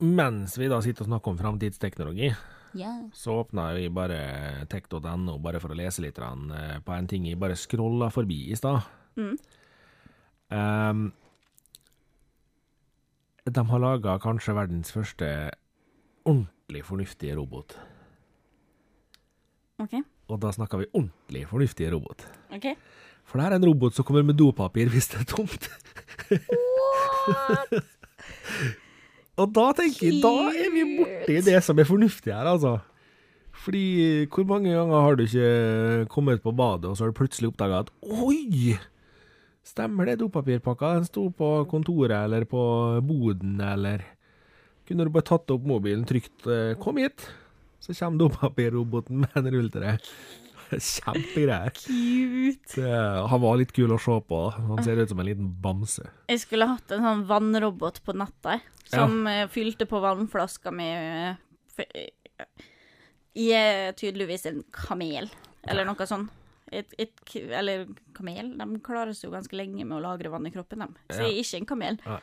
mens 0.00 0.54
vi 0.58 0.68
da 0.70 0.78
sitter 0.84 1.02
og 1.06 1.10
snakker 1.10 1.32
om 1.32 1.38
framtidsteknologi, 1.40 2.30
Ja. 2.76 2.92
så 3.16 3.38
åpna 3.40 3.70
vi 3.76 3.88
bare 3.88 4.66
tech.no 4.68 5.38
bare 5.40 5.60
for 5.62 5.72
å 5.72 5.78
lese 5.78 6.04
litt 6.04 6.18
eh, 6.18 6.76
på 6.84 6.92
en 6.92 7.08
ting 7.08 7.26
jeg 7.26 7.40
bare 7.40 7.56
scrolla 7.56 8.10
forbi 8.12 8.50
i 8.52 8.58
stad. 8.58 8.84
Mm. 9.16 9.38
Um, 10.48 11.06
de 13.48 13.64
har 13.70 13.80
laga 13.80 14.18
kanskje 14.20 14.56
verdens 14.56 14.92
første 14.92 15.28
ordentlig 16.28 16.84
fornuftige 16.84 17.36
robot. 17.36 17.78
OK. 19.82 20.00
Og 20.28 20.40
da 20.42 20.52
snakker 20.52 20.82
vi 20.82 20.92
ordentlig 20.92 21.46
fornuftige 21.48 21.92
robot. 21.94 22.26
ok. 22.52 22.72
For 23.28 23.36
det 23.36 23.44
her 23.44 23.52
er 23.52 23.60
en 23.60 23.68
robot 23.68 23.92
som 23.92 24.06
kommer 24.08 24.24
med 24.24 24.38
dopapir 24.40 24.88
hvis 24.88 25.10
det 25.12 25.18
er 25.20 25.26
tomt. 25.28 25.68
Og 29.38 29.50
da 29.54 29.70
tenker 29.78 30.08
jeg, 30.08 30.20
da 30.22 30.50
er 30.50 30.70
vi 30.74 30.84
borti 30.98 31.40
det 31.46 31.58
som 31.64 31.78
er 31.78 31.86
fornuftig 31.88 32.32
her, 32.34 32.48
altså. 32.50 32.78
Fordi 33.58 34.26
hvor 34.30 34.46
mange 34.46 34.70
ganger 34.74 35.02
har 35.04 35.16
du 35.18 35.24
ikke 35.24 36.06
kommet 36.10 36.42
på 36.42 36.54
badet, 36.54 36.90
og 36.90 36.96
så 36.96 37.04
har 37.04 37.12
du 37.12 37.18
plutselig 37.18 37.50
oppdaga 37.50 37.82
at 37.84 37.92
oi! 38.02 38.76
Stemmer 39.66 40.08
det, 40.08 40.18
dopapirpakka? 40.22 40.94
Den 40.96 41.08
sto 41.08 41.26
på 41.34 41.48
kontoret 41.68 42.14
eller 42.16 42.46
på 42.48 42.62
boden, 43.04 43.58
eller 43.60 44.06
Kunne 44.88 45.04
du 45.04 45.12
bare 45.12 45.26
tatt 45.28 45.50
opp 45.52 45.66
mobilen, 45.68 46.06
trykt 46.08 46.46
'kom 46.80 46.96
hit', 46.96 47.28
Så 47.80 47.92
kommer 47.92 48.18
dopapirroboten 48.18 49.20
med 49.20 49.36
en 49.36 49.50
rulletre. 49.52 49.98
Kjempegreier. 50.92 51.70
Cute. 51.74 52.74
Det- 52.74 53.28
Han 53.30 53.40
var 53.40 53.56
litt 53.60 53.72
kul 53.72 53.92
å 53.94 53.98
se 54.00 54.16
på. 54.28 54.40
Han 54.56 54.82
ser 54.84 55.00
ut 55.00 55.08
som 55.08 55.20
en 55.20 55.26
liten 55.26 55.50
bamse. 55.62 56.06
Jeg 56.28 56.42
skulle 56.44 56.68
hatt 56.68 56.90
en 56.92 57.04
sånn 57.04 57.26
vannrobot 57.28 58.02
på 58.04 58.14
natta, 58.16 58.60
som 58.88 59.26
ja. 59.26 59.46
fylte 59.52 59.86
på 59.88 60.00
vannflaska 60.00 60.72
I 60.78 60.88
eh, 60.92 62.08
Jeg 63.34 63.52
er 63.88 63.92
tydeligvis 63.96 64.46
en 64.50 64.64
kamel, 64.72 65.30
eller 65.68 65.88
noe 65.88 66.06
sånt. 66.08 66.34
Et, 66.68 66.90
et, 67.00 67.20
eller 67.56 67.86
kamel, 68.12 68.50
de 68.58 68.80
klarer 68.84 69.14
seg 69.16 69.30
jo 69.30 69.32
ganske 69.32 69.56
lenge 69.56 69.86
med 69.86 69.96
å 69.96 70.02
lagre 70.04 70.28
vann 70.28 70.44
i 70.44 70.52
kroppen, 70.52 70.84
dem. 70.84 70.96
Så 71.08 71.22
jeg 71.22 71.30
er 71.32 71.40
ikke 71.40 71.60
en 71.62 71.68
kamel. 71.70 71.96
Ja. 72.04 72.18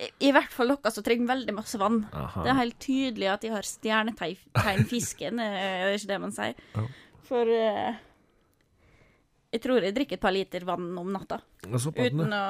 I, 0.00 0.08
I 0.28 0.32
hvert 0.34 0.52
fall 0.54 0.70
dere 0.72 0.92
som 0.94 1.04
trenger 1.06 1.28
veldig 1.32 1.54
masse 1.56 1.80
vann. 1.80 2.04
Aha. 2.14 2.44
Det 2.44 2.52
er 2.52 2.60
helt 2.60 2.78
tydelig 2.82 3.30
at 3.32 3.44
de 3.44 3.52
har 3.52 3.66
stjernetegnfisken, 3.66 5.42
eh, 5.42 5.56
er 5.82 5.90
det 5.90 6.00
ikke 6.00 6.12
det 6.12 6.20
man 6.22 6.36
sier? 6.36 6.62
Ja. 6.76 6.86
For 7.28 7.50
eh, 7.50 7.98
jeg 9.50 9.62
tror 9.64 9.82
jeg 9.82 9.94
drikker 9.96 10.18
et 10.18 10.22
par 10.22 10.34
liter 10.34 10.64
vann 10.68 10.92
om 10.98 11.10
natta, 11.12 11.40
uten 11.66 12.34
å 12.36 12.44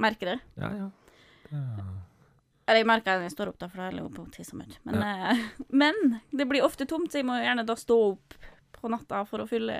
merke 0.00 0.28
det. 0.28 0.38
Ja, 0.60 0.70
ja. 0.78 0.90
Eller 2.70 2.84
jeg 2.84 2.86
merker 2.86 3.10
det 3.10 3.18
når 3.18 3.26
jeg 3.26 3.34
står 3.34 3.50
opp, 3.50 3.58
da, 3.58 3.68
for 3.70 3.82
da 3.82 3.86
er 3.88 3.96
jeg 3.98 4.10
på 4.14 4.24
tisse 4.36 4.54
mye. 4.54 4.76
Men, 4.86 5.00
Men, 5.00 5.24
eh, 5.26 5.40
men 5.82 6.20
det 6.30 6.46
blir 6.46 6.66
ofte 6.66 6.86
tomt, 6.86 7.10
så 7.10 7.18
jeg 7.18 7.26
må 7.26 7.38
gjerne 7.40 7.66
da 7.66 7.74
stå 7.78 7.96
opp 8.12 8.36
på 8.76 8.90
natta 8.92 9.24
for 9.28 9.42
å 9.42 9.48
fylle 9.50 9.78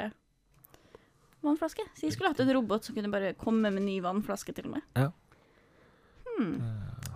vannflaske. 1.44 1.86
Så 1.94 2.08
jeg 2.08 2.16
skulle 2.16 2.32
hatt 2.34 2.42
en 2.42 2.52
robot 2.52 2.84
som 2.84 2.96
kunne 2.96 3.12
bare 3.12 3.36
komme 3.38 3.70
med 3.70 3.86
ny 3.86 4.00
vannflaske 4.04 4.54
til 4.56 4.72
meg. 4.74 4.82
Ja. 4.98 5.12
Hmm. 6.34 6.58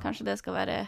Kanskje 0.05 0.29
det 0.31 0.39
skal 0.41 0.57
være 0.57 0.79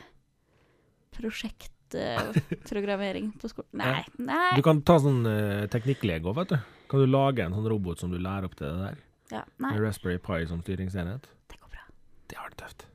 prosjektprogrammering 1.94 3.30
på 3.40 3.50
skolen? 3.52 3.70
Nei. 3.82 4.02
Nei. 4.18 4.52
Du 4.58 4.62
kan 4.66 4.82
ta 4.86 4.98
sånn 5.02 5.22
uh, 5.26 5.66
teknikklego, 5.72 6.34
vet 6.36 6.54
du. 6.54 6.58
Kan 6.90 7.02
du 7.02 7.10
lage 7.10 7.44
en 7.44 7.56
sånn 7.56 7.68
robot 7.70 8.02
som 8.02 8.12
du 8.12 8.18
lærer 8.18 8.48
opp 8.48 8.58
til 8.58 8.68
det 8.68 8.76
der? 8.82 9.00
Ja, 9.32 9.42
nei, 9.58 9.72
Med 9.72 9.82
Raspberry 9.82 10.20
Pi 10.22 10.44
som 10.50 10.62
styringsenhet? 10.62 11.26
det 11.50 11.58
går 11.58 11.72
bra. 11.72 11.86
Det 12.30 12.38
har 12.38 12.52
det 12.52 12.60
tøft. 12.62 12.86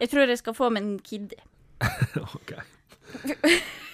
Jeg 0.00 0.12
tror 0.12 0.30
jeg 0.30 0.40
skal 0.40 0.56
få 0.56 0.70
meg 0.72 0.86
en 0.86 0.98
kid. 1.04 1.34
ok. 2.38 2.56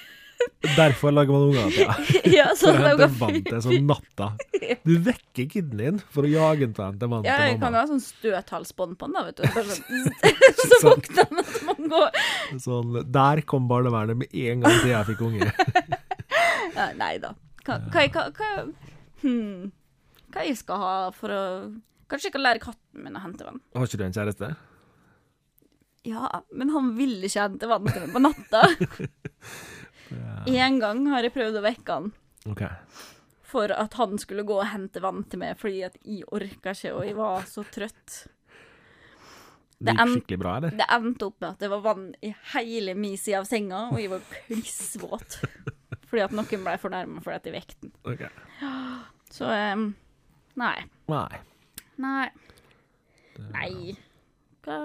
Derfor 0.65 1.13
lager 1.13 1.35
man 1.35 1.43
unger 1.51 1.71
til 1.75 1.85
ja. 1.85 1.95
ja, 2.33 2.47
For 2.57 2.73
sånn 2.73 2.81
å 2.81 2.91
at 2.95 3.03
jeg 3.03 3.13
vann 3.21 3.39
til 3.47 3.61
sånn 3.67 3.87
natta. 3.89 4.29
Du 4.87 4.93
vekker 5.07 5.49
kiden 5.53 5.81
din 5.81 6.01
for 6.15 6.27
å 6.27 6.31
jage 6.31 6.65
den 6.65 6.75
til 6.77 7.13
vann 7.13 7.29
Ja, 7.29 7.37
jeg 7.49 7.59
kan 7.63 7.77
ha 7.77 7.85
sånn 7.91 8.03
støthalsbånd 8.03 8.97
på 9.01 9.11
den, 9.11 9.19
da, 9.19 9.25
vet 9.29 9.41
du. 9.41 9.45
Sånn, 10.65 10.71
så 10.73 10.81
våkner 10.89 11.31
den, 11.31 11.41
og 11.43 11.51
så 11.53 11.63
må 11.69 11.77
den 11.79 11.93
gå. 11.93 12.03
Sånn, 12.65 12.99
der 13.19 13.45
kom 13.49 13.69
barnevernet 13.71 14.21
med 14.25 14.37
en 14.45 14.65
gang 14.65 14.79
til 14.81 14.93
jeg 14.95 15.11
fikk 15.13 15.25
unge. 15.29 15.51
Ja, 16.75 16.91
nei 16.99 17.15
da. 17.23 17.35
Hva, 17.65 17.81
hva, 17.89 18.05
hva, 18.13 18.29
hva, 18.37 18.53
hmm. 19.23 19.73
hva 20.35 20.47
jeg 20.49 20.61
skal 20.61 20.81
ha 20.83 20.95
for 21.17 21.33
å 21.33 21.43
Kanskje 22.05 22.29
jeg 22.29 22.35
kan 22.35 22.43
lære 22.45 22.61
katten 22.61 23.01
min 23.01 23.15
å 23.17 23.21
hente 23.25 23.47
vann? 23.47 23.63
Har 23.73 23.89
ikke 23.89 23.97
du 23.97 24.03
en 24.05 24.13
kjæreste? 24.15 24.51
Ja, 26.05 26.29
men 26.53 26.69
han 26.75 26.91
vil 26.99 27.17
ikke 27.25 27.47
hente 27.47 27.69
vann 27.71 27.89
til 27.89 28.05
meg 28.05 28.13
på 28.13 28.21
natta. 28.21 28.61
En 30.47 30.79
gang 30.83 31.07
har 31.13 31.23
jeg 31.27 31.33
prøvd 31.35 31.59
å 31.61 31.65
vekke 31.65 31.99
han 31.99 32.13
Okay. 32.51 32.69
for 33.49 33.73
at 33.73 33.95
han 33.97 34.19
skulle 34.21 34.43
gå 34.45 34.59
og 34.61 34.67
hente 34.69 35.01
vann 35.01 35.23
til 35.33 35.41
meg, 35.41 35.55
fordi 35.57 35.83
at 35.87 35.95
jeg 36.05 36.27
orka 36.29 36.75
ikke, 36.77 36.91
og 36.93 37.07
jeg 37.07 37.17
var 37.17 37.47
så 37.49 37.63
trøtt. 37.73 38.27
Det 39.85 39.95
gikk 39.97 40.11
skikkelig 40.15 40.39
bra, 40.41 40.53
eller? 40.59 40.75
Det 40.79 40.87
endte 40.97 41.27
opp 41.29 41.41
med 41.41 41.49
at 41.51 41.63
det 41.65 41.71
var 41.73 41.81
vann 41.85 42.05
i 42.25 42.31
hele 42.55 42.95
min 42.97 43.17
side 43.21 43.41
av 43.41 43.49
senga, 43.49 43.81
og 43.93 43.99
jeg 44.01 44.13
var 44.13 44.23
klissvåt. 44.47 45.39
Fordi 46.09 46.23
at 46.25 46.37
noen 46.37 46.63
ble 46.69 46.77
fornærma 46.79 47.23
fordi 47.25 47.37
at 47.41 47.47
jeg 47.49 47.55
vekten. 47.57 47.91
den. 47.91 48.13
Ok. 48.13 48.23
Så 49.35 49.49
um, 49.51 49.89
nei. 50.61 50.77
Nei. 51.11 51.41
Nei. 51.99 52.29
Nei. 53.51 53.97
Hva 54.63 54.79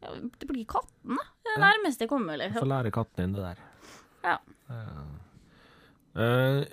Det 0.00 0.46
blir 0.48 0.64
katten, 0.70 1.16
da. 1.18 1.24
Det 1.44 1.54
er 1.56 1.62
nærmeste 1.64 2.04
jeg 2.06 2.08
kommer. 2.12 2.36
Få 2.38 2.42
Liksom. 2.44 2.68
lære 2.70 2.90
katten 2.94 3.16
din 3.24 3.32
det 3.34 3.42
der. 3.42 3.58
Ja. 4.24 4.36
Uh, 4.68 6.18
Jeg 6.18 6.24
har 6.24 6.64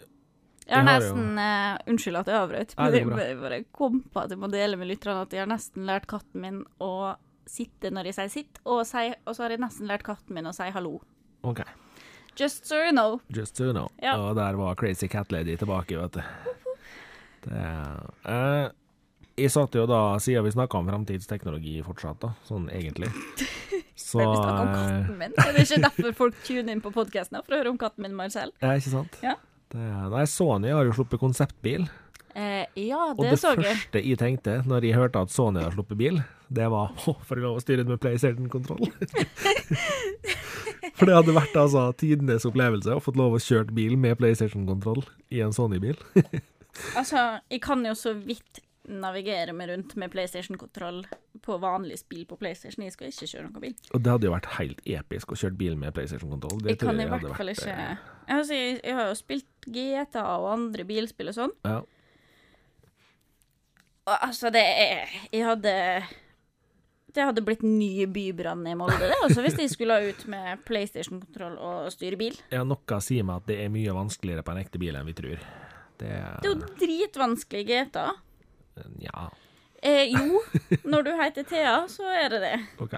Jeg 0.68 0.78
har 0.78 0.86
nesten 0.88 1.38
uh, 1.38 1.78
Unnskyld 1.92 2.18
at 2.18 2.28
jeg 2.32 2.36
avbrøt, 2.42 2.76
men 2.78 2.94
jeg 2.96 3.08
bare- 3.10 3.36
bare 3.42 3.64
kom 3.72 4.00
på 4.14 4.24
at 4.24 4.30
jeg 4.34 4.40
må 4.42 4.48
dele 4.52 4.78
med 4.78 4.88
lytterne 4.90 5.22
at 5.22 5.34
jeg 5.34 5.40
har 5.44 5.50
nesten 5.52 5.86
lært 5.86 6.08
katten 6.08 6.42
min 6.42 6.66
å 6.82 7.16
sitte 7.46 7.92
når 7.94 8.06
jeg 8.10 8.16
sier 8.18 8.30
sitt, 8.34 8.60
og, 8.66 8.86
si, 8.90 9.14
og 9.28 9.36
så 9.36 9.44
har 9.46 9.50
jeg 9.54 9.60
nesten 9.62 9.88
lært 9.88 10.04
katten 10.04 10.34
min 10.34 10.46
å 10.50 10.54
si 10.54 10.70
hallo. 10.74 11.00
OK. 11.44 11.62
Just 12.36 12.66
so 12.66 12.76
you 12.82 12.92
know. 12.92 13.22
Just 13.30 13.56
so 13.58 13.66
you 13.66 13.74
know. 13.74 13.88
Ja. 14.02 14.16
Og 14.18 14.36
der 14.36 14.58
var 14.58 14.76
Crazy 14.76 15.08
Cat 15.08 15.32
Lady 15.32 15.56
tilbake, 15.56 15.96
vet 16.02 16.12
du. 16.18 16.22
Det, 17.46 17.62
eh, 18.26 18.70
jeg 19.36 19.52
satt 19.52 19.76
jo 19.76 19.84
da, 19.90 20.16
siden 20.24 20.46
vi 20.46 20.54
snakka 20.54 20.80
om 20.80 20.88
fremtidsteknologi 20.88 21.82
fortsatt, 21.86 22.22
da, 22.24 22.30
sånn 22.48 22.70
egentlig 22.72 23.10
Så 24.00 24.20
vi 24.20 24.26
om 24.28 24.36
eh, 24.36 24.46
katten 24.46 25.20
min. 25.20 25.36
Er 25.40 25.52
det 25.56 25.62
ikke 25.66 25.82
derfor 25.86 26.16
folk 26.18 26.40
tuner 26.44 26.72
inn 26.76 26.82
på 26.84 26.92
podkasten? 26.96 27.40
For 27.46 27.56
å 27.56 27.60
høre 27.62 27.72
om 27.72 27.78
katten 27.80 28.04
min 28.04 28.16
Marcel? 28.16 28.52
Ja, 28.64 28.74
ikke 28.76 28.92
sant? 28.92 29.16
Ja. 29.24 29.38
Det, 29.72 29.84
nei, 30.12 30.26
Sony 30.30 30.70
har 30.76 30.84
jo 30.88 30.96
sluppet 30.98 31.20
konseptbil. 31.22 31.86
Eh, 32.36 32.66
ja, 32.84 33.00
Og 33.14 33.22
det, 33.24 33.30
det, 33.32 33.40
så 33.40 33.54
jeg. 33.56 33.64
første 33.64 34.00
jeg 34.04 34.20
tenkte 34.20 34.58
når 34.68 34.80
jeg 34.90 34.98
hørte 35.00 35.24
at 35.24 35.32
Sony 35.32 35.64
har 35.64 35.72
sluppet 35.72 35.98
bil, 36.00 36.20
det 36.52 36.68
var 36.72 36.92
å, 37.08 37.16
får 37.24 37.36
jeg 37.40 37.46
lov 37.48 37.56
å 37.62 37.64
styre 37.64 37.88
med 37.88 38.02
PlayStation-kontroll? 38.04 38.84
For 40.96 41.08
det 41.08 41.16
hadde 41.16 41.36
vært 41.36 41.56
altså 41.60 41.88
tidenes 42.00 42.46
opplevelse 42.48 42.96
å 42.96 43.02
fått 43.04 43.18
lov 43.20 43.36
å 43.36 43.42
kjøre 43.42 43.74
bil 43.76 43.96
med 44.00 44.16
PlayStation-kontroll 44.20 45.04
i 45.34 45.42
en 45.44 45.56
Sony-bil. 45.56 45.98
Altså, 47.00 47.40
jeg 47.52 47.62
kan 47.64 47.84
jo 47.88 47.94
så 47.96 48.12
vidt 48.20 48.60
navigere 48.90 49.54
meg 49.56 49.70
rundt 49.72 49.96
med 50.00 50.12
PlayStation-kontroll 50.14 51.04
på 51.46 51.58
vanlig 51.62 52.00
spill 52.02 52.26
på 52.30 52.38
PlayStation. 52.40 52.84
Jeg 52.86 52.96
skal 52.96 53.12
ikke 53.12 53.30
kjøre 53.32 53.48
noen 53.48 53.64
bil. 53.64 53.76
Og 53.94 54.04
det 54.04 54.12
hadde 54.14 54.28
jo 54.30 54.34
vært 54.36 54.52
helt 54.58 54.82
episk 54.86 55.34
å 55.34 55.40
kjøre 55.40 55.58
bil 55.60 55.78
med 55.80 55.96
PlayStation-kontroll. 55.96 56.62
Det 56.64 56.76
Jeg 56.76 56.82
kan 56.82 56.94
kan 56.94 57.02
i 57.04 57.10
hvert 57.10 57.38
fall 57.38 57.54
ikke 57.54 57.76
altså, 58.28 58.54
jeg, 58.54 58.80
jeg 58.84 58.98
har 58.98 59.10
jo 59.10 59.18
spilt 59.20 59.70
GTA 59.70 60.26
og 60.40 60.52
andre 60.54 60.86
bilspill 60.88 61.32
og 61.32 61.38
sånn. 61.38 61.56
Ja. 61.66 61.82
Og 64.06 64.16
altså, 64.22 64.52
det 64.54 64.62
er 64.62 65.10
Jeg 65.34 65.46
hadde 65.48 65.72
Det 67.16 67.24
hadde 67.26 67.42
blitt 67.46 67.64
ny 67.66 68.06
bybrann 68.12 68.66
i 68.68 68.76
Molde, 68.78 69.00
det. 69.02 69.16
Altså, 69.24 69.42
hvis 69.42 69.56
de 69.58 69.70
skulle 69.72 69.98
ut 70.10 70.26
med 70.30 70.66
PlayStation-kontroll 70.68 71.56
og 71.58 71.88
styre 71.94 72.20
bil. 72.20 72.36
ja, 72.52 72.66
noe 72.68 73.00
sier 73.02 73.24
meg 73.24 73.42
at 73.42 73.48
det 73.50 73.62
er 73.64 73.72
mye 73.74 73.96
vanskeligere 73.96 74.44
på 74.44 74.52
en 74.54 74.62
ekte 74.62 74.82
bil 74.82 74.98
enn 75.00 75.08
vi 75.08 75.16
tror. 75.18 75.40
Det 75.96 76.12
Det 76.44 76.50
er 76.50 76.52
jo 76.52 76.58
dritvanskelig 76.82 77.64
GTA. 77.70 78.10
Ja, 79.00 79.30
Eh, 79.86 80.08
jo, 80.10 80.40
når 80.90 81.04
du 81.06 81.12
heter 81.20 81.44
Thea, 81.46 81.74
så 81.92 82.08
er 82.10 82.30
det 82.30 82.40
det. 82.42 82.56
OK. 82.82 82.94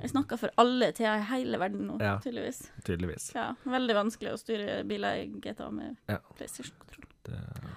Jeg 0.00 0.10
snakker 0.10 0.38
for 0.40 0.50
alle 0.58 0.88
Thea 0.96 1.12
i 1.20 1.26
hele 1.28 1.58
verden 1.60 1.84
nå, 1.86 1.98
Ja. 2.02 2.16
tydeligvis. 2.24 2.64
Tydeligvis. 2.84 3.28
Ja, 3.36 3.52
veldig 3.64 3.94
vanskelig 3.94 4.32
å 4.32 4.38
styre 4.40 4.80
biler 4.88 5.20
i 5.20 5.26
GTA 5.44 5.70
med 5.70 5.96
Ja. 6.08 6.18
PlayStation-kontroll. 6.36 7.06
Det- 7.22 7.76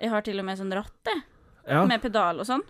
Jeg 0.00 0.10
har 0.10 0.22
til 0.22 0.38
og 0.40 0.44
med 0.46 0.58
sånn 0.58 0.72
ratt, 0.72 1.04
jeg, 1.04 1.22
Ja, 1.68 1.84
med 1.84 2.00
pedal 2.02 2.40
og 2.40 2.46
sånn. 2.46 2.62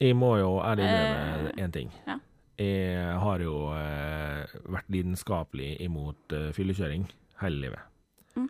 jeg 0.00 0.14
må 0.16 0.36
jo 0.40 0.58
ærlig 0.62 0.88
innrømme 0.88 1.58
Eh, 1.58 1.70
ting. 1.70 1.92
ja. 2.06 2.18
Jeg 2.58 3.18
har 3.18 3.38
jo 3.38 3.72
eh, 3.72 4.46
vært 4.68 4.88
lidenskapelig 4.90 5.80
imot 5.80 6.32
eh, 6.32 6.50
fyllekjøring 6.52 7.06
hele 7.40 7.60
livet. 7.60 7.80
Mm. 8.36 8.48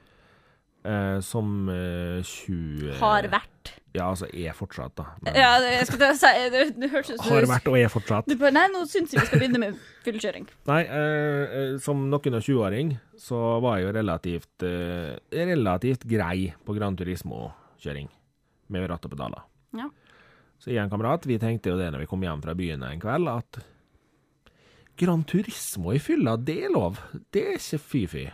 Eh, 0.82 1.20
som 1.22 1.68
eh, 1.70 2.22
20 2.26 2.96
Har 2.98 3.26
vært. 3.30 3.70
Ja, 3.94 4.08
altså 4.08 4.26
er 4.26 4.54
fortsatt, 4.56 4.94
da. 4.98 5.04
Men 5.22 5.36
Ja, 5.36 5.52
jeg 5.62 5.86
skulle 5.86 6.08
si 6.18 6.30
Det, 6.50 6.62
det 6.80 6.88
hørtes 6.90 7.20
ut 7.20 7.28
har 7.28 7.46
vært 7.46 7.68
og 7.70 7.76
er 7.78 7.92
fortsatt. 7.92 8.26
Du 8.26 8.34
Nei, 8.50 8.64
nå 8.72 8.82
syns 8.90 9.12
jeg 9.14 9.20
vi 9.20 9.28
skal 9.28 9.42
begynne 9.42 9.60
med 9.62 9.78
fyllekjøring. 10.02 10.48
Nei, 10.72 10.80
eh, 10.82 11.54
eh, 11.60 11.76
som 11.84 12.02
noen 12.10 12.38
og 12.38 12.42
20-åring 12.42 12.96
så 13.20 13.38
var 13.62 13.78
jeg 13.78 13.86
jo 13.86 13.94
relativt 14.00 14.66
eh, 14.66 15.14
relativt 15.52 16.08
grei 16.10 16.50
på 16.66 16.76
Gran 16.78 16.98
Turismo-kjøring 16.98 18.10
med 18.72 18.90
ratt 18.90 19.06
og 19.06 19.14
pedaler. 19.14 19.46
Ja. 19.78 19.86
Så 20.58 20.72
jeg 20.72 20.82
og 20.82 20.88
en 20.88 20.94
kamerat 20.96 21.30
vi 21.30 21.38
tenkte 21.42 21.70
jo 21.70 21.78
det 21.78 21.92
når 21.92 22.02
vi 22.02 22.10
kom 22.10 22.26
hjem 22.26 22.42
fra 22.42 22.58
byen 22.58 22.82
en 22.88 23.02
kveld, 23.02 23.30
at 23.30 23.62
Gran 24.98 25.22
Turismo 25.28 25.94
i 25.94 26.02
fylla, 26.02 26.34
det 26.36 26.58
er 26.66 26.74
lov. 26.74 26.98
Det 27.30 27.46
er 27.52 27.60
ikke 27.60 27.80
fy-fy. 27.80 28.26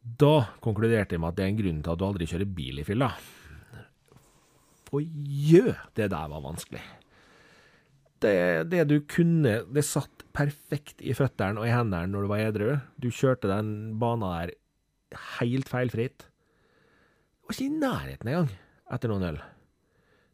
Da 0.00 0.46
konkluderte 0.64 1.16
jeg 1.16 1.20
med 1.20 1.34
at 1.34 1.36
det 1.38 1.44
er 1.44 1.52
en 1.52 1.60
grunn 1.60 1.82
til 1.84 1.92
at 1.92 2.00
du 2.00 2.06
aldri 2.06 2.28
kjører 2.30 2.54
bil 2.56 2.80
i 2.80 2.86
fylla. 2.86 3.10
For 4.88 5.04
jø, 5.04 5.74
det 5.98 6.08
der 6.10 6.32
var 6.32 6.42
vanskelig. 6.44 6.80
Det, 8.20 8.68
det 8.68 8.82
du 8.90 8.98
kunne 9.08 9.62
Det 9.72 9.84
satt 9.86 10.26
perfekt 10.36 11.00
i 11.00 11.14
føttene 11.16 11.62
og 11.62 11.64
i 11.64 11.72
hendene 11.72 12.10
når 12.10 12.26
du 12.26 12.30
var 12.32 12.42
edru. 12.48 12.72
Du 13.00 13.08
kjørte 13.12 13.48
den 13.50 13.70
banen 14.00 14.26
der 14.26 14.54
helt 15.40 15.70
feilfritt. 15.70 16.26
Og 17.46 17.54
ikke 17.54 17.66
i 17.66 17.80
nærheten 17.80 18.30
engang, 18.30 18.52
etter 18.92 19.10
noen 19.10 19.26
øl. 19.32 19.40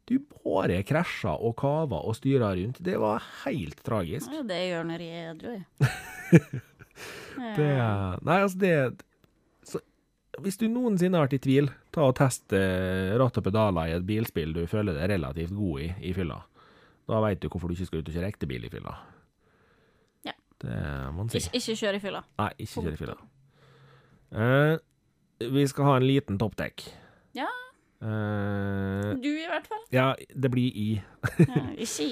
Du 0.07 0.19
bare 0.45 0.79
krasja 0.87 1.33
og 1.35 1.57
kava 1.59 1.99
og 2.07 2.15
styra 2.15 2.53
rundt. 2.55 2.79
Det 2.83 2.95
var 3.01 3.25
helt 3.43 3.81
tragisk. 3.83 4.31
Ja, 4.31 4.43
det 4.47 4.59
gjør 4.69 4.87
når 4.87 5.03
jeg 5.03 5.17
er 5.19 5.31
edru, 5.33 5.55
jeg. 5.57 6.63
Det, 7.37 7.65
nei, 8.25 8.37
altså 8.41 8.57
det 8.57 8.71
Hvis 10.43 10.59
du 10.61 10.67
noensinne 10.69 11.17
har 11.17 11.25
vært 11.25 11.37
i 11.39 11.41
tvil, 11.41 11.69
ta 11.95 12.03
og 12.05 12.15
test 12.19 12.53
eh, 12.53 13.15
ratt 13.17 13.37
og 13.39 13.45
pedaler 13.47 13.89
i 13.89 13.95
et 13.97 14.05
bilspill 14.05 14.51
du 14.53 14.61
føler 14.69 14.93
deg 14.97 15.09
relativt 15.15 15.55
god 15.57 15.81
i 15.81 15.87
i 16.09 16.13
fylla. 16.13 16.37
Da 17.07 17.21
veit 17.23 17.39
du 17.41 17.47
hvorfor 17.49 17.71
du 17.71 17.73
ikke 17.77 17.87
skal 17.89 18.03
ut 18.03 18.09
og 18.11 18.17
kjøre 18.17 18.29
ekte 18.29 18.49
bil 18.49 18.65
i 18.67 18.69
fylla. 18.69 18.93
Ja. 20.27 20.33
Det 20.61 20.77
må 21.15 21.23
en 21.25 21.31
si. 21.33 21.39
Ikke, 21.41 21.57
ikke 21.61 21.75
kjør 21.81 21.97
i 21.97 22.01
fylla. 22.03 22.21
Nei, 22.41 22.49
ikke 22.65 22.83
kjøre 22.83 22.93
i 22.93 23.01
fylla. 23.01 23.17
Uh, 24.37 24.75
vi 25.55 25.63
skal 25.71 25.87
ha 25.87 25.95
en 26.01 26.05
liten 26.07 26.37
toppdekk. 26.41 26.83
Ja. 27.37 27.47
Uh, 28.03 29.15
Du 29.23 29.29
i 29.31 29.47
hvert 29.49 29.65
fall. 29.71 29.85
ja, 29.95 30.11
det 30.35 30.51
blir 30.53 30.69
i. 30.77 30.89
Ja, 31.47 31.63
ikke 31.77 32.03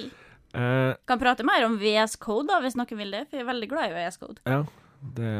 Uh, 0.56 0.94
Kan 1.06 1.20
prate 1.20 1.44
mer 1.46 1.66
om 1.68 1.76
VS 1.78 2.16
Code, 2.22 2.48
da, 2.48 2.58
hvis 2.64 2.74
noen 2.78 2.98
vil 2.98 3.12
det. 3.12 3.26
For 3.28 3.36
jeg 3.38 3.44
er 3.44 3.50
veldig 3.52 3.68
glad 3.70 3.92
i 3.92 3.96
VS 4.00 4.18
Code. 4.22 4.40
ja, 4.48 4.62
det 5.18 5.32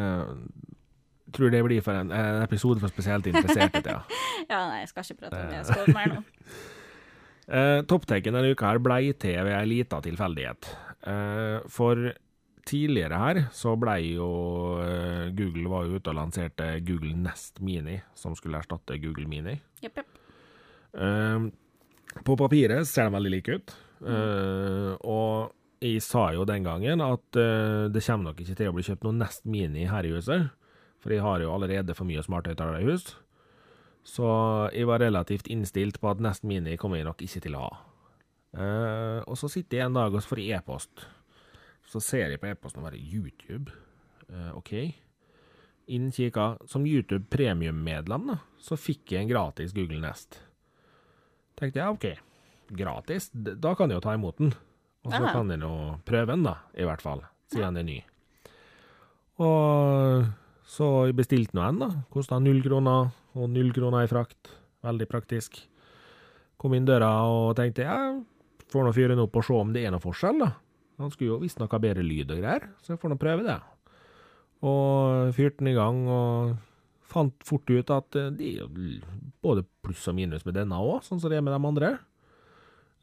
tror 1.35 1.53
det 1.53 1.63
blir 1.67 1.83
for 1.85 1.99
en, 1.99 2.13
en 2.15 2.43
episode 2.45 2.83
for 2.83 2.93
spesielt 2.93 3.29
interesserte. 3.33 3.85
Ja. 3.85 4.03
Ja, 4.47 4.61
nei, 4.69 4.83
jeg 4.85 4.91
skal 4.93 5.03
ikke 5.03 5.25
prate 5.25 5.39
om 5.41 5.49
det. 5.51 5.57
Jeg 5.59 5.79
Code 5.81 5.97
mer 5.97 6.19
nå. 6.19 6.25
Eh, 7.47 7.81
Topptaken 7.87 8.35
denne 8.35 8.49
uka 8.57 8.73
her 8.73 8.81
blei 8.83 9.13
til 9.23 9.37
ved 9.47 9.53
ei 9.55 9.69
lita 9.71 10.01
tilfeldighet. 10.03 10.67
Eh, 11.07 11.69
for 11.71 12.01
tidligere 12.67 13.21
her 13.21 13.39
så 13.55 13.77
blei 13.79 14.17
jo 14.17 14.27
eh, 14.83 15.29
Google 15.31 15.71
var 15.71 15.87
jo 15.87 16.01
ute 16.01 16.11
og 16.11 16.19
lanserte 16.19 16.67
Google 16.83 17.15
Nest 17.15 17.63
Mini, 17.63 18.01
som 18.19 18.35
skulle 18.35 18.59
erstatte 18.59 18.99
Google 18.99 19.29
Mini. 19.31 19.55
Jepp. 19.79 20.03
Eh, 20.99 21.47
på 22.27 22.39
papiret 22.43 22.91
ser 22.91 23.07
de 23.07 23.15
veldig 23.15 23.35
like 23.37 23.61
ut, 23.61 23.77
Uh, 24.05 24.93
og 25.09 25.55
jeg 25.81 26.03
sa 26.05 26.29
jo 26.37 26.45
den 26.49 26.67
gangen 26.67 27.01
at 27.05 27.39
uh, 27.41 27.87
det 27.89 28.03
kommer 28.05 28.31
nok 28.31 28.43
ikke 28.43 28.57
til 28.59 28.71
å 28.71 28.75
bli 28.77 28.85
kjøpt 28.85 29.07
noen 29.07 29.23
Nest 29.23 29.47
Mini 29.49 29.87
her 29.89 30.05
i 30.05 30.13
huset, 30.13 30.51
for 31.07 31.15
jeg 31.15 31.23
har 31.23 31.39
jo 31.45 31.53
allerede 31.55 31.95
for 31.95 32.09
mye 32.09 32.23
smarthøyttalere 32.27 32.83
i 32.83 32.87
hus. 32.89 33.13
Så 34.07 34.27
jeg 34.75 34.89
var 34.91 35.05
relativt 35.05 35.47
innstilt 35.51 36.01
på 36.03 36.11
at 36.11 36.23
Nest 36.23 36.43
Mini 36.43 36.75
kommer 36.79 36.99
jeg 36.99 37.07
nok 37.07 37.23
ikke 37.23 37.43
til 37.45 37.55
å 37.55 37.61
ha. 37.63 37.77
Eh, 38.57 39.21
og 39.23 39.39
så 39.39 39.51
sitter 39.53 39.79
jeg 39.79 39.87
en 39.87 39.99
dag 39.99 40.15
og 40.15 40.27
får 40.27 40.43
e-post. 40.49 41.05
Så 41.87 42.03
ser 42.03 42.35
jeg 42.35 42.41
på 42.43 42.49
e-posten 42.51 42.83
og 42.83 42.89
bare 42.89 42.99
YouTube. 42.99 43.71
Eh, 44.27 44.51
OK. 44.59 44.73
Innkikka. 45.95 46.49
Som 46.67 46.89
YouTube 46.91 47.29
premiummedlem, 47.31 48.33
da, 48.33 48.41
så 48.59 48.79
fikk 48.79 49.15
jeg 49.15 49.23
en 49.23 49.31
gratis 49.31 49.75
Google 49.77 50.03
Nest. 50.03 50.41
Tenkte 51.57 51.81
jeg 51.85 51.95
OK, 51.95 52.09
gratis, 52.77 53.31
da 53.33 53.77
kan 53.79 53.89
jeg 53.89 54.01
jo 54.01 54.05
ta 54.05 54.17
imot 54.19 54.43
den. 54.43 54.51
Og 55.07 55.15
så 55.15 55.23
kan 55.31 55.55
jeg 55.55 55.63
nå 55.63 55.71
prøve 56.03 56.35
den, 56.35 56.43
da, 56.49 56.57
i 56.75 56.85
hvert 56.85 57.05
fall, 57.05 57.23
siden 57.53 57.79
den 57.79 57.85
er 57.85 57.87
ny. 57.87 58.01
Og 59.47 60.27
så 60.67 60.87
jeg 61.07 61.17
bestilte 61.19 61.57
nå 61.57 61.63
en, 61.63 61.81
da. 61.85 61.89
Kosta 62.13 62.39
null 62.43 62.59
kroner, 62.65 63.11
og 63.39 63.51
null 63.53 63.73
kroner 63.77 64.05
i 64.07 64.11
frakt. 64.11 64.51
Veldig 64.87 65.07
praktisk. 65.11 65.61
Kom 66.59 66.75
inn 66.75 66.87
døra 66.89 67.11
og 67.31 67.55
tenkte 67.59 67.85
ja, 67.87 67.97
får 68.73 68.87
nå 68.87 68.93
fyre 68.97 69.15
den 69.15 69.23
opp 69.23 69.37
og 69.39 69.45
se 69.47 69.55
om 69.57 69.73
det 69.75 69.85
er 69.87 69.95
noe 69.95 70.03
forskjell, 70.03 70.41
da. 70.43 70.53
Han 70.99 71.13
skulle 71.13 71.35
jo 71.35 71.41
visstnok 71.43 71.75
ha 71.77 71.81
bedre 71.83 72.05
lyd 72.07 72.31
og 72.33 72.39
greier, 72.41 72.71
så 72.81 72.95
jeg 72.95 73.01
får 73.03 73.13
nå 73.13 73.19
prøve 73.21 73.45
det. 73.45 73.59
Og 74.65 75.35
fyrte 75.37 75.61
den 75.61 75.75
i 75.75 75.77
gang, 75.77 75.99
og 76.09 76.55
fant 77.07 77.35
fort 77.47 77.69
ut 77.71 77.93
at 77.95 78.17
eh, 78.19 78.31
det 78.35 78.53
er 78.63 78.71
både 79.45 79.67
pluss 79.85 80.07
og 80.11 80.17
minus 80.19 80.47
med 80.49 80.57
denne 80.57 80.79
òg, 80.81 81.03
sånn 81.07 81.21
som 81.23 81.31
det 81.31 81.39
er 81.39 81.45
med 81.45 81.55
de 81.55 81.69
andre. 81.71 81.91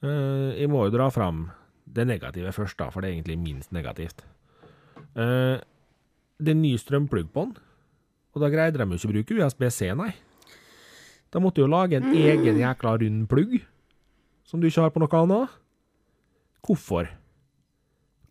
Eh, 0.04 0.50
Jeg 0.64 0.72
må 0.74 0.84
jo 0.88 0.96
dra 0.98 1.08
fram 1.14 1.46
det 1.86 2.08
negative 2.10 2.52
først, 2.56 2.78
da, 2.82 2.90
for 2.92 3.02
det 3.04 3.12
er 3.12 3.16
egentlig 3.20 3.38
minst 3.40 3.72
negativt. 3.76 4.26
Det 6.42 6.54
er 6.54 6.60
ny 6.60 6.74
strømplugg 6.80 7.30
på 7.34 7.48
den, 7.48 7.58
og 8.34 8.42
da 8.42 8.50
greide 8.50 8.80
de 8.80 8.88
jo 8.88 8.98
ikke 8.98 9.10
å 9.10 9.14
bruke 9.14 9.38
USB-C, 9.44 9.92
nei. 9.98 10.12
De 11.34 11.42
måtte 11.42 11.62
jo 11.62 11.70
lage 11.70 11.98
en 11.98 12.14
egen 12.14 12.60
jækla 12.62 12.96
rund 13.02 13.28
plugg, 13.30 13.60
som 14.46 14.62
du 14.62 14.68
ikke 14.70 14.86
har 14.86 14.94
på 14.94 15.02
noe 15.02 15.22
annet. 15.22 15.60
Hvorfor? 16.64 17.10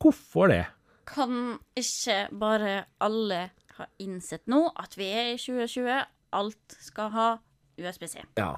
Hvorfor 0.03 0.51
det? 0.51 0.65
Kan 1.07 1.59
ikke 1.79 2.27
bare 2.39 2.85
alle 3.03 3.49
ha 3.79 3.87
innsett 4.03 4.47
nå 4.51 4.65
at 4.79 4.95
vi 4.99 5.09
er 5.11 5.33
i 5.33 5.39
2020, 5.41 6.05
alt 6.39 6.77
skal 6.83 7.11
ha 7.15 7.29
USBC? 7.81 8.21
Ja. 8.39 8.55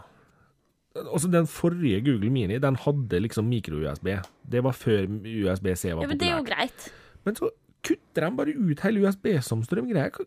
Altså, 0.95 1.29
den 1.29 1.49
forrige 1.51 2.05
Google 2.07 2.31
Mini, 2.31 2.61
den 2.63 2.77
hadde 2.79 3.19
liksom 3.25 3.49
mikro-USB. 3.51 4.13
Det 4.51 4.63
var 4.63 4.77
før 4.79 5.09
USB-C 5.09 5.91
var 5.91 6.05
Ja, 6.05 6.11
men 6.11 6.21
det 6.21 6.29
er 6.29 6.37
jo 6.37 6.47
greit. 6.47 6.87
Men 7.27 7.37
så 7.39 7.51
kutter 7.85 8.27
de 8.27 8.31
bare 8.39 8.55
ut 8.57 8.83
hele 8.87 9.05
USB-somstrøm-greia. 9.05 10.27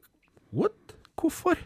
What? 0.56 0.96
Hvorfor? 1.18 1.60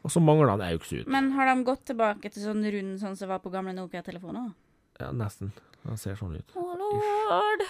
Og 0.00 0.12
så 0.14 0.20
mangler 0.24 0.54
han 0.54 0.62
AUX 0.64 0.92
ut. 0.94 1.08
Men 1.12 1.32
har 1.36 1.50
de 1.50 1.64
gått 1.66 1.84
tilbake 1.90 2.30
til 2.32 2.46
sånn 2.46 2.64
rund 2.64 3.00
sånn 3.02 3.18
som 3.20 3.28
var 3.28 3.42
på 3.44 3.52
gamle 3.52 3.74
Nokia-telefoner? 3.76 4.52
Ja, 5.00 5.10
nesten. 5.16 5.52
Den 5.84 6.00
ser 6.00 6.16
sånn 6.16 6.38
ut. 6.38 6.54
Å 6.56 6.66
lord! 6.80 7.64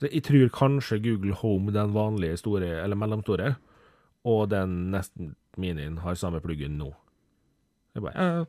Jeg 0.00 0.22
tror 0.24 0.50
kanskje 0.54 0.98
Google 1.04 1.36
Home, 1.42 1.74
den 1.74 1.92
vanlige 1.92 2.38
store, 2.40 2.72
eller 2.80 2.96
mellomstore, 2.98 3.54
og 4.24 4.46
den 4.52 4.90
nesten 4.94 5.34
minien 5.60 5.98
har 6.04 6.16
samme 6.18 6.40
pluggen 6.42 6.78
nå. 6.80 6.88
Jeg 7.94 8.04
bare, 8.06 8.46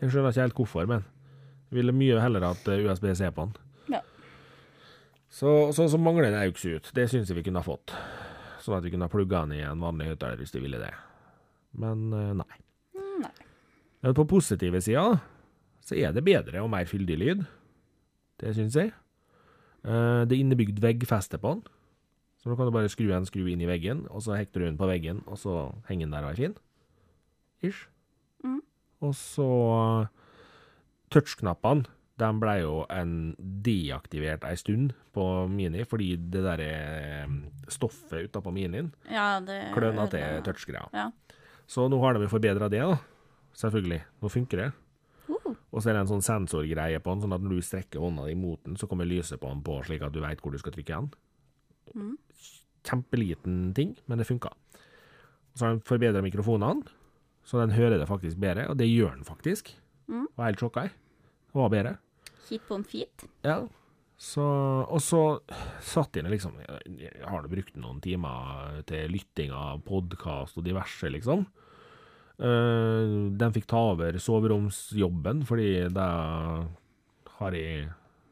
jeg 0.00 0.12
skjønner 0.12 0.32
ikke 0.32 0.46
helt 0.46 0.60
hvorfor, 0.60 0.88
men 0.88 1.04
jeg 1.68 1.80
ville 1.80 1.94
mye 1.94 2.22
heller 2.22 2.46
hatt 2.48 2.70
eh, 2.70 2.86
USB-C 2.86 3.28
på 3.34 3.46
den. 3.48 3.58
Så, 5.30 5.70
så, 5.76 5.86
så 5.92 5.98
mangler 6.02 6.26
den 6.30 6.40
auks 6.42 6.64
ut. 6.66 6.88
Det 6.96 7.04
syns 7.10 7.30
jeg 7.30 7.38
vi 7.38 7.44
kunne 7.46 7.60
ha 7.62 7.66
fått. 7.66 7.92
Sånn 8.64 8.76
at 8.78 8.84
vi 8.84 8.90
kunne 8.92 9.06
ha 9.06 9.12
plugga 9.12 9.44
den 9.46 9.60
i 9.60 9.64
en 9.64 9.80
vanlig 9.82 10.08
høyttaler 10.10 10.40
hvis 10.40 10.52
de 10.54 10.62
ville 10.64 10.80
det. 10.82 10.90
Men 11.78 12.08
eh, 12.16 12.32
nei. 12.40 12.58
Mm, 12.98 13.20
Nei. 13.22 13.34
Men 14.02 14.16
på 14.16 14.24
positive 14.30 14.80
sida 14.82 15.04
så 15.84 15.96
er 15.96 16.12
det 16.16 16.24
bedre 16.26 16.62
og 16.64 16.70
mer 16.72 16.88
fyldig 16.90 17.18
lyd. 17.20 17.44
Det 18.42 18.54
syns 18.56 18.76
jeg. 18.80 18.90
Eh, 19.84 20.22
Det 20.26 20.34
er 20.34 20.40
innebygd 20.42 20.82
veggfeste 20.82 21.38
på 21.40 21.54
den. 21.54 21.62
Så 22.40 22.48
nå 22.50 22.56
kan 22.56 22.66
du 22.66 22.72
bare 22.74 22.88
skru 22.90 23.10
en 23.12 23.26
skru 23.28 23.44
inn 23.52 23.60
i 23.60 23.68
veggen, 23.68 24.06
og 24.08 24.22
så 24.24 24.32
hekter 24.38 24.62
du 24.62 24.66
den 24.70 24.78
på 24.80 24.88
veggen, 24.88 25.18
og 25.28 25.36
så 25.36 25.54
henger 25.90 26.06
den 26.08 26.14
der 26.16 26.24
og 26.24 26.30
er 26.32 26.38
fin. 26.40 26.54
Ish. 27.68 27.82
Mm. 28.42 28.62
Og 29.04 29.12
så 29.14 29.48
Touchknappene 31.12 31.84
de 32.20 32.28
ble 32.42 32.54
jo 32.60 32.74
en 32.92 33.14
deaktivert 33.64 34.44
ei 34.48 34.56
stund 34.60 34.92
på 35.14 35.24
Mini, 35.50 35.84
fordi 35.88 36.12
det 36.32 36.42
der 36.44 36.62
eh, 36.64 37.32
stoffet 37.72 38.28
utapå 38.28 38.52
Minien 38.54 38.92
Ja, 39.10 39.40
det 39.44 39.70
kløna 39.74 40.06
til 40.12 40.42
touchgreia. 40.46 40.86
Ja. 40.94 41.08
Så 41.70 41.86
nå 41.90 42.00
har 42.02 42.16
de 42.16 42.26
jo 42.26 42.32
forbedra 42.32 42.68
det, 42.72 42.82
da. 42.82 42.98
Selvfølgelig. 43.56 44.00
Nå 44.22 44.30
funker 44.32 44.64
det. 44.64 44.70
Uh, 45.30 45.52
Og 45.70 45.78
så 45.82 45.90
er 45.90 45.96
det 45.96 46.04
en 46.04 46.10
sånn 46.10 46.24
sensorgreie 46.26 46.98
på 47.02 47.12
den, 47.14 47.22
sånn 47.24 47.34
at 47.36 47.44
når 47.44 47.60
du 47.60 47.66
strekker 47.66 48.02
hånda 48.02 48.26
di 48.26 48.34
mot 48.38 48.58
den, 48.66 48.74
så 48.78 48.88
kommer 48.90 49.06
lyset 49.06 49.38
på 49.42 49.50
den 49.52 49.62
på, 49.66 49.76
slik 49.86 50.02
at 50.02 50.14
du 50.14 50.18
veit 50.22 50.42
hvor 50.42 50.54
du 50.54 50.58
skal 50.58 50.74
trykke 50.74 50.98
den. 50.98 51.12
Mm. 51.94 52.16
Kjempeliten 52.86 53.60
ting, 53.76 53.94
men 54.10 54.18
det 54.18 54.26
funka. 54.26 54.50
Så 55.54 55.66
har 55.66 55.76
de 55.76 55.86
forbedra 55.86 56.22
mikrofonene, 56.26 56.86
så 57.46 57.62
den 57.62 57.74
hører 57.74 57.98
det 57.98 58.08
faktisk 58.10 58.38
bedre, 58.42 58.66
og 58.70 58.78
det 58.78 58.90
gjør 58.90 59.14
den 59.16 59.26
faktisk. 59.26 59.72
Mhm. 60.10 60.26
Var 60.36 60.50
helt 60.50 60.62
sjokka, 60.62 60.88
jeg. 60.88 60.96
Det 61.50 61.58
var 61.58 61.70
bedre. 61.72 61.96
Hit 62.50 62.66
på 62.66 62.74
en 62.80 62.84
feet. 62.84 63.24
Ja. 63.46 63.62
Så, 64.20 64.44
og 64.84 65.00
så 65.00 65.20
satt 65.80 66.18
jeg 66.18 66.28
liksom 66.28 66.58
Jeg 66.60 67.22
har 67.24 67.40
nå 67.40 67.48
brukt 67.48 67.78
noen 67.80 68.02
timer 68.04 68.82
til 68.88 69.08
lytting 69.14 69.54
av 69.56 69.80
podkast 69.86 70.58
og 70.60 70.66
diverse, 70.66 71.08
liksom. 71.08 71.46
Uh, 72.40 73.30
den 73.36 73.54
fikk 73.56 73.68
ta 73.68 73.80
over 73.92 74.16
soveromsjobben, 74.20 75.42
fordi 75.48 75.70
der 75.92 76.68
har 77.36 77.56
jeg 77.56 77.88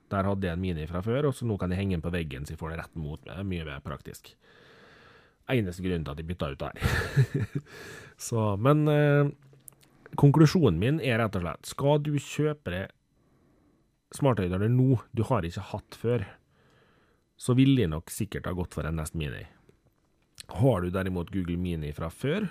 Der 0.09 0.25
hadde 0.25 0.47
jeg 0.47 0.57
en 0.57 0.61
Mini 0.61 0.87
fra 0.89 1.03
før, 1.05 1.29
og 1.29 1.35
så 1.37 1.45
nå 1.45 1.59
kan 1.61 1.73
jeg 1.73 1.83
henge 1.83 1.97
den 1.97 2.05
på 2.05 2.13
veggen 2.13 2.47
så 2.47 2.55
jeg 2.55 2.61
får 2.61 2.73
det 2.73 2.79
rett 2.81 2.95
mot 2.97 3.25
meg. 3.29 3.43
Mye 3.45 3.67
mer 3.69 3.83
praktisk. 3.85 4.31
Eneste 5.49 5.85
grunnen 5.85 6.05
til 6.05 6.15
at 6.15 6.21
jeg 6.21 6.29
bytta 6.29 6.49
ut 6.53 6.63
der. 6.63 7.53
så, 8.29 8.45
men 8.57 8.89
eh, 8.89 9.29
konklusjonen 10.17 10.81
min 10.81 11.01
er 11.05 11.21
rett 11.21 11.37
og 11.37 11.45
slett 11.45 11.69
Skal 11.69 12.01
du 12.05 12.15
kjøpe 12.17 12.73
deg 12.73 12.98
smarthøyttaler 14.17 14.71
nå 14.73 14.99
du 15.17 15.23
har 15.29 15.45
ikke 15.47 15.67
hatt 15.73 15.99
før, 15.99 16.25
så 17.39 17.55
ville 17.55 17.77
de 17.83 17.91
nok 17.93 18.11
sikkert 18.11 18.49
ha 18.49 18.55
gått 18.57 18.75
for 18.75 18.89
en 18.89 18.97
Nest 18.99 19.15
Mini. 19.19 19.45
Har 20.59 20.81
du 20.83 20.91
derimot 20.91 21.31
Google 21.35 21.59
Mini 21.61 21.93
fra 21.95 22.09
før, 22.11 22.49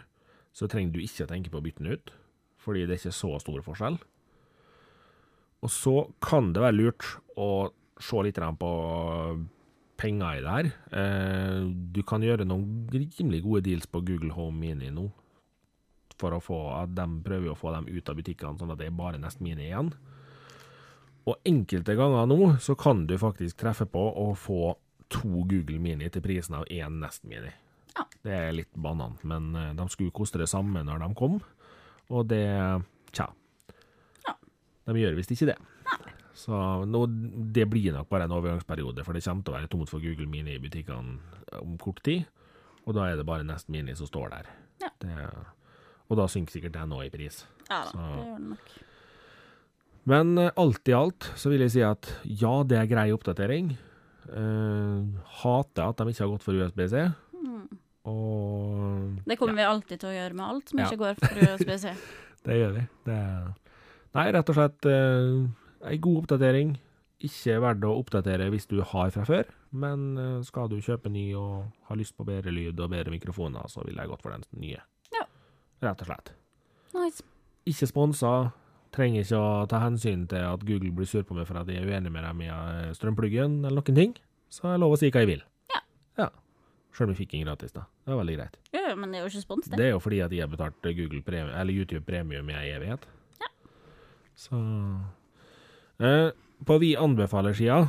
så 0.53 0.69
trenger 0.69 0.93
du 0.95 1.01
ikke 1.03 1.27
tenke 1.29 1.51
på 1.51 1.59
å 1.59 1.65
bytte 1.65 1.83
den 1.83 1.97
ut, 1.97 2.13
fordi 2.61 2.85
det 2.85 2.95
er 2.95 3.01
ikke 3.01 3.17
så 3.17 3.33
stor 3.41 3.63
forskjell. 3.65 3.97
Og 5.65 5.73
så 5.73 5.95
kan 6.23 6.51
det 6.53 6.61
være 6.63 6.77
lurt 6.77 7.05
å 7.37 7.69
se 7.99 8.21
litt 8.23 8.37
på 8.61 8.71
penger 9.97 10.37
i 10.37 10.41
det 10.45 10.53
her. 10.53 10.67
Eh, 10.93 11.63
Du 11.91 12.03
kan 12.03 12.21
gjøre 12.21 12.45
noen 12.45 12.85
rimelig 12.93 13.41
gode 13.43 13.63
deals 13.65 13.87
på 13.89 14.03
Google 14.05 14.33
Home 14.37 14.59
Mini 14.59 14.91
nå, 14.93 15.07
for 16.17 16.33
å 16.33 16.41
få 16.41 16.59
at 16.83 16.93
de 16.97 17.07
prøver 17.25 17.49
å 17.49 17.57
få 17.57 17.73
dem 17.73 17.89
ut 17.89 18.09
av 18.09 18.15
butikkene, 18.17 18.57
sånn 18.57 18.71
at 18.71 18.77
det 18.77 18.87
er 18.87 18.97
bare 18.97 19.17
Nest 19.21 19.41
Mini 19.41 19.67
igjen. 19.71 19.91
Og 21.27 21.35
enkelte 21.47 21.95
ganger 21.99 22.27
nå 22.31 22.37
så 22.63 22.75
kan 22.79 23.05
du 23.09 23.17
faktisk 23.19 23.57
treffe 23.59 23.85
på 23.91 23.99
å 24.15 24.29
få 24.39 24.75
to 25.11 25.43
Google 25.47 25.79
Mini 25.83 26.07
til 26.11 26.23
prisen 26.23 26.55
av 26.59 26.67
én 26.71 26.99
Nest 27.01 27.23
Mini. 27.27 27.51
Ja. 27.97 28.05
Det 28.23 28.33
er 28.37 28.53
litt 28.55 28.73
banant, 28.77 29.23
men 29.27 29.49
eh, 29.57 29.73
de 29.75 29.87
skulle 29.91 30.13
koste 30.15 30.39
det 30.39 30.47
samme 30.51 30.83
når 30.85 31.01
de 31.03 31.09
kom, 31.17 31.39
og 32.13 32.27
det 32.29 32.43
Tja. 33.15 33.25
Ja. 34.27 34.33
De 34.87 34.95
gjør 34.99 35.15
visst 35.17 35.31
ikke 35.33 35.47
det. 35.49 35.57
Så 36.37 36.53
nå, 36.85 36.99
det 37.55 37.63
blir 37.71 37.95
nok 37.95 38.09
bare 38.11 38.27
en 38.27 38.35
overgangsperiode, 38.35 39.01
for 39.07 39.15
det 39.17 39.23
kommer 39.25 39.43
til 39.47 39.53
å 39.53 39.57
være 39.57 39.69
tomt 39.71 39.89
for 39.89 40.03
Google 40.03 40.27
Mini 40.29 40.53
i 40.53 40.61
butikkene 40.61 41.17
om 41.63 41.77
kort 41.81 42.03
tid. 42.05 42.27
Og 42.85 42.93
da 42.95 43.07
er 43.09 43.17
det 43.19 43.25
bare 43.27 43.47
Nest 43.47 43.71
Mini 43.73 43.95
som 43.97 44.07
står 44.07 44.29
der. 44.35 44.51
Ja. 44.83 44.91
Det, 45.01 45.15
og 46.07 46.19
da 46.19 46.27
synker 46.29 46.53
sikkert 46.59 46.75
den 46.77 46.93
òg 46.95 47.07
i 47.07 47.13
pris. 47.15 47.41
Ja 47.71 47.81
da, 47.81 47.89
Så- 47.89 47.97
det 47.97 48.27
gjør 48.27 48.37
den 48.37 48.51
nok. 48.53 48.75
Men 50.07 50.37
eh, 50.39 50.53
alt 50.55 50.87
i 50.87 50.95
alt 50.95 51.29
så 51.35 51.51
vil 51.51 51.65
jeg 51.65 51.75
si 51.75 51.83
at 51.85 52.09
ja, 52.23 52.61
det 52.67 52.79
er 52.79 52.89
grei 52.89 53.09
oppdatering. 53.15 53.75
Uh, 54.27 55.07
hater 55.39 55.85
at 55.87 56.01
de 56.01 56.11
ikke 56.11 56.25
har 56.25 56.33
gått 56.33 56.43
for 56.43 56.57
USB-C. 56.59 57.05
Og 58.07 59.23
Det 59.27 59.37
kommer 59.39 59.57
vi 59.57 59.67
alltid 59.67 59.99
til 59.99 60.09
å 60.09 60.15
gjøre 60.15 60.35
med 60.35 60.45
alt 60.45 60.71
som 60.71 60.79
Ja. 60.79 60.87
ikke 60.87 60.99
går 61.03 61.15
for 61.19 61.39
USBC. 61.43 61.87
det 62.47 62.57
gjør 62.59 62.75
vi. 62.77 62.83
Det 63.07 63.15
er, 63.15 63.47
nei, 64.15 64.25
rett 64.35 64.51
og 64.51 64.57
slett 64.57 64.87
uh, 64.87 65.87
ei 65.91 65.97
god 66.03 66.23
oppdatering. 66.23 66.75
Ikke 67.27 67.57
verdt 67.63 67.87
å 67.87 67.95
oppdatere 67.97 68.49
hvis 68.53 68.67
du 68.69 68.77
har 68.85 69.09
fra 69.11 69.25
før, 69.27 69.47
men 69.71 70.05
uh, 70.19 70.43
skal 70.45 70.69
du 70.71 70.77
kjøpe 70.83 71.11
ny 71.11 71.31
og 71.35 71.65
ha 71.89 71.97
lyst 71.97 72.15
på 72.15 72.27
bedre 72.27 72.53
lyd 72.53 72.79
og 72.79 72.91
bedre 72.93 73.11
mikrofoner, 73.15 73.67
så 73.71 73.83
ville 73.87 74.03
jeg 74.03 74.11
gått 74.11 74.23
for 74.23 74.35
den 74.35 74.45
nye. 74.61 74.83
Ja. 75.15 75.25
Rett 75.83 76.03
og 76.05 76.11
slett. 76.11 76.31
Nice. 76.95 77.25
Ikke 77.67 77.89
sponsa. 77.89 78.35
Trenger 78.95 79.25
ikke 79.25 79.39
å 79.39 79.67
ta 79.69 79.81
hensyn 79.83 80.25
til 80.31 80.45
at 80.47 80.63
Google 80.67 80.93
blir 80.95 81.09
sur 81.09 81.25
på 81.27 81.35
meg 81.37 81.47
for 81.49 81.59
at 81.59 81.69
jeg 81.71 81.83
er 81.83 81.89
uenig 81.89 82.11
med 82.13 82.23
dem 82.23 82.41
i 82.45 82.49
eh, 82.53 82.93
strømpluggen 82.97 83.59
eller 83.65 83.81
noen 83.81 83.99
ting. 83.99 84.15
Så 84.53 84.69
jeg 84.71 84.81
lov 84.81 84.95
å 84.95 84.99
si 84.99 85.11
hva 85.11 85.23
jeg 85.25 85.31
vil. 85.33 85.43
Ja. 85.73 85.83
ja. 86.23 86.29
Sjøl 86.95 87.09
om 87.09 87.13
jeg 87.15 87.21
fikk 87.25 87.35
den 87.35 87.45
gratis, 87.47 87.75
da. 87.75 87.85
Det 88.05 88.13
var 88.13 88.21
veldig 88.23 88.37
greit. 88.39 88.57
Ja, 88.73 88.87
men 88.95 89.11
det 89.11 89.19
er 89.19 89.25
jo 89.25 89.31
ikke 89.33 89.43
spons, 89.43 89.67
det. 89.67 89.77
Det 89.79 89.87
er 89.89 89.95
jo 89.95 90.01
fordi 90.01 90.23
at 90.23 90.33
jeg 90.33 90.45
har 90.45 90.51
betalt 90.51 90.79
Google 90.87 91.21
premium, 91.27 91.53
eller 91.53 91.75
YouTube 91.75 92.05
premium 92.07 92.51
i 92.53 92.59
evighet. 92.71 93.07
Ja. 93.43 93.53
Så 94.37 94.59
eh, 95.99 96.29
På 96.65 96.77
Vi 96.81 96.95
anbefaler-sida 96.97 97.87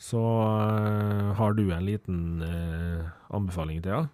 så 0.00 0.20
eh, 0.20 1.32
har 1.36 1.52
du 1.52 1.66
en 1.72 1.84
liten 1.84 2.20
eh, 2.42 3.08
anbefaling 3.36 3.82
til, 3.84 3.92
ja. 3.92 4.06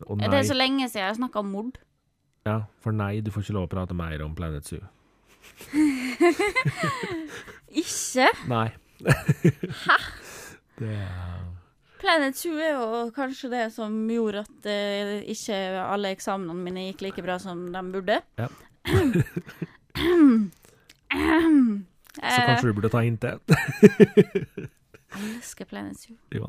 Det. 0.00 0.26
Er 0.30 0.42
så 0.46 0.54
lenge 0.54 0.86
siden 0.88 1.02
jeg 1.02 1.08
har 1.08 1.18
snakka 1.18 1.42
om 1.42 1.50
mord? 1.50 1.80
Ja, 2.48 2.56
for 2.80 2.96
nei, 2.96 3.20
du 3.20 3.30
får 3.34 3.44
ikke 3.44 3.56
lov 3.56 3.68
å 3.68 3.72
prate 3.74 3.96
mer 3.96 4.22
om 4.24 4.34
Planet 4.36 4.66
Zoo. 4.68 4.82
Ikke? 7.82 8.28
Nei. 8.50 8.68
Hæ? 9.84 9.96
Det 10.80 10.94
er 10.96 11.40
Planet 12.00 12.38
Zoo 12.38 12.56
er 12.56 12.70
jo 12.72 13.10
kanskje 13.12 13.50
det 13.52 13.66
som 13.74 13.92
gjorde 14.08 14.40
at 14.46 14.68
eh, 14.72 15.18
ikke 15.28 15.56
alle 15.82 16.14
eksamenene 16.14 16.64
mine 16.64 16.86
gikk 16.86 17.02
like 17.04 17.24
bra 17.24 17.36
som 17.42 17.66
de 17.74 17.82
burde. 17.92 18.16
Ja. 18.40 18.48
Så 21.10 22.26
Eh, 22.26 22.46
kanskje 22.46 22.70
du 22.70 22.74
burde 22.74 22.88
ta 22.90 23.00
hintet? 23.04 23.52
elsker 25.14 25.64
Planet 25.68 25.98
Zoo. 26.00 26.16
Ja, 26.34 26.48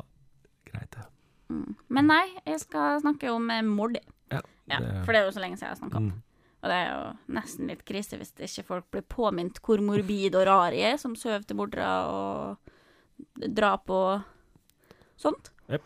greit 0.66 0.90
det. 0.94 1.04
Ja. 1.52 1.60
Men 1.92 2.08
nei, 2.10 2.24
jeg 2.46 2.60
skal 2.64 3.00
snakke 3.04 3.30
om 3.32 3.46
Mordi. 3.46 3.66
mord. 3.68 3.98
Ja, 4.32 4.40
Ja, 4.68 4.78
det- 4.78 5.04
for 5.04 5.12
det 5.12 5.20
er 5.20 5.24
jo 5.26 5.30
så 5.34 5.40
lenge 5.40 5.56
siden 5.58 5.68
jeg 5.68 5.76
har 5.78 5.82
snakka 5.88 5.96
om. 5.96 6.06
Mm. 6.10 6.22
Og 6.62 6.68
det 6.70 6.76
er 6.78 6.90
jo 6.92 7.34
nesten 7.34 7.66
litt 7.68 7.84
krise 7.84 8.16
hvis 8.18 8.32
ikke 8.38 8.64
folk 8.64 8.90
blir 8.90 9.02
påminnet 9.02 9.58
hvor 9.60 9.80
morbid 9.82 10.34
og 10.34 10.46
rar 10.46 10.70
jeg 10.72 10.92
er, 10.92 10.96
som 10.96 11.14
søv 11.16 11.44
til 11.44 11.56
mordere 11.56 12.06
og 12.06 12.58
drap 13.54 13.90
og 13.90 14.22
sånt. 15.18 15.50
Yep. 15.68 15.82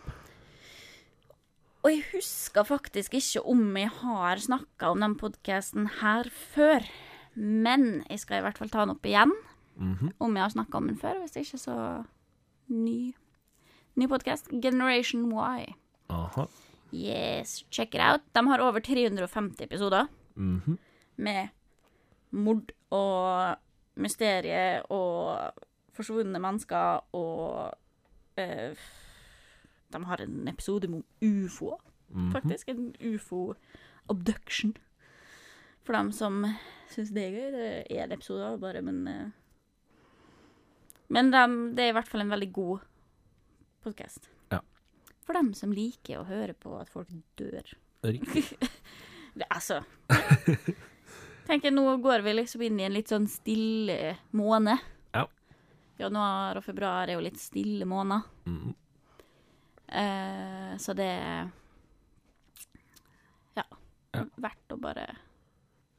Og 1.84 1.90
jeg 1.92 2.02
husker 2.12 2.64
faktisk 2.66 3.14
ikke 3.14 3.44
om 3.46 3.76
jeg 3.78 3.88
har 4.02 4.36
snakka 4.42 4.90
om 4.90 5.00
den 5.00 5.14
podkasten 5.20 5.86
her 6.02 6.24
før. 6.24 6.84
Men 7.36 8.02
jeg 8.10 8.18
skal 8.20 8.38
i 8.40 8.44
hvert 8.46 8.58
fall 8.58 8.68
ta 8.72 8.80
den 8.84 8.90
opp 8.96 9.02
igjen, 9.06 9.32
Mhm. 9.78 10.12
om 10.20 10.34
jeg 10.36 10.42
har 10.42 10.50
snakka 10.50 10.74
om 10.76 10.86
den 10.88 10.96
før. 10.98 11.20
Hvis 11.22 11.36
ikke, 11.36 11.58
så 11.58 12.06
ny, 12.68 13.14
ny 13.96 14.06
podkast. 14.08 14.48
Generation 14.60 15.30
Y. 15.32 15.74
Aha. 16.10 16.46
Yes, 16.94 17.64
check 17.70 17.94
it 17.94 18.00
out. 18.00 18.20
De 18.34 18.46
har 18.48 18.60
over 18.62 18.80
350 18.80 19.62
episoder 19.64 20.06
Mhm. 20.36 20.78
med 21.16 21.48
mord 22.30 22.72
og 22.90 23.56
mysterie 23.96 24.82
og 24.92 25.52
forsvunne 25.96 26.38
mennesker 26.38 27.00
og 27.14 27.72
eh, 28.36 28.74
De 29.92 30.04
har 30.04 30.16
en 30.20 30.48
episode 30.48 30.86
om 30.88 31.04
ufo, 31.22 31.76
-hmm. 32.12 32.32
faktisk. 32.32 32.68
En 32.68 32.94
ufo-abduction. 33.14 34.76
For 35.84 35.92
dem 35.92 36.12
som 36.12 36.44
syns 36.90 37.10
det 37.10 37.24
er 37.24 37.30
gøy. 37.30 37.52
Det 37.52 37.86
er 37.90 38.04
en 38.04 38.12
episode 38.12 38.58
bare, 38.60 38.82
men 38.82 39.08
eh, 39.08 39.26
Men 41.08 41.30
de, 41.32 41.76
det 41.76 41.84
er 41.84 41.88
i 41.88 41.92
hvert 41.92 42.08
fall 42.08 42.20
en 42.20 42.30
veldig 42.30 42.52
god 42.52 42.78
podkast. 43.84 44.30
For 45.26 45.34
dem 45.34 45.52
som 45.58 45.72
liker 45.74 46.20
å 46.20 46.26
høre 46.28 46.54
på 46.54 46.76
at 46.78 46.90
folk 46.92 47.10
dør. 47.38 47.72
Riktig. 48.06 48.44
Det, 49.36 49.44
altså 49.52 49.82
Tenker 51.46 51.70
Nå 51.74 51.82
går 52.00 52.22
vi 52.24 52.32
liksom 52.32 52.62
inn 52.64 52.78
i 52.80 52.86
en 52.86 52.94
litt 52.94 53.10
sånn 53.12 53.26
stille 53.28 54.14
måned. 54.32 54.80
Ja. 55.12 55.26
Januar 56.00 56.56
og 56.56 56.64
februar 56.64 57.04
er 57.10 57.18
jo 57.18 57.24
litt 57.26 57.36
stille 57.42 57.84
måneder. 57.86 58.24
Mm. 58.48 58.72
Eh, 59.86 60.72
så 60.82 60.96
det 60.96 61.10
ja, 63.54 63.64
Ja. 64.16 64.24
Verdt 64.34 64.74
å 64.74 64.80
bare 64.80 65.06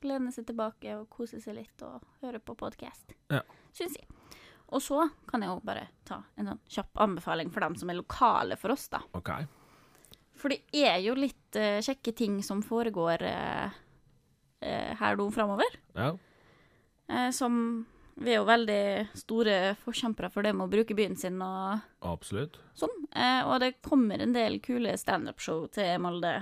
lene 0.07 0.34
seg 0.34 0.49
tilbake 0.49 0.97
og 0.97 1.07
kose 1.13 1.39
seg 1.43 1.59
litt 1.61 1.86
og 1.86 2.03
høre 2.23 2.41
på 2.43 2.57
podkast. 2.57 3.13
Ja. 3.32 3.43
Syns 3.75 3.95
jeg. 3.99 4.07
Og 4.76 4.82
så 4.84 5.05
kan 5.30 5.41
jeg 5.45 5.49
jo 5.53 5.61
bare 5.63 5.86
ta 6.07 6.18
en 6.36 6.49
sånn 6.51 6.59
kjapp 6.68 6.99
anbefaling 7.05 7.51
for 7.53 7.63
dem 7.63 7.76
som 7.80 7.89
er 7.89 7.95
lokale 8.01 8.57
for 8.59 8.74
oss, 8.76 8.89
da. 8.91 8.99
OK. 9.15 9.30
For 10.38 10.51
det 10.53 10.59
er 10.76 10.99
jo 11.01 11.15
litt 11.18 11.55
uh, 11.57 11.80
kjekke 11.82 12.11
ting 12.13 12.41
som 12.45 12.59
foregår 12.61 13.24
uh, 13.26 13.78
uh, 14.61 14.91
her 14.99 15.15
nå 15.18 15.30
framover. 15.34 15.80
Ja. 15.95 16.11
Som 17.32 17.86
Vi 18.20 18.34
er 18.34 18.41
jo 18.41 18.47
veldig 18.49 18.82
store 19.15 19.53
forkjempere 19.80 20.28
for 20.34 20.43
det 20.43 20.51
med 20.57 20.65
å 20.65 20.72
bruke 20.74 20.95
byen 20.97 21.13
sin 21.15 21.38
og 21.45 21.80
Absolutt. 22.03 22.57
sånn. 22.76 22.95
Og 23.47 23.53
det 23.63 23.78
kommer 23.86 24.20
en 24.20 24.34
del 24.36 24.57
kule 24.59 24.91
standup-show 24.97 25.68
til 25.72 26.01
Molde 26.03 26.34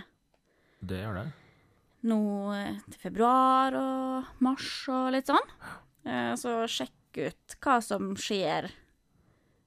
Det 0.81 1.03
gjør 1.03 1.19
det. 1.19 1.25
nå 2.09 2.19
til 2.89 2.99
februar 3.03 3.75
og 3.77 4.41
mars 4.47 4.71
og 4.89 5.11
litt 5.13 5.29
sånn. 5.29 5.53
Så 6.39 6.55
sjekk 6.71 6.95
ut 7.17 7.55
hva 7.63 7.79
som 7.83 8.13
skjer 8.19 8.71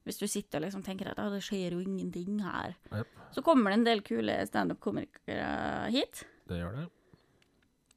hvis 0.09 0.21
du 0.23 0.29
sitter 0.31 0.61
og 0.61 0.65
liksom 0.65 0.85
tenker 0.87 1.11
at 1.11 1.19
ah, 1.21 1.29
det 1.29 1.43
skjer 1.45 1.75
jo 1.77 1.83
ingenting 1.85 2.39
her. 2.41 2.73
Yep. 2.89 3.17
Så 3.37 3.43
kommer 3.45 3.71
det 3.71 3.79
en 3.79 3.89
del 3.91 4.01
kule 4.07 4.39
standup-komikere 4.49 5.91
hit. 5.93 6.23
Det 6.49 6.63
gjør 6.63 6.79
det. 6.79 6.87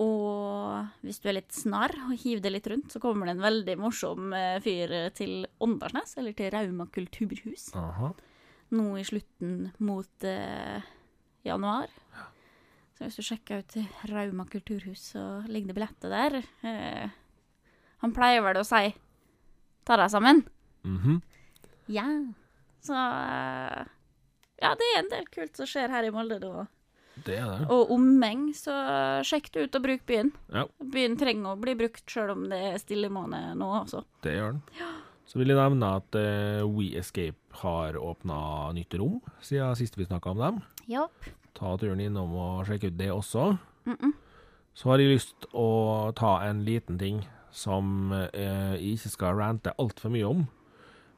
Og 0.01 1.05
hvis 1.05 1.21
du 1.21 1.29
er 1.29 1.37
litt 1.37 1.53
snarr 1.55 1.93
og 2.07 2.15
hiver 2.17 2.41
det 2.43 2.51
litt 2.55 2.67
rundt, 2.71 2.91
så 2.91 2.99
kommer 3.03 3.27
det 3.27 3.35
en 3.35 3.45
veldig 3.45 3.75
morsom 3.79 4.33
eh, 4.35 4.57
fyr 4.63 4.95
til 5.15 5.45
Åndalsnes, 5.61 6.15
eller 6.19 6.35
til 6.37 6.49
Rauma 6.53 6.87
kulturhus, 6.91 7.69
Aha. 7.77 8.09
nå 8.75 8.85
i 8.97 9.05
slutten 9.07 9.69
mot 9.85 10.27
eh, 10.27 10.89
januar. 11.45 11.93
Så 12.97 13.05
hvis 13.05 13.19
du 13.19 13.25
sjekker 13.25 13.61
ut 13.61 13.77
Rauma 14.09 14.47
kulturhus, 14.49 15.11
så 15.13 15.25
ligger 15.47 15.71
det 15.71 15.77
billetter 15.77 16.15
der. 16.15 16.41
Eh, 16.65 17.07
han 18.01 18.15
pleier 18.17 18.43
vel 18.45 18.59
å 18.61 18.65
si 18.65 18.89
'ta 19.85 19.97
deg 19.97 20.11
sammen'. 20.13 20.45
Mhm. 20.83 21.21
Ja. 21.87 22.07
Så 22.81 22.93
eh, 22.93 23.85
Ja, 24.61 24.75
det 24.77 24.85
er 24.93 24.99
en 24.99 25.09
del 25.09 25.25
kult 25.33 25.57
som 25.57 25.65
skjer 25.65 25.89
her 25.89 26.05
i 26.05 26.11
Molde 26.13 26.37
nå. 26.39 26.67
Det 27.25 27.37
er 27.37 27.47
det. 27.49 27.67
Og 27.73 27.91
omheng, 27.91 28.51
så 28.55 28.73
sjekk 29.25 29.51
det 29.51 29.63
ut 29.65 29.77
og 29.77 29.83
bruk 29.83 30.03
byen. 30.09 30.31
Ja, 30.53 30.65
Byen 30.93 31.17
trenger 31.19 31.53
å 31.53 31.59
bli 31.59 31.73
brukt 31.77 32.05
sjøl 32.09 32.29
om 32.33 32.45
det 32.49 32.59
er 32.71 32.77
stille 32.81 33.09
måned 33.13 33.57
nå, 33.59 33.67
altså. 33.81 34.03
det 34.23 34.35
gjør 34.37 34.53
den. 34.55 34.61
Ja. 34.79 34.91
Så 35.25 35.39
vil 35.39 35.53
jeg 35.53 35.59
nevne 35.59 35.89
at 35.97 36.17
uh, 36.17 36.63
We 36.67 36.91
Escape 36.99 37.61
har 37.61 37.95
åpna 37.95 38.71
nytt 38.75 38.95
rom 38.99 39.19
siden 39.43 39.77
sist 39.79 39.97
vi 39.99 40.07
snakka 40.07 40.33
om 40.33 40.41
dem. 40.41 40.57
Yep. 40.91 41.29
Ta 41.57 41.75
turen 41.79 42.01
innom 42.03 42.33
og 42.35 42.65
sjekke 42.67 42.91
ut 42.91 42.97
det 42.99 43.11
også. 43.11 43.57
Mm 43.85 43.97
-mm. 43.97 44.13
Så 44.73 44.89
har 44.89 44.99
jeg 44.99 45.13
lyst 45.13 45.45
å 45.53 46.11
ta 46.15 46.41
en 46.43 46.65
liten 46.65 46.99
ting 46.99 47.25
som 47.51 48.11
eh, 48.15 48.75
jeg 48.77 48.97
ikke 48.97 49.13
skal 49.15 49.39
rante 49.39 49.73
altfor 49.81 50.13
mye 50.13 50.27
om. 50.27 50.43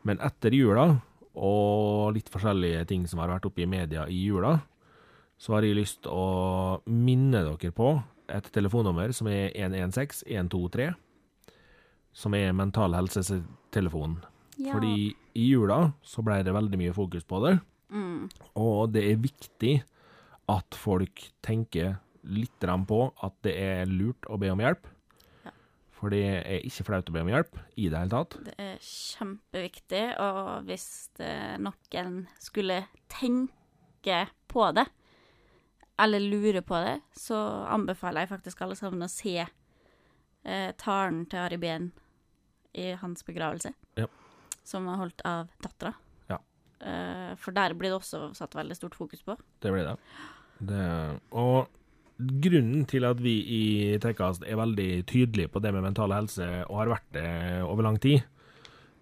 Men 0.03 0.19
etter 0.23 0.55
jula, 0.55 0.88
og 1.34 2.13
litt 2.13 2.29
forskjellige 2.29 2.86
ting 2.91 3.07
som 3.09 3.21
har 3.23 3.31
vært 3.31 3.47
oppe 3.49 3.63
i 3.63 3.69
media 3.69 4.05
i 4.11 4.19
jula, 4.27 4.57
så 5.38 5.55
har 5.55 5.65
jeg 5.65 5.77
lyst 5.79 6.03
til 6.05 6.13
å 6.13 6.81
minne 6.88 7.41
dere 7.45 7.73
på 7.75 7.95
et 8.31 8.45
telefonnummer 8.55 9.11
som 9.15 9.27
er 9.31 9.51
116 9.55 10.23
123. 10.29 10.93
som 12.13 12.36
er 12.38 12.51
Mental 12.53 12.93
Helse-telefonen. 12.93 14.19
Ja. 14.61 14.75
Fordi 14.75 15.15
i 15.34 15.45
jula 15.49 15.95
så 16.05 16.21
ble 16.21 16.43
det 16.45 16.53
veldig 16.53 16.77
mye 16.77 16.93
fokus 16.93 17.25
på 17.25 17.39
det, 17.41 17.55
mm, 17.89 18.29
og 18.61 18.91
det 18.93 19.01
er 19.09 19.23
viktig 19.23 19.73
at 20.53 20.77
folk 20.77 21.23
tenker 21.41 21.95
litt 22.23 22.67
på 22.88 22.99
at 23.17 23.34
det 23.41 23.55
er 23.57 23.89
lurt 23.89 24.29
å 24.29 24.38
be 24.38 24.51
om 24.53 24.61
hjelp. 24.61 24.86
Ja. 26.03 26.09
For 26.09 26.11
det 26.11 26.23
er 26.43 26.65
ikke 26.67 26.83
flaut 26.83 27.07
å 27.09 27.13
be 27.15 27.21
om 27.23 27.29
hjelp 27.31 27.53
i 27.79 27.85
det 27.87 27.95
hele 28.01 28.11
tatt. 28.11 28.35
Det 28.43 28.53
er 28.59 28.73
kjempeviktig, 28.83 30.01
og 30.19 30.65
hvis 30.67 30.85
eh, 31.23 31.53
noen 31.63 32.17
skulle 32.43 32.81
tenke 33.07 34.17
på 34.51 34.65
det, 34.75 34.83
eller 36.03 36.19
lure 36.19 36.61
på 36.65 36.75
det, 36.83 36.97
så 37.15 37.37
anbefaler 37.71 38.25
jeg 38.25 38.33
faktisk 38.33 38.61
alle 38.65 38.75
sammen 38.75 39.05
å 39.05 39.11
se 39.11 39.37
eh, 39.45 40.71
talen 40.81 41.23
til 41.31 41.39
Ari 41.39 41.59
Behn 41.61 41.91
i 42.73 42.89
hans 42.99 43.23
begravelse, 43.23 43.71
Ja. 43.95 44.07
som 44.65 44.85
var 44.89 44.97
holdt 44.97 45.21
av 45.29 45.47
dattera. 45.61 45.93
Ja. 46.27 46.39
Eh, 46.81 47.35
for 47.39 47.53
der 47.55 47.73
blir 47.77 47.93
det 47.93 47.99
også 48.01 48.33
satt 48.35 48.55
veldig 48.57 48.75
stort 48.75 48.95
fokus 48.99 49.23
på. 49.23 49.37
Det 49.61 49.71
blir 49.71 49.85
det. 49.87 49.95
det. 50.59 51.21
Og 51.31 51.69
grunnen 52.43 52.86
til 52.89 53.05
at 53.07 53.21
vi 53.24 53.34
i 53.41 53.63
Tekkast 54.03 54.45
er 54.47 54.59
veldig 54.59 55.03
tydelige 55.09 55.51
på 55.53 55.61
det 55.63 55.74
med 55.76 55.86
mental 55.86 56.13
helse, 56.15 56.47
og 56.67 56.80
har 56.82 56.93
vært 56.95 57.09
det 57.15 57.30
over 57.67 57.88
lang 57.88 57.99
tid, 58.03 58.24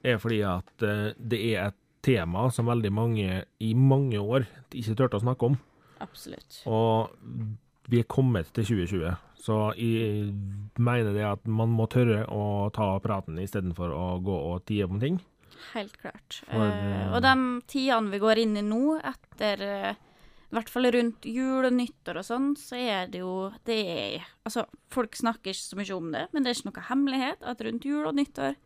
er 0.04 0.22
fordi 0.22 0.42
at 0.48 0.86
eh, 0.86 1.12
det 1.18 1.42
er 1.52 1.70
et 1.70 1.80
tema 2.02 2.48
som 2.54 2.70
veldig 2.70 2.92
mange 2.94 3.44
i 3.62 3.74
mange 3.78 4.20
år 4.20 4.48
ikke 4.74 4.96
turte 4.98 5.20
å 5.20 5.26
snakke 5.26 5.52
om. 5.52 5.58
Absolutt. 6.02 6.64
Og 6.66 7.12
vi 7.92 8.02
er 8.02 8.10
kommet 8.10 8.50
til 8.56 8.66
2020, 8.66 9.18
så 9.42 9.58
jeg 9.78 10.32
mener 10.82 11.14
det 11.14 11.26
at 11.28 11.46
man 11.50 11.74
må 11.74 11.88
tørre 11.92 12.24
å 12.30 12.70
ta 12.74 12.94
praten 13.04 13.38
istedenfor 13.42 13.94
å 13.94 14.06
gå 14.24 14.38
og 14.54 14.66
tie 14.70 14.88
om 14.88 15.02
ting. 15.02 15.20
Helt 15.76 15.98
klart. 16.02 16.42
For, 16.48 16.66
eh, 16.66 17.12
og 17.14 17.22
de 17.22 17.36
tidene 17.70 18.14
vi 18.14 18.22
går 18.22 18.42
inn 18.42 18.58
i 18.58 18.66
nå, 18.66 18.98
etter 18.98 19.66
eh, 19.68 20.00
I 20.52 20.58
hvert 20.58 20.70
fall 20.70 20.90
rundt 20.92 21.26
jul 21.32 21.64
og 21.64 21.72
nyttår 21.72 22.20
og 22.20 22.28
sånn, 22.28 22.50
så 22.60 22.76
er 22.76 23.08
det 23.12 23.22
jo 23.22 23.50
det 23.68 23.78
er, 23.88 24.26
Altså, 24.44 24.66
folk 24.92 25.16
snakker 25.16 25.54
ikke 25.54 25.64
så 25.64 25.80
mye 25.80 25.96
om 25.96 26.10
det, 26.12 26.26
men 26.34 26.44
det 26.44 26.52
er 26.52 26.60
ikke 26.60 26.72
noe 26.72 26.88
hemmelighet 26.90 27.46
at 27.48 27.64
rundt 27.64 27.88
jul 27.88 28.04
og 28.10 28.18
nyttår 28.18 28.58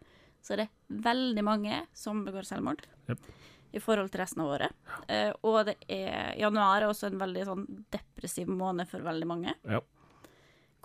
så 0.45 0.53
er 0.53 0.61
det 0.61 1.01
veldig 1.05 1.43
mange 1.45 1.81
som 1.97 2.21
begår 2.25 2.45
selvmord. 2.45 2.83
Yep. 3.09 3.21
I 3.75 3.81
forhold 3.81 4.11
til 4.13 4.21
resten 4.21 4.43
av 4.43 4.51
året. 4.53 4.75
Eh, 5.11 5.31
og 5.43 5.65
det 5.67 5.75
er 5.91 6.36
januar 6.39 6.83
er 6.83 6.88
også 6.91 7.09
en 7.09 7.19
veldig 7.19 7.45
sånn 7.47 7.65
depressiv 7.91 8.51
måned 8.53 8.88
for 8.89 9.03
veldig 9.03 9.27
mange. 9.27 9.55
Ja. 9.65 9.81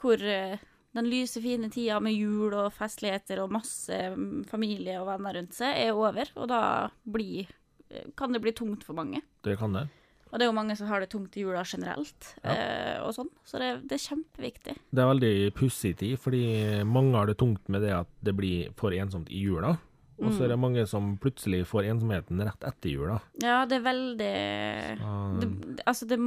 Hvor 0.00 0.24
eh, 0.24 0.56
den 0.96 1.10
lyse, 1.12 1.42
fine 1.44 1.68
tida 1.70 2.00
med 2.02 2.16
jul 2.16 2.56
og 2.56 2.72
festligheter 2.74 3.44
og 3.44 3.52
masse 3.54 4.00
mm, 4.16 4.42
familie 4.50 4.96
og 4.98 5.10
venner 5.12 5.36
rundt 5.38 5.54
seg 5.54 5.76
er 5.84 5.92
over, 5.94 6.32
og 6.40 6.48
da 6.50 6.62
blir, 7.04 7.52
eh, 7.92 8.08
kan 8.18 8.32
det 8.34 8.42
bli 8.42 8.56
tungt 8.56 8.88
for 8.88 8.96
mange. 8.96 9.20
Det 9.44 9.58
kan 9.60 9.76
det. 9.76 9.86
Og 10.30 10.38
det 10.38 10.44
er 10.46 10.50
jo 10.50 10.54
mange 10.54 10.76
som 10.78 10.86
har 10.86 11.00
det 11.02 11.08
tungt 11.10 11.34
i 11.36 11.42
jula 11.42 11.64
generelt, 11.66 12.34
Ja. 12.44 12.50
eh, 12.54 12.98
og 13.02 13.12
sånn. 13.16 13.30
Så 13.44 13.58
det, 13.58 13.70
det 13.90 13.96
er 13.98 14.04
kjempeviktig. 14.14 14.74
Det 14.94 15.02
er 15.02 15.08
veldig 15.10 15.32
pussig 15.58 15.96
tid, 15.98 16.18
fordi 16.22 16.42
mange 16.86 17.16
har 17.18 17.26
det 17.26 17.36
tungt 17.38 17.68
med 17.68 17.82
det 17.82 17.90
at 17.96 18.06
det 18.22 18.34
blir 18.38 18.70
for 18.78 18.90
ensomt 18.94 19.28
i 19.30 19.42
jula. 19.42 19.76
Og 20.20 20.34
så 20.36 20.44
er 20.44 20.48
det 20.52 20.58
mange 20.60 20.82
som 20.86 21.14
plutselig 21.16 21.62
får 21.66 21.86
ensomheten 21.94 22.42
rett 22.44 22.60
etter 22.68 22.90
jula. 22.92 23.14
Ja, 23.40 23.64
det 23.64 23.78
er 23.78 23.86
veldig 23.86 24.18
det, 24.18 24.98
det- 25.40 25.84
Altså, 25.86 26.06
det, 26.06 26.18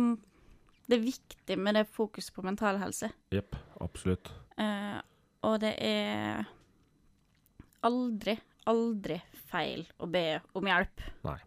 det 0.89 0.97
er 0.97 1.03
viktig 1.05 1.57
med 1.59 1.75
det 1.75 1.87
fokuset 1.93 2.33
på 2.33 2.43
mental 2.43 2.79
helse. 2.81 3.11
Jepp, 3.31 3.55
absolutt. 3.79 4.31
Eh, 4.57 4.97
og 5.43 5.59
det 5.61 5.75
er 5.79 6.47
aldri, 7.83 8.35
aldri 8.65 9.21
feil 9.51 9.85
å 9.99 10.09
be 10.09 10.41
om 10.57 10.65
hjelp. 10.65 11.03
Nei. 11.27 11.37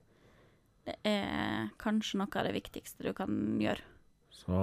Det 0.87 0.97
er 1.09 1.73
kanskje 1.83 2.21
noe 2.21 2.31
av 2.31 2.47
det 2.47 2.55
viktigste 2.55 3.09
du 3.09 3.13
kan 3.17 3.59
gjøre. 3.63 3.83
Så 4.31 4.61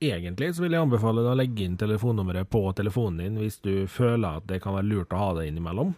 egentlig 0.00 0.54
så 0.56 0.64
vil 0.64 0.76
jeg 0.76 0.86
anbefale 0.86 1.24
deg 1.24 1.34
å 1.34 1.38
legge 1.38 1.66
inn 1.66 1.76
telefonnummeret 1.80 2.48
på 2.52 2.62
telefonen 2.76 3.22
din 3.22 3.38
hvis 3.40 3.60
du 3.64 3.86
føler 3.90 4.40
at 4.40 4.48
det 4.48 4.62
kan 4.64 4.76
være 4.76 4.88
lurt 4.88 5.12
å 5.12 5.20
ha 5.20 5.30
det 5.38 5.46
innimellom. 5.50 5.92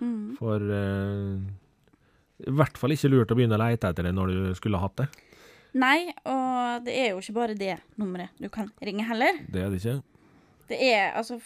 Mm. 0.00 0.34
For 0.38 0.62
eh, 0.78 1.44
i 2.44 2.54
hvert 2.58 2.78
fall 2.78 2.94
ikke 2.94 3.10
lurt 3.12 3.34
å 3.34 3.38
begynne 3.38 3.58
å 3.58 3.62
lete 3.62 3.90
etter 3.90 4.08
det 4.08 4.14
når 4.14 4.32
du 4.32 4.40
skulle 4.58 4.82
hatt 4.82 4.96
det. 5.02 5.08
Nei, 5.74 6.12
og 6.30 6.86
det 6.86 6.94
er 6.94 7.08
jo 7.10 7.22
ikke 7.22 7.38
bare 7.40 7.58
det 7.58 7.76
nummeret 7.98 8.34
du 8.38 8.46
kan 8.52 8.70
ringe 8.84 9.06
heller. 9.08 9.40
Det 9.50 9.62
er 9.64 9.72
det 9.72 9.80
ikke. 9.82 9.96
Det 10.70 10.78
er 10.92 11.16
altså 11.18 11.40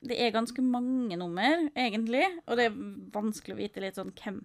Det 0.00 0.16
er 0.16 0.32
ganske 0.32 0.62
mange 0.64 1.16
nummer, 1.20 1.66
egentlig, 1.76 2.24
og 2.46 2.56
det 2.56 2.70
er 2.70 2.76
vanskelig 3.12 3.52
å 3.52 3.58
vite 3.58 3.82
litt 3.84 3.98
sånn 4.00 4.14
hvem 4.16 4.38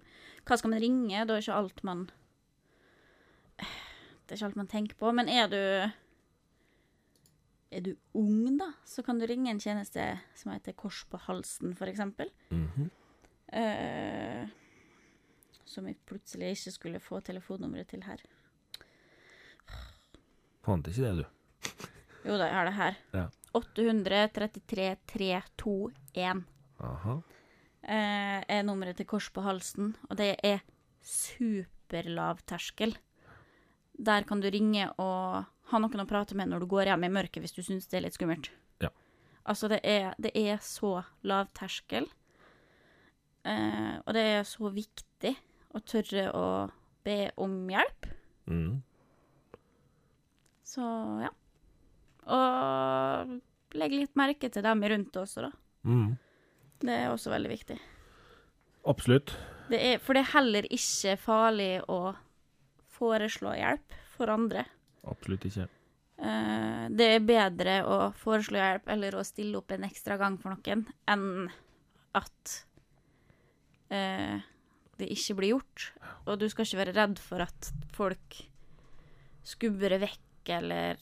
Hva 0.44 0.58
skal 0.60 0.74
man 0.74 0.84
ringe? 0.84 1.22
Da 1.24 1.38
er 1.38 1.46
ikke 1.46 1.60
alt 1.60 1.84
man 1.88 2.02
Det 4.26 4.34
er 4.34 4.36
ikke 4.36 4.50
alt 4.50 4.60
man 4.60 4.72
tenker 4.72 5.00
på. 5.00 5.14
Men 5.16 5.32
er 5.32 5.48
du 5.48 5.62
Er 7.72 7.86
du 7.88 7.96
ung, 8.14 8.58
da, 8.60 8.74
så 8.88 9.04
kan 9.04 9.20
du 9.20 9.26
ringe 9.28 9.52
en 9.52 9.60
tjeneste 9.64 10.04
som 10.36 10.52
heter 10.52 10.76
Kors 10.76 11.04
på 11.10 11.18
halsen, 11.18 11.76
for 11.76 11.88
eksempel. 11.88 12.30
-hmm. 12.50 12.90
uh, 13.52 14.50
som 15.66 15.88
jeg 15.88 15.98
plutselig 16.06 16.50
ikke 16.50 16.72
skulle 16.72 17.00
få 17.00 17.20
telefonnummeret 17.20 17.88
til 17.88 18.04
her. 18.04 18.22
Fant 20.66 20.88
ikke 20.88 21.02
det, 21.02 21.16
du. 21.18 21.26
Jo 22.26 22.38
da, 22.38 22.46
jeg 22.46 22.56
har 22.56 22.66
det 22.66 22.74
her. 22.74 22.96
Ja. 23.14 23.26
833 23.56 24.96
321 25.08 26.44
Aha. 26.84 27.16
eh, 27.88 28.40
er 28.44 28.64
nummeret 28.68 29.00
til 29.00 29.08
Kors 29.10 29.30
på 29.32 29.44
halsen, 29.46 29.94
og 30.10 30.18
det 30.20 30.36
er 30.44 30.64
superlav 31.06 32.42
terskel. 32.50 32.96
Der 33.96 34.28
kan 34.28 34.42
du 34.44 34.50
ringe 34.52 34.90
og 35.00 35.46
ha 35.72 35.80
noen 35.82 36.04
å 36.04 36.10
prate 36.10 36.36
med 36.36 36.52
når 36.52 36.66
du 36.66 36.70
går 36.74 36.92
hjem 36.92 37.08
i 37.08 37.14
mørket 37.16 37.42
hvis 37.46 37.56
du 37.56 37.64
syns 37.64 37.88
det 37.88 38.00
er 38.00 38.06
litt 38.08 38.18
skummelt. 38.18 38.52
Ja. 38.84 38.92
Altså, 39.46 39.70
det 39.72 39.80
er, 39.88 40.12
det 40.20 40.34
er 40.36 40.60
så 40.66 40.98
lav 41.24 41.48
terskel, 41.56 42.10
eh, 43.48 43.96
og 44.04 44.12
det 44.18 44.26
er 44.34 44.44
så 44.50 44.74
viktig 44.74 45.36
å 45.76 45.82
tørre 45.86 46.28
å 46.36 46.46
be 47.06 47.32
om 47.42 47.56
hjelp. 47.70 48.12
Mm. 48.50 48.84
Så 50.66 50.84
ja. 51.24 51.32
Og 52.26 53.36
legge 53.78 54.00
litt 54.00 54.16
merke 54.18 54.50
til 54.50 54.66
dem 54.66 54.84
rundt 54.92 55.20
også, 55.22 55.48
da. 55.48 55.52
Mm. 55.86 56.16
Det 56.86 56.96
er 56.96 57.12
også 57.12 57.34
veldig 57.34 57.52
viktig. 57.52 57.78
Absolutt. 58.90 59.36
Det 59.70 59.80
er, 59.82 60.02
for 60.02 60.18
det 60.18 60.26
er 60.26 60.34
heller 60.36 60.68
ikke 60.74 61.16
farlig 61.18 61.72
å 61.90 62.16
foreslå 62.96 63.56
hjelp 63.58 63.96
for 64.16 64.32
andre. 64.32 64.66
Absolutt 65.10 65.48
ikke. 65.50 65.68
Eh, 66.16 66.84
det 66.96 67.08
er 67.18 67.28
bedre 67.28 67.80
å 67.90 67.98
foreslå 68.18 68.62
hjelp 68.62 68.92
eller 68.94 69.18
å 69.18 69.26
stille 69.28 69.60
opp 69.60 69.74
en 69.76 69.88
ekstra 69.88 70.20
gang 70.22 70.38
for 70.42 70.56
noen, 70.56 70.86
enn 71.12 71.50
at 72.16 72.54
eh, 73.92 74.38
det 75.00 75.10
ikke 75.12 75.38
blir 75.40 75.56
gjort. 75.56 75.90
Og 76.26 76.40
du 76.40 76.48
skal 76.52 76.68
ikke 76.68 76.82
være 76.84 76.96
redd 76.96 77.20
for 77.22 77.44
at 77.44 77.72
folk 77.96 78.40
skubber 79.46 79.98
vekk 80.02 80.54
eller 80.56 81.02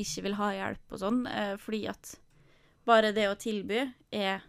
ikke 0.00 0.24
vil 0.26 0.38
ha 0.38 0.48
hjelp 0.56 0.94
og 0.94 1.02
sånn, 1.02 1.20
eh, 1.28 1.54
fordi 1.60 1.84
at 1.90 2.14
bare 2.88 3.12
det 3.14 3.28
å 3.30 3.38
tilby 3.38 3.84
er 4.10 4.42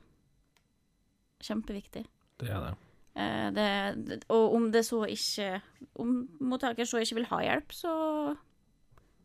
kjempeviktig. 1.44 2.06
Det 2.42 2.50
er 2.50 2.64
det. 2.64 2.74
Eh, 3.20 3.48
det, 3.54 3.68
det, 4.08 4.20
og 4.34 4.56
om 4.58 4.72
det 4.74 4.82
så 4.88 5.04
ikke 5.06 5.60
Om 6.02 6.14
mottaker 6.42 6.88
så 6.90 6.98
ikke 7.04 7.20
vil 7.20 7.28
ha 7.30 7.44
hjelp, 7.46 7.76
så 7.76 7.94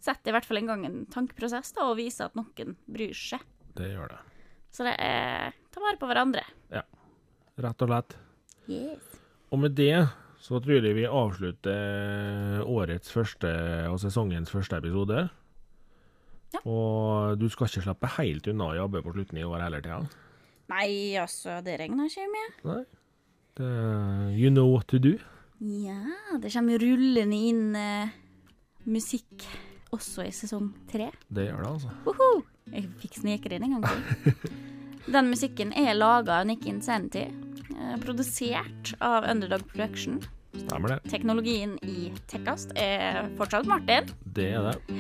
setter 0.05 0.31
i 0.31 0.35
hvert 0.37 0.45
fall 0.45 0.61
en 0.61 0.69
gang 0.69 0.85
en 0.85 0.99
tankeprosess 1.11 1.73
da, 1.75 1.89
og 1.89 1.97
viser 1.99 2.29
at 2.29 2.37
noen 2.39 2.77
bryr 2.87 3.17
seg. 3.17 3.43
Det 3.79 3.89
gjør 3.95 4.13
det. 4.13 4.21
Så 4.75 4.85
det 4.85 4.95
er 5.01 5.57
ta 5.73 5.83
vare 5.83 5.99
på 6.01 6.11
hverandre. 6.11 6.45
Rett 7.59 7.83
og 7.83 7.91
slett. 7.91 8.15
Yes. 8.71 9.07
Og 9.51 9.59
med 9.65 9.75
det 9.79 10.07
så 10.39 10.61
tror 10.63 10.85
jeg 10.87 10.95
vi 10.95 11.07
avslutter 11.09 12.63
årets 12.63 13.11
første 13.11 13.51
og 13.91 13.99
sesongens 13.99 14.53
første 14.53 14.79
episode. 14.79 15.25
Ja. 16.55 16.63
Og 16.65 17.37
du 17.41 17.49
skal 17.53 17.69
ikke 17.69 17.85
slippe 17.85 18.11
helt 18.17 18.47
unna 18.49 18.71
jobbe 18.79 19.03
på 19.05 19.13
slutten 19.17 19.41
i 19.41 19.45
år 19.45 19.67
heller, 19.67 19.83
Thea. 19.85 19.99
Nei, 20.73 21.17
altså, 21.21 21.59
det 21.65 21.79
regner 21.81 22.09
ikke 22.09 22.29
med. 22.33 22.57
Nei. 22.69 22.83
Det, 23.59 23.69
you 24.39 24.51
know 24.53 24.69
what 24.73 24.87
to 24.89 25.01
do. 25.03 25.17
Ja, 25.59 25.99
det 26.39 26.53
kommer 26.55 26.79
rullende 26.79 27.39
inn 27.51 27.75
uh, 27.75 28.13
musikk 28.87 29.49
også 29.95 30.27
i 30.29 30.33
sesong 30.35 30.71
tre. 30.91 31.11
Det 31.33 31.49
gjør 31.49 31.65
det, 31.65 31.73
altså. 31.73 31.93
Woho! 32.07 32.31
Jeg 32.69 32.89
fikk 33.01 33.17
sneke 33.23 33.51
inn 33.57 33.65
en 33.65 33.79
gang 33.79 33.89
til. 33.89 34.49
Den 35.15 35.31
musikken 35.33 35.73
er 35.73 35.97
laga 35.97 36.43
av 36.43 36.49
Nick 36.51 36.67
Insanity. 36.69 37.25
eh, 37.73 37.95
Produsert 38.05 38.93
av 39.01 39.25
Underdog 39.25 39.65
Production. 39.71 40.21
Stemmer 40.53 40.95
det. 40.95 40.99
Teknologien 41.09 41.79
i 41.83 42.11
Tekkast 42.29 42.75
er 42.77 43.31
fortsatt 43.41 43.69
Martin. 43.69 44.13
Det 44.37 44.51
er 44.53 44.69
det. 44.69 44.99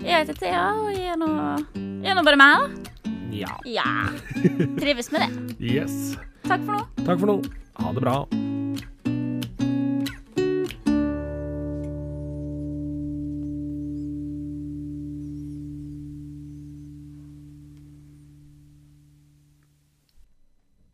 Jeg 0.00 0.24
heter 0.24 0.38
Thea, 0.40 0.62
og 0.80 0.92
jeg 0.94 1.12
er 1.12 1.18
nå, 1.20 1.28
jeg 2.02 2.12
er 2.12 2.16
nå 2.18 2.24
bare 2.26 2.40
meg, 2.40 2.62
da. 2.62 3.10
Ja. 3.32 3.52
Ja. 3.64 3.88
Trives 4.80 5.12
med 5.12 5.24
det. 5.26 5.58
Yes. 5.60 6.16
Takk 6.46 6.64
for 6.64 6.78
nå. 6.78 6.86
Takk 7.04 7.20
for 7.20 7.32
nå. 7.32 7.38
Ha 7.80 7.92
det 7.96 8.02
bra. 8.04 8.16